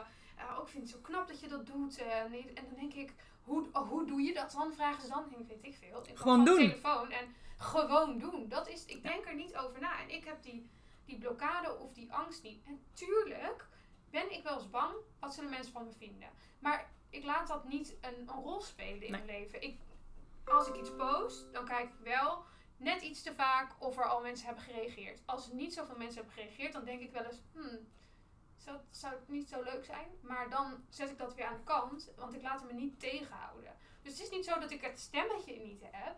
oh, 0.51 0.63
ik 0.63 0.69
vind 0.69 0.83
het 0.83 0.93
zo 0.93 0.99
knap 1.03 1.29
dat 1.29 1.41
je 1.41 1.49
dat 1.49 1.67
doet. 1.67 1.99
eh, 1.99 2.25
nee, 2.31 2.53
en 2.55 2.65
dan 2.65 2.75
denk 2.75 2.95
ik, 2.95 3.15
hoe, 3.43 3.69
oh, 3.73 3.89
hoe 3.89 4.07
doe 4.07 4.21
je 4.21 4.35
dat 4.35 4.53
dan? 4.53 4.73
Vragen 4.73 5.03
ze 5.03 5.09
dan. 5.09 5.25
En 5.35 5.41
ik 5.41 5.47
weet 5.49 5.65
ik 5.65 5.75
veel. 5.75 6.07
Ik 6.09 6.17
Gewoon 6.19 6.45
de 6.45 6.51
doen. 6.51 6.59
telefoon 6.59 7.11
en 7.11 7.35
gewoon 7.57 8.19
doen. 8.19 8.49
Dat 8.49 8.69
is, 8.69 8.85
ik 8.85 9.03
denk 9.03 9.27
er 9.27 9.35
niet 9.35 9.57
over 9.57 9.81
na. 9.81 10.01
En 10.01 10.11
ik 10.11 10.25
heb 10.25 10.43
die, 10.43 10.71
die 11.05 11.19
blokkade 11.19 11.79
of 11.79 11.93
die 11.93 12.13
angst 12.13 12.43
niet. 12.43 12.63
En 12.65 12.83
tuurlijk 12.93 13.67
ben 14.11 14.33
ik 14.33 14.43
wel 14.43 14.55
eens 14.55 14.71
bang. 14.71 14.95
Wat 15.21 15.35
zullen 15.35 15.51
mensen 15.51 15.73
van 15.73 15.85
me 15.85 15.93
vinden? 15.93 16.29
Maar 16.59 16.91
ik 17.11 17.25
laat 17.25 17.49
dat 17.49 17.65
niet 17.69 17.97
een, 18.01 18.15
een 18.19 18.29
rol 18.43 18.61
spelen 18.61 19.03
in 19.03 19.11
Nee. 19.11 19.11
mijn 19.11 19.25
leven. 19.41 19.63
Ik, 19.63 19.79
als 20.45 20.69
ik 20.69 20.77
iets 20.77 20.95
post, 20.97 21.53
dan 21.53 21.65
kijk 21.65 21.89
ik 21.89 21.99
wel 22.03 22.45
net 22.77 23.03
iets 23.03 23.23
te 23.23 23.35
vaak 23.35 23.73
of 23.79 23.97
er 23.99 24.09
al 24.09 24.21
mensen 24.21 24.47
hebben 24.47 24.65
gereageerd. 24.65 25.21
Als 25.27 25.53
niet 25.53 25.75
zoveel 25.75 25.97
mensen 25.97 26.17
hebben 26.17 26.35
gereageerd, 26.35 26.73
dan 26.73 26.85
denk 26.85 27.01
ik 27.01 27.13
wel 27.13 27.25
eens, 27.25 27.41
hmm, 27.53 27.79
zou, 28.63 28.79
zou 28.91 29.15
het 29.15 29.29
niet 29.29 29.49
zo 29.49 29.63
leuk 29.63 29.85
zijn? 29.85 30.09
Maar 30.21 30.51
dan 30.51 30.85
zet 30.89 31.11
ik 31.11 31.19
dat 31.19 31.35
weer 31.35 31.45
aan 31.47 31.57
de 31.57 31.65
kant, 31.65 32.11
want 32.17 32.35
ik 32.35 32.43
laat 32.43 32.65
me 32.65 32.73
niet 32.73 33.01
tegenhouden. 33.01 33.77
Dus 34.03 34.13
het 34.13 34.23
is 34.23 34.31
niet 34.31 34.45
zo 34.45 34.59
dat 34.59 34.71
ik 34.71 34.81
het 34.81 35.01
stemmetje 35.01 35.57
niet 35.57 35.83
heb, 35.91 36.17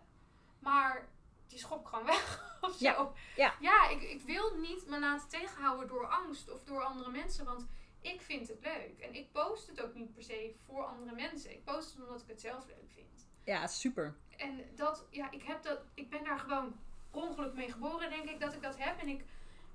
maar 0.59 1.07
die 1.47 1.59
schop 1.59 1.85
gewoon 1.85 2.05
weg 2.05 2.43
of 2.61 2.75
zo. 2.75 2.83
Ja, 2.85 3.11
ja. 3.35 3.53
ja 3.59 3.89
ik, 3.89 4.01
ik 4.01 4.21
wil 4.21 4.57
niet 4.57 4.87
me 4.87 4.99
laten 4.99 5.29
tegenhouden 5.29 5.87
door 5.87 6.07
angst 6.07 6.51
of 6.51 6.63
door 6.63 6.83
andere 6.83 7.11
mensen, 7.11 7.45
want 7.45 7.67
ik 8.01 8.21
vind 8.21 8.47
het 8.47 8.59
leuk. 8.61 8.99
En 8.99 9.15
ik 9.15 9.31
post 9.31 9.67
het 9.67 9.81
ook 9.81 9.93
niet 9.93 10.13
per 10.13 10.23
se 10.23 10.55
voor 10.65 10.85
andere 10.85 11.15
mensen. 11.15 11.51
Ik 11.51 11.63
post 11.63 11.93
het 11.93 12.01
omdat 12.01 12.21
ik 12.21 12.27
het 12.27 12.41
zelf 12.41 12.65
leuk 12.67 12.91
vind. 12.93 13.27
Ja, 13.43 13.67
super. 13.67 14.15
En 14.37 14.75
dat, 14.75 15.05
ja, 15.09 15.31
ik 15.31 15.43
heb 15.43 15.63
dat, 15.63 15.79
ik 15.93 16.09
ben 16.09 16.23
daar 16.23 16.39
gewoon 16.39 16.79
ongeluk 17.11 17.53
mee 17.53 17.71
geboren, 17.71 18.09
denk 18.09 18.29
ik, 18.29 18.39
dat 18.39 18.53
ik 18.53 18.61
dat 18.61 18.77
heb. 18.77 18.99
En 18.99 19.07
ik 19.07 19.25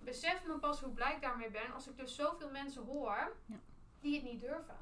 besef 0.04 0.40
me 0.46 0.58
pas 0.58 0.80
hoe 0.80 0.92
blij 0.92 1.14
ik 1.14 1.22
daarmee 1.22 1.50
ben 1.50 1.72
als 1.74 1.86
ik 1.88 1.96
dus 1.96 2.14
zoveel 2.14 2.50
mensen 2.50 2.84
hoor 2.84 3.36
Ja. 3.46 3.56
die 4.00 4.14
het 4.14 4.24
niet 4.24 4.40
durven. 4.40 4.76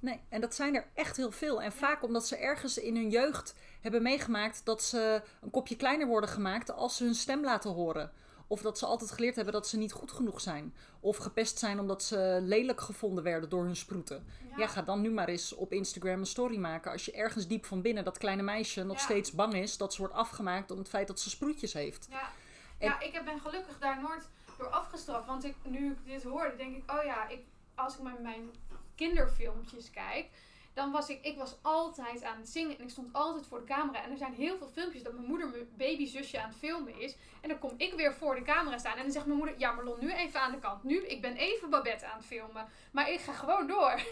Nee, 0.00 0.20
en 0.28 0.40
dat 0.40 0.54
zijn 0.54 0.74
er 0.74 0.86
echt 0.94 1.16
heel 1.16 1.30
veel. 1.30 1.62
En 1.62 1.72
vaak 1.72 2.02
omdat 2.02 2.26
ze 2.26 2.36
ergens 2.36 2.78
in 2.78 2.96
hun 2.96 3.10
jeugd 3.10 3.54
hebben 3.80 4.02
meegemaakt 4.02 4.64
dat 4.64 4.82
ze 4.82 5.22
een 5.40 5.50
kopje 5.50 5.76
kleiner 5.76 6.06
worden 6.06 6.30
gemaakt 6.30 6.70
als 6.70 6.96
ze 6.96 7.04
hun 7.04 7.14
stem 7.14 7.44
laten 7.44 7.70
horen. 7.70 8.12
Of 8.46 8.60
dat 8.62 8.78
ze 8.78 8.86
altijd 8.86 9.10
geleerd 9.12 9.36
hebben 9.36 9.52
dat 9.54 9.68
ze 9.68 9.76
niet 9.76 9.92
goed 9.92 10.12
genoeg 10.12 10.40
zijn. 10.40 10.74
Of 11.00 11.16
gepest 11.16 11.58
zijn 11.58 11.80
omdat 11.80 12.02
ze 12.02 12.38
lelijk 12.42 12.80
gevonden 12.80 13.24
werden 13.24 13.48
door 13.48 13.64
hun 13.64 13.76
sproeten. 13.76 14.26
Ja, 14.56 14.66
ga 14.66 14.82
dan 14.82 15.00
nu 15.00 15.10
maar 15.10 15.28
eens 15.28 15.52
op 15.54 15.72
Instagram 15.72 16.18
een 16.18 16.26
story 16.26 16.56
maken. 16.58 16.90
Als 16.92 17.04
je 17.04 17.12
ergens 17.12 17.46
diep 17.46 17.64
van 17.66 17.82
binnen 17.82 18.04
dat 18.04 18.18
kleine 18.18 18.42
meisje 18.42 18.82
nog 18.84 18.96
Ja. 18.96 19.02
steeds 19.02 19.32
bang 19.32 19.54
is 19.54 19.76
dat 19.76 19.92
ze 19.94 20.00
wordt 20.00 20.14
afgemaakt 20.14 20.70
om 20.70 20.78
het 20.78 20.88
feit 20.88 21.06
dat 21.06 21.20
ze 21.20 21.30
sproetjes 21.30 21.72
heeft. 21.72 22.06
Ja, 22.10 22.30
ja 22.78 23.00
ik 23.00 23.12
heb- 23.12 23.24
ben 23.24 23.40
gelukkig 23.40 23.78
daar 23.78 24.00
nooit 24.00 24.28
door 24.58 24.68
afgestraft. 24.68 25.26
Want 25.26 25.44
ik, 25.44 25.54
nu 25.62 25.90
ik 25.90 26.04
dit 26.04 26.22
hoorde, 26.22 26.56
denk 26.56 26.76
ik, 26.76 26.90
oh 26.90 27.04
ja, 27.04 27.28
ik, 27.28 27.40
als 27.74 27.94
ik 27.96 28.02
met 28.02 28.22
mijn 28.22 28.50
kinderfilmpjes 28.94 29.90
kijk, 29.90 30.26
dan 30.74 30.90
was 30.92 31.08
ik, 31.08 31.24
ik 31.24 31.36
was 31.38 31.56
altijd 31.62 32.22
aan 32.22 32.36
het 32.36 32.48
zingen 32.48 32.78
en 32.78 32.84
ik 32.84 32.90
stond 32.90 33.12
altijd 33.12 33.46
voor 33.46 33.58
de 33.58 33.64
camera. 33.66 34.02
En 34.02 34.10
er 34.10 34.16
zijn 34.16 34.34
heel 34.34 34.56
veel 34.58 34.68
filmpjes 34.68 35.02
dat 35.02 35.12
mijn 35.12 35.26
moeder 35.26 35.48
mijn 35.48 35.68
babyzusje 35.76 36.40
aan 36.42 36.48
het 36.48 36.58
filmen 36.58 37.00
is. 37.00 37.16
En 37.40 37.48
dan 37.48 37.58
kom 37.58 37.74
ik 37.76 37.94
weer 37.94 38.14
voor 38.14 38.34
de 38.34 38.42
camera 38.42 38.78
staan 38.78 38.96
en 38.96 39.02
dan 39.02 39.12
zegt 39.12 39.26
mijn 39.26 39.38
moeder, 39.38 39.58
ja 39.58 39.72
Marlon, 39.72 40.00
nu 40.00 40.12
even 40.12 40.40
aan 40.40 40.52
de 40.52 40.58
kant. 40.58 40.84
Nu, 40.84 41.06
ik 41.06 41.20
ben 41.20 41.36
even 41.36 41.70
Babette 41.70 42.06
aan 42.06 42.16
het 42.16 42.26
filmen. 42.26 42.66
Maar 42.90 43.10
ik 43.10 43.20
ga 43.20 43.32
gewoon 43.32 43.66
door. 43.66 44.00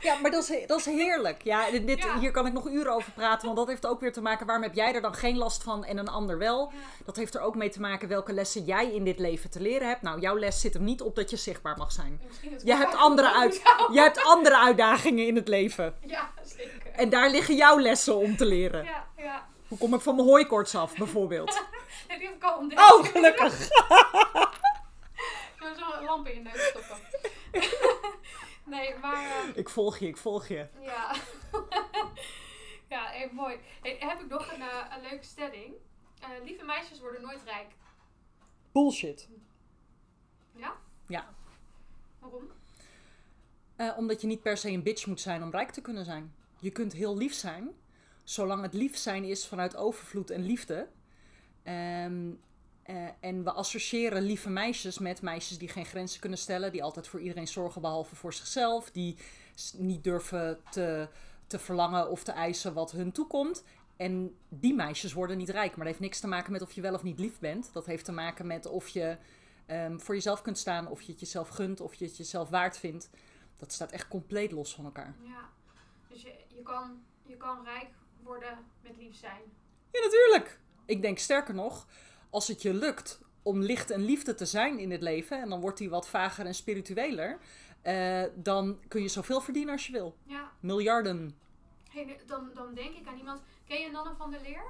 Ja, 0.00 0.16
maar 0.22 0.30
dat 0.30 0.48
is, 0.48 0.66
dat 0.66 0.78
is 0.78 0.84
heerlijk. 0.84 1.42
Ja, 1.42 1.70
dit, 1.70 1.98
Ja. 2.02 2.18
Hier 2.18 2.30
kan 2.30 2.46
ik 2.46 2.52
nog 2.52 2.68
uren 2.68 2.92
over 2.92 3.12
praten, 3.12 3.44
want 3.44 3.56
dat 3.58 3.68
heeft 3.68 3.86
ook 3.86 4.00
weer 4.00 4.12
te 4.12 4.20
maken... 4.20 4.46
waarom 4.46 4.64
heb 4.64 4.74
jij 4.74 4.94
er 4.94 5.00
dan 5.00 5.14
geen 5.14 5.36
last 5.36 5.62
van 5.62 5.84
en 5.84 5.98
een 5.98 6.08
ander 6.08 6.38
wel? 6.38 6.72
Dat 7.04 7.16
heeft 7.16 7.34
er 7.34 7.40
ook 7.40 7.54
mee 7.54 7.68
te 7.68 7.80
maken 7.80 8.08
welke 8.08 8.32
lessen 8.32 8.64
jij 8.64 8.92
in 8.92 9.04
dit 9.04 9.18
leven 9.18 9.50
te 9.50 9.60
leren 9.60 9.88
hebt. 9.88 10.02
Nou, 10.02 10.20
jouw 10.20 10.38
les 10.38 10.60
zit 10.60 10.74
hem 10.74 10.84
niet 10.84 11.02
op 11.02 11.14
dat 11.14 11.30
je 11.30 11.36
zichtbaar 11.36 11.76
mag 11.76 11.92
zijn. 11.92 12.20
Je 12.64 12.74
hebt 12.74 12.94
andere, 12.94 13.32
uit, 13.34 13.62
je 13.92 14.00
hebt 14.06 14.24
andere 14.24 14.58
uitdagingen 14.58 15.26
in 15.26 15.36
het 15.36 15.48
leven. 15.48 15.94
Ja, 16.06 16.30
zeker. 16.42 16.90
En 16.92 17.08
daar 17.08 17.30
liggen 17.30 17.56
jouw 17.56 17.80
lessen 17.80 18.16
om 18.16 18.36
te 18.36 18.44
leren. 18.44 18.84
Ja, 18.84 19.06
ja. 19.16 19.48
Hoe 19.68 19.78
kom 19.78 19.94
ik 19.94 20.00
van 20.00 20.14
mijn 20.14 20.28
hooikoorts 20.28 20.74
af, 20.74 20.94
bijvoorbeeld? 20.94 21.62
Nee, 22.08 22.18
die 22.18 22.26
heb 22.26 22.36
ik 22.36 22.44
al 22.44 22.58
ontdekt. 22.58 22.92
Oh, 22.92 23.04
gelukkig. 23.04 23.60
Ik 25.54 25.66
wil 25.66 25.74
zo'n 25.74 26.04
lamp 26.04 26.26
in 26.26 26.42
neus 26.42 26.66
stoppen. 26.66 26.96
Nee, 28.70 28.98
maar... 28.98 29.24
eh, 29.24 29.56
Ik 29.56 29.68
volg 29.68 29.98
je, 29.98 30.06
ik 30.06 30.16
volg 30.16 30.48
je. 30.48 30.66
Ja. 30.80 31.14
ja, 32.94 33.04
hey, 33.06 33.30
mooi. 33.32 33.56
Hey, 33.82 33.96
heb 33.98 34.20
ik 34.20 34.28
nog 34.28 34.52
een, 34.52 34.60
eh, 34.60 34.86
een 34.96 35.02
leuke 35.10 35.24
stelling. 35.24 35.74
Eh, 36.20 36.28
lieve 36.44 36.64
meisjes 36.64 37.00
worden 37.00 37.22
nooit 37.22 37.42
rijk. 37.44 37.68
Bullshit. 38.72 39.28
Ja? 40.56 40.76
Ja. 41.06 41.28
Waarom? 42.18 42.44
Eh, 43.76 43.92
omdat 43.96 44.20
je 44.20 44.26
niet 44.26 44.42
per 44.42 44.56
se 44.56 44.70
een 44.70 44.82
bitch 44.82 45.06
moet 45.06 45.20
zijn 45.20 45.42
om 45.42 45.50
rijk 45.50 45.70
te 45.70 45.80
kunnen 45.80 46.04
zijn. 46.04 46.34
Je 46.58 46.70
kunt 46.70 46.92
heel 46.92 47.16
lief 47.16 47.34
zijn, 47.34 47.70
zolang 48.24 48.62
het 48.62 48.74
lief 48.74 48.96
zijn 48.96 49.24
is 49.24 49.46
vanuit 49.46 49.76
overvloed 49.76 50.30
en 50.30 50.42
liefde. 50.42 50.88
Ehm, 51.62 52.30
eh, 52.90 53.08
en 53.20 53.44
we 53.44 53.52
associëren 53.52 54.22
lieve 54.22 54.50
meisjes 54.50 54.98
met 54.98 55.22
meisjes 55.22 55.58
die 55.58 55.68
geen 55.68 55.84
grenzen 55.84 56.20
kunnen 56.20 56.38
stellen, 56.38 56.72
die 56.72 56.82
altijd 56.82 57.08
voor 57.08 57.20
iedereen 57.20 57.48
zorgen 57.48 57.80
behalve 57.80 58.16
voor 58.16 58.32
zichzelf, 58.32 58.90
die 58.90 59.16
niet 59.76 60.04
durven 60.04 60.60
te, 60.70 61.08
te 61.46 61.58
verlangen 61.58 62.10
of 62.10 62.22
te 62.22 62.32
eisen 62.32 62.74
wat 62.74 62.92
hun 62.92 63.12
toekomt. 63.12 63.64
En 63.96 64.36
die 64.48 64.74
meisjes 64.74 65.12
worden 65.12 65.36
niet 65.36 65.48
rijk. 65.48 65.68
Maar 65.68 65.78
dat 65.78 65.86
heeft 65.86 66.00
niks 66.00 66.20
te 66.20 66.26
maken 66.26 66.52
met 66.52 66.62
of 66.62 66.72
je 66.72 66.80
wel 66.80 66.94
of 66.94 67.02
niet 67.02 67.18
lief 67.18 67.38
bent. 67.38 67.70
Dat 67.72 67.86
heeft 67.86 68.04
te 68.04 68.12
maken 68.12 68.46
met 68.46 68.66
of 68.66 68.88
je 68.88 69.16
ehm, 69.66 69.98
voor 69.98 70.14
jezelf 70.14 70.42
kunt 70.42 70.58
staan, 70.58 70.88
of 70.88 71.02
je 71.02 71.10
het 71.10 71.20
jezelf 71.20 71.48
gunt, 71.48 71.80
of 71.80 71.94
je 71.94 72.04
het 72.04 72.16
jezelf 72.16 72.48
waard 72.48 72.78
vindt. 72.78 73.10
Dat 73.56 73.72
staat 73.72 73.90
echt 73.90 74.08
compleet 74.08 74.52
los 74.52 74.74
van 74.74 74.84
elkaar. 74.84 75.14
Ja. 75.22 75.48
Dus 76.08 76.22
je, 76.22 76.32
je, 76.48 76.62
kan, 76.62 77.02
je 77.22 77.36
kan 77.36 77.64
rijk 77.64 77.88
worden 78.22 78.58
met 78.82 78.96
lief 78.96 79.16
zijn. 79.16 79.42
Ja, 79.92 80.00
natuurlijk. 80.00 80.60
Ik 80.84 81.02
denk 81.02 81.18
sterker 81.18 81.54
nog, 81.54 81.86
als 82.30 82.48
het 82.48 82.62
je 82.62 82.74
lukt 82.74 83.20
om 83.42 83.60
licht 83.60 83.90
en 83.90 84.00
liefde 84.04 84.34
te 84.34 84.46
zijn 84.46 84.78
in 84.78 84.90
het 84.90 85.02
leven, 85.02 85.40
en 85.42 85.48
dan 85.48 85.60
wordt 85.60 85.78
die 85.78 85.90
wat 85.90 86.08
vager 86.08 86.46
en 86.46 86.54
spiritueler, 86.54 87.38
eh, 87.82 88.22
dan 88.34 88.78
kun 88.88 89.02
je 89.02 89.08
zoveel 89.08 89.40
verdienen 89.40 89.72
als 89.72 89.86
je 89.86 89.92
wil. 89.92 90.16
Ja. 90.22 90.50
Miljarden. 90.60 91.36
Hey, 91.90 92.20
dan, 92.26 92.50
dan 92.54 92.74
denk 92.74 92.96
ik 92.96 93.06
aan 93.06 93.18
iemand. 93.18 93.42
Ken 93.66 93.80
je 93.80 93.90
Nanne 93.90 94.14
van 94.14 94.30
der 94.30 94.40
Leer? 94.40 94.62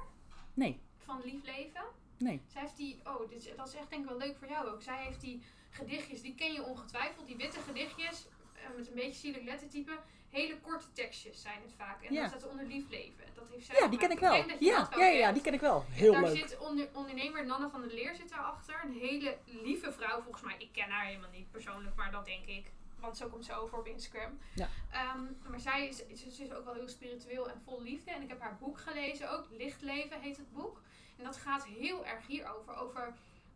Nee, 0.53 0.79
Van 0.97 1.21
Lief 1.23 1.45
Leven? 1.45 1.83
nee. 2.17 2.41
Zij 2.47 2.61
heeft 2.61 2.77
die, 2.77 2.99
oh, 3.03 3.29
dit 3.29 3.53
dat 3.57 3.67
is 3.67 3.73
echt 3.73 3.89
denk 3.89 4.03
ik 4.03 4.09
wel 4.09 4.17
leuk 4.17 4.35
voor 4.37 4.47
jou 4.47 4.67
ook. 4.67 4.81
Zij 4.81 5.03
heeft 5.03 5.21
die 5.21 5.41
gedichtjes, 5.69 6.21
die 6.21 6.35
ken 6.35 6.53
je 6.53 6.63
ongetwijfeld. 6.63 7.27
Die 7.27 7.35
witte 7.35 7.59
gedichtjes, 7.59 8.27
eh, 8.53 8.77
met 8.77 8.87
een 8.87 8.93
beetje 8.93 9.19
zielig 9.19 9.43
lettertype. 9.43 9.99
Hele 10.31 10.59
korte 10.59 10.85
tekstjes 10.93 11.41
zijn 11.41 11.61
het 11.61 11.73
vaak. 11.77 12.03
En 12.03 12.13
Ja. 12.13 12.21
dat 12.21 12.29
staat 12.29 12.49
onder 12.49 12.65
lief 12.65 12.89
leven. 12.89 13.23
Dat 13.35 13.43
heeft 13.51 13.65
zij 13.65 13.75
Ja, 13.79 13.87
die 13.87 13.99
ken 13.99 14.11
ik 14.11 14.19
wel. 14.19 14.47
dat 14.47 14.55
Ja, 14.59 14.79
dat 14.79 14.89
wel 14.89 14.99
ja, 14.99 15.07
ja, 15.07 15.31
die 15.31 15.41
ken 15.41 15.53
ik 15.53 15.59
wel. 15.59 15.85
Heel 15.89 16.11
Daar 16.11 16.21
leuk. 16.23 16.37
zit 16.37 16.57
onder, 16.57 16.87
ondernemer 16.93 17.45
Nanne 17.45 17.69
van 17.69 17.81
der 17.81 17.91
Leer 17.93 18.15
zit 18.15 18.29
daarachter. 18.29 18.79
Een 18.83 18.93
hele 18.99 19.37
lieve 19.45 19.91
vrouw 19.91 20.21
volgens 20.21 20.43
mij. 20.43 20.55
Ik 20.57 20.69
ken 20.71 20.89
haar 20.89 21.05
helemaal 21.05 21.29
niet 21.29 21.51
persoonlijk, 21.51 21.95
maar 21.95 22.11
dat 22.11 22.25
denk 22.25 22.45
ik. 22.45 22.71
Want 22.99 23.17
zo 23.17 23.27
komt 23.27 23.45
ze 23.45 23.53
over 23.53 23.77
op 23.77 23.87
Instagram. 23.87 24.39
Ja. 24.55 24.67
Ehm, 24.91 25.23
maar 25.49 25.59
zij 25.59 25.87
is, 25.87 25.97
ze 25.97 26.31
ze 26.31 26.43
is 26.43 26.51
ook 26.53 26.65
wel 26.65 26.73
heel 26.73 26.87
spiritueel 26.89 27.49
en 27.49 27.61
vol 27.65 27.81
liefde. 27.81 28.11
En 28.11 28.21
ik 28.21 28.29
heb 28.29 28.39
haar 28.41 28.57
boek 28.57 28.79
gelezen 28.79 29.31
ook. 29.31 29.45
Lichtleven 29.49 30.21
heet 30.21 30.37
het 30.37 30.51
boek. 30.53 30.81
En 31.17 31.23
dat 31.23 31.37
gaat 31.37 31.65
heel 31.65 32.05
erg 32.05 32.27
hierover. 32.27 32.75
Over 32.75 33.13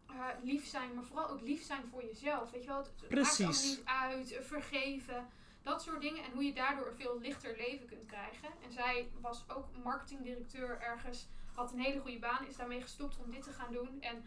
eh, 0.10 0.16
lief 0.44 0.66
zijn, 0.68 0.94
maar 0.94 1.04
vooral 1.04 1.30
ook 1.30 1.42
lief 1.42 1.64
zijn 1.64 1.84
voor 1.92 2.04
jezelf. 2.06 2.52
Weet 2.52 2.62
je 2.64 2.68
wel, 2.70 2.78
het, 2.78 2.86
het 2.88 2.96
maakt 3.02 3.36
Precies. 3.36 3.64
niet 3.64 3.82
uit. 3.86 4.38
Vergeven. 4.42 5.28
Dat 5.66 5.82
soort 5.84 6.02
dingen. 6.02 6.24
En 6.24 6.32
hoe 6.32 6.44
je 6.44 6.54
daardoor 6.54 6.88
een 6.88 6.96
veel 6.96 7.20
lichter 7.20 7.58
leven 7.58 7.88
kunt 7.88 8.06
krijgen. 8.06 8.50
En 8.64 8.72
zij 8.72 9.10
was 9.22 9.44
ook 9.50 9.68
marketingdirecteur 9.84 10.82
ergens. 10.82 11.28
Had 11.54 11.72
een 11.72 11.80
hele 11.80 12.00
goede 12.00 12.20
baan. 12.20 12.48
Is 12.48 12.56
daarmee 12.56 12.82
gestopt 12.82 13.18
om 13.18 13.32
dit 13.32 13.44
te 13.44 13.52
gaan 13.52 13.74
doen. 13.74 14.02
En 14.02 14.26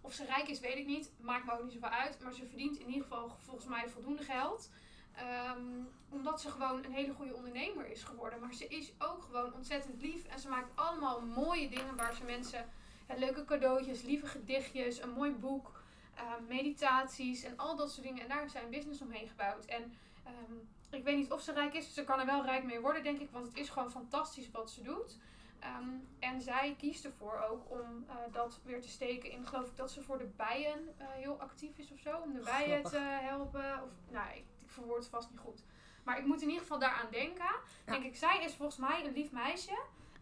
of 0.00 0.12
ze 0.12 0.24
rijk 0.24 0.48
is, 0.48 0.60
weet 0.60 0.76
ik 0.76 0.86
niet. 0.86 1.12
Maakt 1.20 1.44
me 1.44 1.52
ook 1.52 1.62
niet 1.62 1.72
zoveel 1.72 1.88
uit. 1.88 2.20
Maar 2.22 2.32
ze 2.32 2.46
verdient 2.46 2.78
in 2.78 2.86
ieder 2.86 3.02
geval 3.02 3.36
volgens 3.38 3.66
mij 3.66 3.88
voldoende 3.88 4.22
geld. 4.22 4.70
Ehm, 5.14 5.64
omdat 6.08 6.40
ze 6.40 6.50
gewoon 6.50 6.84
een 6.84 6.92
hele 6.92 7.12
goede 7.12 7.34
ondernemer 7.34 7.90
is 7.90 8.02
geworden. 8.02 8.40
Maar 8.40 8.54
ze 8.54 8.66
is 8.68 8.92
ook 8.98 9.22
gewoon 9.22 9.54
ontzettend 9.54 10.02
lief. 10.02 10.24
En 10.24 10.38
ze 10.38 10.48
maakt 10.48 10.76
allemaal 10.76 11.20
mooie 11.20 11.68
dingen 11.68 11.96
waar 11.96 12.14
ze 12.14 12.24
mensen... 12.24 12.68
ja, 13.08 13.14
leuke 13.16 13.44
cadeautjes, 13.44 14.02
lieve 14.02 14.26
gedichtjes, 14.26 15.02
een 15.02 15.10
mooi 15.10 15.32
boek, 15.32 15.82
eh, 16.14 16.22
meditaties 16.48 17.42
en 17.42 17.56
al 17.56 17.76
dat 17.76 17.92
soort 17.92 18.06
dingen. 18.06 18.22
En 18.22 18.28
daar 18.28 18.44
is 18.44 18.52
zij 18.52 18.62
een 18.62 18.70
business 18.70 19.00
omheen 19.00 19.28
gebouwd. 19.28 19.64
En 19.64 19.94
ehm, 20.24 20.54
ik 20.90 21.04
weet 21.04 21.16
niet 21.16 21.32
of 21.32 21.40
ze 21.42 21.52
rijk 21.52 21.74
is. 21.74 21.94
Ze 21.94 22.04
kan 22.04 22.20
er 22.20 22.26
wel 22.26 22.44
rijk 22.44 22.64
mee 22.64 22.80
worden, 22.80 23.02
denk 23.02 23.18
ik. 23.20 23.30
Want 23.30 23.46
het 23.46 23.56
is 23.56 23.68
gewoon 23.68 23.90
fantastisch 23.90 24.50
wat 24.50 24.70
ze 24.70 24.82
doet. 24.82 25.16
Ehm, 25.58 25.88
en 26.18 26.40
zij 26.40 26.74
kiest 26.78 27.04
ervoor 27.04 27.42
ook 27.50 27.70
om 27.70 28.04
eh, 28.08 28.14
dat 28.32 28.60
weer 28.64 28.80
te 28.80 28.88
steken 28.88 29.30
in, 29.30 29.46
geloof 29.46 29.66
ik, 29.66 29.76
dat 29.76 29.90
ze 29.90 30.02
voor 30.02 30.18
de 30.18 30.28
bijen 30.36 30.88
eh, 30.96 31.06
heel 31.10 31.40
actief 31.40 31.78
is 31.78 31.90
of 31.92 31.98
zo. 31.98 32.16
Om 32.16 32.32
de 32.32 32.40
bijen 32.44 32.68
Grappig. 32.80 32.90
te 32.90 32.98
helpen. 33.20 33.82
Of, 33.84 33.90
nou, 34.10 34.28
ik, 34.30 34.44
ik 34.58 34.70
verwoord 34.70 34.98
het 34.98 35.08
vast 35.08 35.30
niet 35.30 35.38
goed. 35.38 35.62
Maar 36.04 36.18
ik 36.18 36.24
moet 36.24 36.40
in 36.42 36.46
ieder 36.48 36.62
geval 36.62 36.78
daaraan 36.78 37.10
denken. 37.10 37.44
Ja. 37.86 37.92
Denk 37.92 38.04
ik, 38.04 38.16
zij 38.16 38.44
is 38.44 38.54
volgens 38.54 38.78
mij 38.78 39.06
een 39.06 39.12
lief 39.12 39.30
meisje. 39.32 39.78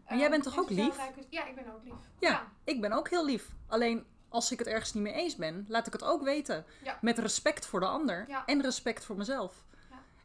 Maar 0.09 0.17
jij 0.17 0.29
bent 0.29 0.45
Ehm, 0.45 0.53
toch 0.55 0.63
ook 0.63 0.69
lief? 0.69 0.97
is- 1.17 1.25
Ja, 1.29 1.45
ik 1.45 1.55
ben 1.55 1.73
ook 1.73 1.83
lief. 1.83 1.93
Ja, 2.19 2.47
ik 2.63 2.81
ben 2.81 2.91
ook 2.91 3.09
heel 3.09 3.25
lief. 3.25 3.49
Alleen 3.67 4.05
als 4.29 4.51
ik 4.51 4.59
het 4.59 4.67
ergens 4.67 4.93
niet 4.93 5.03
mee 5.03 5.13
eens 5.13 5.35
ben, 5.35 5.65
laat 5.67 5.87
ik 5.87 5.93
het 5.93 6.03
ook 6.03 6.23
weten. 6.23 6.65
Ja. 6.83 6.97
Met 7.01 7.17
respect 7.19 7.65
voor 7.65 7.79
de 7.79 7.85
ander 7.85 8.27
en 8.45 8.61
respect 8.61 9.05
voor 9.05 9.15
mezelf. 9.17 9.63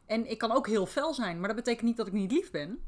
En 0.05 0.29
ik 0.29 0.37
kan 0.37 0.51
ook 0.51 0.67
heel 0.67 0.85
fel 0.85 1.13
zijn, 1.13 1.39
maar 1.39 1.47
dat 1.47 1.57
betekent 1.57 1.85
niet 1.85 1.97
dat 1.97 2.07
ik 2.07 2.13
niet 2.13 2.31
lief 2.31 2.51
ben. 2.51 2.83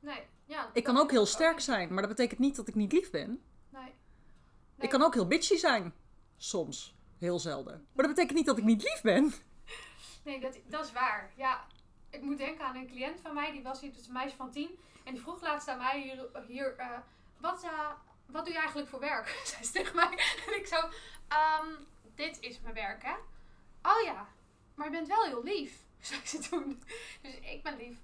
Nee, 0.00 0.22
ja. 0.44 0.70
Ik 0.72 0.84
kan 0.84 0.96
ook 0.96 1.10
heel 1.10 1.26
sterk 1.26 1.60
zijn, 1.60 1.88
maar 1.92 2.02
dat 2.02 2.16
betekent 2.16 2.40
niet 2.40 2.56
dat 2.56 2.68
ik 2.68 2.74
niet 2.74 2.92
lief 2.92 3.10
ben. 3.10 3.28
Nee. 3.68 3.82
Nee. 3.82 3.92
Ik 4.78 4.90
kan 4.90 5.02
ook 5.02 5.14
heel 5.14 5.26
bitchy 5.26 5.56
zijn. 5.56 5.94
Soms. 6.36 6.94
Heel 7.18 7.38
zelden. 7.38 7.86
Maar 7.92 8.06
dat 8.06 8.14
betekent 8.14 8.36
niet 8.36 8.46
dat 8.46 8.58
ik 8.58 8.64
niet 8.64 8.82
lief 8.82 9.00
ben. 9.02 9.32
Nee, 10.24 10.40
dat, 10.40 10.58
dat 10.68 10.84
is 10.84 10.92
waar. 10.92 11.32
Ja, 11.36 11.64
ik 12.10 12.22
moet 12.22 12.38
denken 12.38 12.64
aan 12.64 12.76
een 12.76 12.86
cliënt 12.86 13.20
van 13.20 13.34
mij, 13.34 13.52
die 13.52 13.62
was 13.62 13.80
hier, 13.80 13.92
dus 13.92 14.06
een 14.06 14.12
meisje 14.12 14.36
van 14.36 14.50
tien. 14.50 14.78
En 15.04 15.12
die 15.12 15.22
vroeg 15.22 15.42
laatst 15.42 15.68
aan 15.68 15.78
mij 15.78 16.00
hier, 16.02 16.28
hier 16.46 16.74
eh, 16.76 16.98
wat, 17.40 17.62
eh, 17.62 17.90
wat 18.26 18.44
doe 18.44 18.52
je 18.54 18.58
eigenlijk 18.60 18.88
voor 18.88 19.00
werk? 19.00 19.26
Zei 19.44 19.64
ze 19.64 19.72
tegen 19.72 19.96
mij. 19.96 20.18
En 20.46 20.56
ik 20.56 20.66
zo, 20.66 20.76
"Ehm, 21.28 21.66
dit 22.14 22.40
is 22.40 22.60
mijn 22.60 22.74
werk, 22.74 23.02
hè? 23.02 23.14
Oh 23.82 24.02
ja, 24.04 24.28
maar 24.74 24.86
je 24.86 24.92
bent 24.92 25.08
wel 25.08 25.24
heel 25.24 25.42
lief, 25.42 25.85
zei 26.08 26.20
ze 26.24 26.38
toen. 26.38 26.82
Dus 27.22 27.34
ik 27.34 27.62
ben 27.62 27.76
lief. 27.76 27.96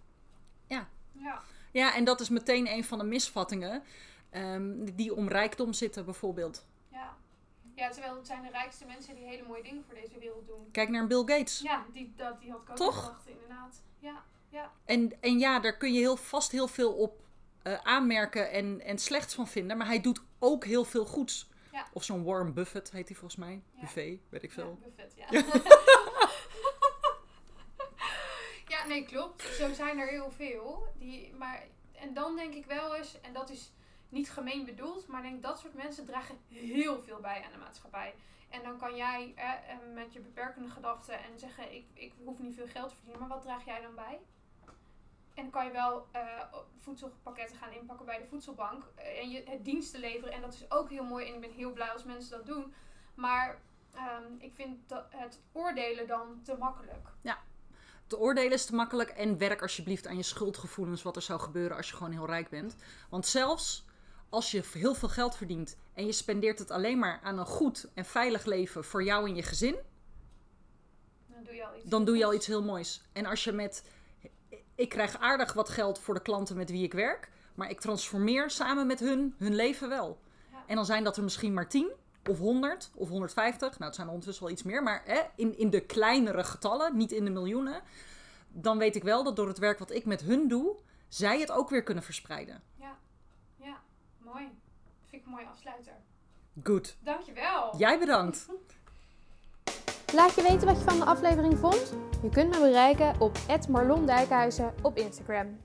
Ja. 0.66 0.88
Ja. 1.12 1.42
Ja, 1.72 1.94
en 1.94 2.05
dat 2.05 2.20
is 2.20 2.28
meteen 2.28 2.66
een 2.66 2.85
van 2.85 2.98
de 2.98 3.05
misvattingen 3.05 3.83
ehm, 4.31 4.85
die 4.94 5.14
om 5.14 5.28
rijkdom 5.28 5.72
zitten, 5.72 6.05
bijvoorbeeld. 6.05 6.66
Ja. 6.88 7.16
Ja, 7.74 7.90
terwijl 7.90 8.16
het 8.16 8.26
zijn 8.26 8.42
de 8.42 8.50
rijkste 8.50 8.85
mensen 8.85 9.14
die 9.14 9.24
hele 9.24 9.42
mooie 9.46 9.62
dingen 9.62 9.85
voor 9.85 9.94
deze 9.94 10.18
wereld 10.18 10.46
doen. 10.46 10.70
Kijk 10.70 10.88
naar 10.88 11.07
Bill 11.07 11.18
Gates. 11.26 11.61
Ja, 11.61 11.85
die, 11.92 12.12
dat, 12.16 12.40
die 12.40 12.50
had 12.50 12.61
ik 12.62 12.70
ook 12.70 12.76
Toch? 12.76 13.05
gedacht, 13.05 13.26
inderdaad. 13.26 13.83
Ja, 13.98 14.24
ja. 14.48 14.72
En, 14.85 15.12
en 15.20 15.38
ja, 15.38 15.61
daar 15.61 15.76
kun 15.76 15.92
je 15.92 15.98
heel, 15.98 16.16
vast 16.16 16.50
heel 16.50 16.68
veel 16.68 16.92
op 16.92 17.20
eh, 17.62 17.78
aanmerken 17.83 18.50
en, 18.50 18.81
en 18.81 18.98
slechts 18.98 19.35
van 19.35 19.48
vinden. 19.48 19.76
Maar 19.76 19.87
hij 19.87 20.00
doet 20.00 20.20
ook 20.38 20.64
heel 20.64 20.85
veel 20.85 21.05
goeds. 21.05 21.50
Ja. 21.72 21.87
Of 21.92 22.05
zo'n 22.05 22.24
Warren 22.24 22.55
Buffett 22.55 22.90
heet 22.90 23.09
hij 23.09 23.16
volgens 23.16 23.40
mij. 23.40 23.62
Ja. 23.74 23.81
Buffet, 23.81 24.18
weet 24.28 24.42
ik 24.42 24.52
veel. 24.52 24.78
Ja, 24.81 24.87
Buffett, 24.87 25.14
ja. 25.16 25.26
ja, 28.92 28.98
nee, 28.98 29.07
klopt. 29.07 29.42
Zo 29.42 29.72
zijn 29.72 29.98
er 29.98 30.09
heel 30.09 30.31
veel. 30.31 30.87
Die, 30.94 31.35
maar, 31.35 31.62
en 31.92 32.14
dan 32.14 32.37
denk 32.37 32.55
ik 32.55 32.66
wel 32.66 32.94
eens, 32.94 33.20
en 33.20 33.33
dat 33.33 33.50
is 33.50 33.72
niet 34.09 34.31
gemeen 34.31 34.64
bedoeld, 34.64 35.07
maar 35.07 35.22
denk 35.22 35.42
dat 35.42 35.59
soort 35.59 35.74
mensen 35.74 36.07
dragen 36.07 36.38
heel 36.48 37.02
veel 37.02 37.20
bij 37.20 37.42
aan 37.44 37.52
de 37.52 37.59
maatschappij. 37.59 38.14
En 38.48 38.62
dan 38.62 38.78
kan 38.78 38.96
jij 38.96 39.35
met 39.94 40.12
je 40.12 40.20
beperkende 40.20 40.70
gedachten 40.70 41.14
en 41.14 41.38
zeggen, 41.38 41.74
ik, 41.74 41.87
ik 41.94 42.12
hoef 42.24 42.38
niet 42.38 42.55
veel 42.55 42.66
geld 42.66 42.88
te 42.88 42.94
verdienen, 42.94 43.20
maar 43.20 43.37
wat 43.37 43.42
draag 43.42 43.64
jij 43.64 43.81
dan 43.81 43.94
bij? 43.94 44.20
En 45.35 45.50
kan 45.50 45.64
je 45.64 45.70
wel 45.70 46.07
eh, 46.11 46.42
voedselpakketten 46.78 47.57
gaan 47.57 47.72
inpakken 47.72 48.07
bij 48.07 48.18
de 48.18 48.26
voedselbank 48.26 48.85
eh, 48.94 49.20
en 49.20 49.31
je 49.31 49.42
het 49.46 49.64
diensten 49.64 50.00
leveren. 50.00 50.33
En 50.33 50.40
dat 50.40 50.55
is 50.55 50.70
ook 50.70 50.90
heel 50.90 51.05
mooi 51.05 51.26
en 51.26 51.35
ik 51.35 51.40
ben 51.40 51.50
heel 51.50 51.72
blij 51.72 51.90
als 51.90 52.05
mensen 52.05 52.31
dat 52.31 52.46
doen. 52.46 52.74
Maar 53.14 53.61
ehm, 53.94 54.35
ik 54.38 54.55
vind 54.55 54.78
het 55.09 55.40
oordelen 55.52 56.07
dan 56.07 56.40
te 56.42 56.57
makkelijk. 56.59 57.09
Te 58.12 58.18
oordelen 58.18 58.53
is 58.53 58.64
te 58.64 58.75
makkelijk. 58.75 59.11
En 59.11 59.38
werk 59.38 59.62
alsjeblieft 59.62 60.07
aan 60.07 60.16
je 60.16 60.22
schuldgevoelens. 60.22 61.03
Wat 61.03 61.16
er 61.16 61.22
zou 61.22 61.40
gebeuren 61.40 61.77
als 61.77 61.88
je 61.88 61.96
gewoon 61.96 62.12
heel 62.12 62.27
rijk 62.27 62.48
bent. 62.48 62.77
Want 63.11 63.27
zelfs 63.27 63.85
als 64.29 64.51
je 64.51 64.62
heel 64.72 64.94
veel 64.94 65.09
geld 65.09 65.37
verdient. 65.37 65.77
En 65.94 66.07
je 66.07 66.12
spendeert 66.12 66.59
het 66.59 66.70
alleen 66.70 66.98
maar 66.98 67.20
aan 67.22 67.38
een 67.38 67.46
goed 67.46 67.88
en 67.94 68.04
veilig 68.04 68.44
leven 68.44 68.85
voor 68.85 69.04
jou 69.04 69.29
en 69.29 69.35
je 69.35 69.42
gezin. 69.42 69.77
Dan 71.27 71.44
doe 71.44 71.54
je 71.54 71.65
al 71.65 71.77
iets. 71.77 71.88
dan 71.88 72.04
doe 72.04 72.17
je 72.17 72.25
al 72.25 72.35
iets 72.35 72.46
heel 72.46 72.63
moois. 72.63 73.02
En 73.13 73.27
als 73.27 73.44
je 73.44 73.52
met. 73.52 73.85
Ik 74.75 74.88
krijg 74.88 75.19
aardig 75.19 75.52
wat 75.52 75.69
geld 75.69 75.98
voor 75.98 76.15
de 76.15 76.23
klanten 76.23 76.56
met 76.56 76.71
wie 76.71 76.83
ik 76.83 76.92
werk. 76.92 77.31
Maar 77.54 77.71
ik 77.71 77.81
transformeer 77.81 78.50
samen 78.50 78.87
met 78.87 79.00
hun 79.00 79.35
hun 79.38 79.54
leven 79.54 79.88
wel. 79.88 80.21
Ja. 80.50 80.65
En 80.67 80.75
dan 80.77 80.87
zijn 80.87 81.04
dat 81.04 81.17
er 81.17 81.23
misschien 81.23 81.54
maar 81.54 81.69
10 81.69 81.90
of 82.29 82.38
100 82.38 82.90
of 82.94 83.08
150. 83.08 83.70
Nou, 83.70 83.85
het 83.85 83.94
zijn 83.94 84.06
er 84.06 84.12
ondertussen 84.12 84.44
wel 84.44 84.52
iets 84.52 84.62
meer. 84.62 84.83
Maar 84.83 85.02
hè, 85.04 85.20
in, 85.37 85.58
in 85.58 85.70
de 85.70 85.81
kleinere 85.81 86.44
getallen, 86.44 86.96
niet 86.96 87.12
in 87.12 87.25
de 87.25 87.31
miljoenen. 87.31 87.83
Dan 88.48 88.79
weet 88.79 88.96
ik 88.96 89.02
wel 89.02 89.25
dat 89.25 89.37
door 89.37 89.48
het 89.48 89.58
werk 89.58 89.79
wat 89.79 89.90
ik 89.90 90.04
met 90.04 90.20
hun 90.20 90.48
doe. 90.48 90.77
zij 91.08 91.40
het 91.40 91.50
ook 91.50 91.70
weer 91.70 91.83
kunnen 91.83 92.02
verspreiden. 92.02 92.62
Ja, 92.77 92.96
ja, 93.56 93.81
Mooi. 94.18 94.48
Vind 95.06 95.23
ik 95.23 95.25
een 95.25 95.33
mooie 95.33 95.46
afsluiter. 95.46 95.92
Goed. 96.64 96.96
Dankjewel. 97.00 97.77
Jij 97.77 97.98
bedankt. 97.98 98.46
Laat 100.14 100.35
je 100.35 100.42
weten 100.42 100.66
wat 100.66 100.79
je 100.79 100.85
van 100.85 100.98
de 100.98 101.04
aflevering 101.04 101.58
vond. 101.58 101.92
Je 102.23 102.29
kunt 102.29 102.50
me 102.50 102.60
bereiken 102.60 103.20
op 103.20 103.38
@marlondijkhuizen 103.68 104.75
op 104.83 104.96
Instagram. 104.96 105.58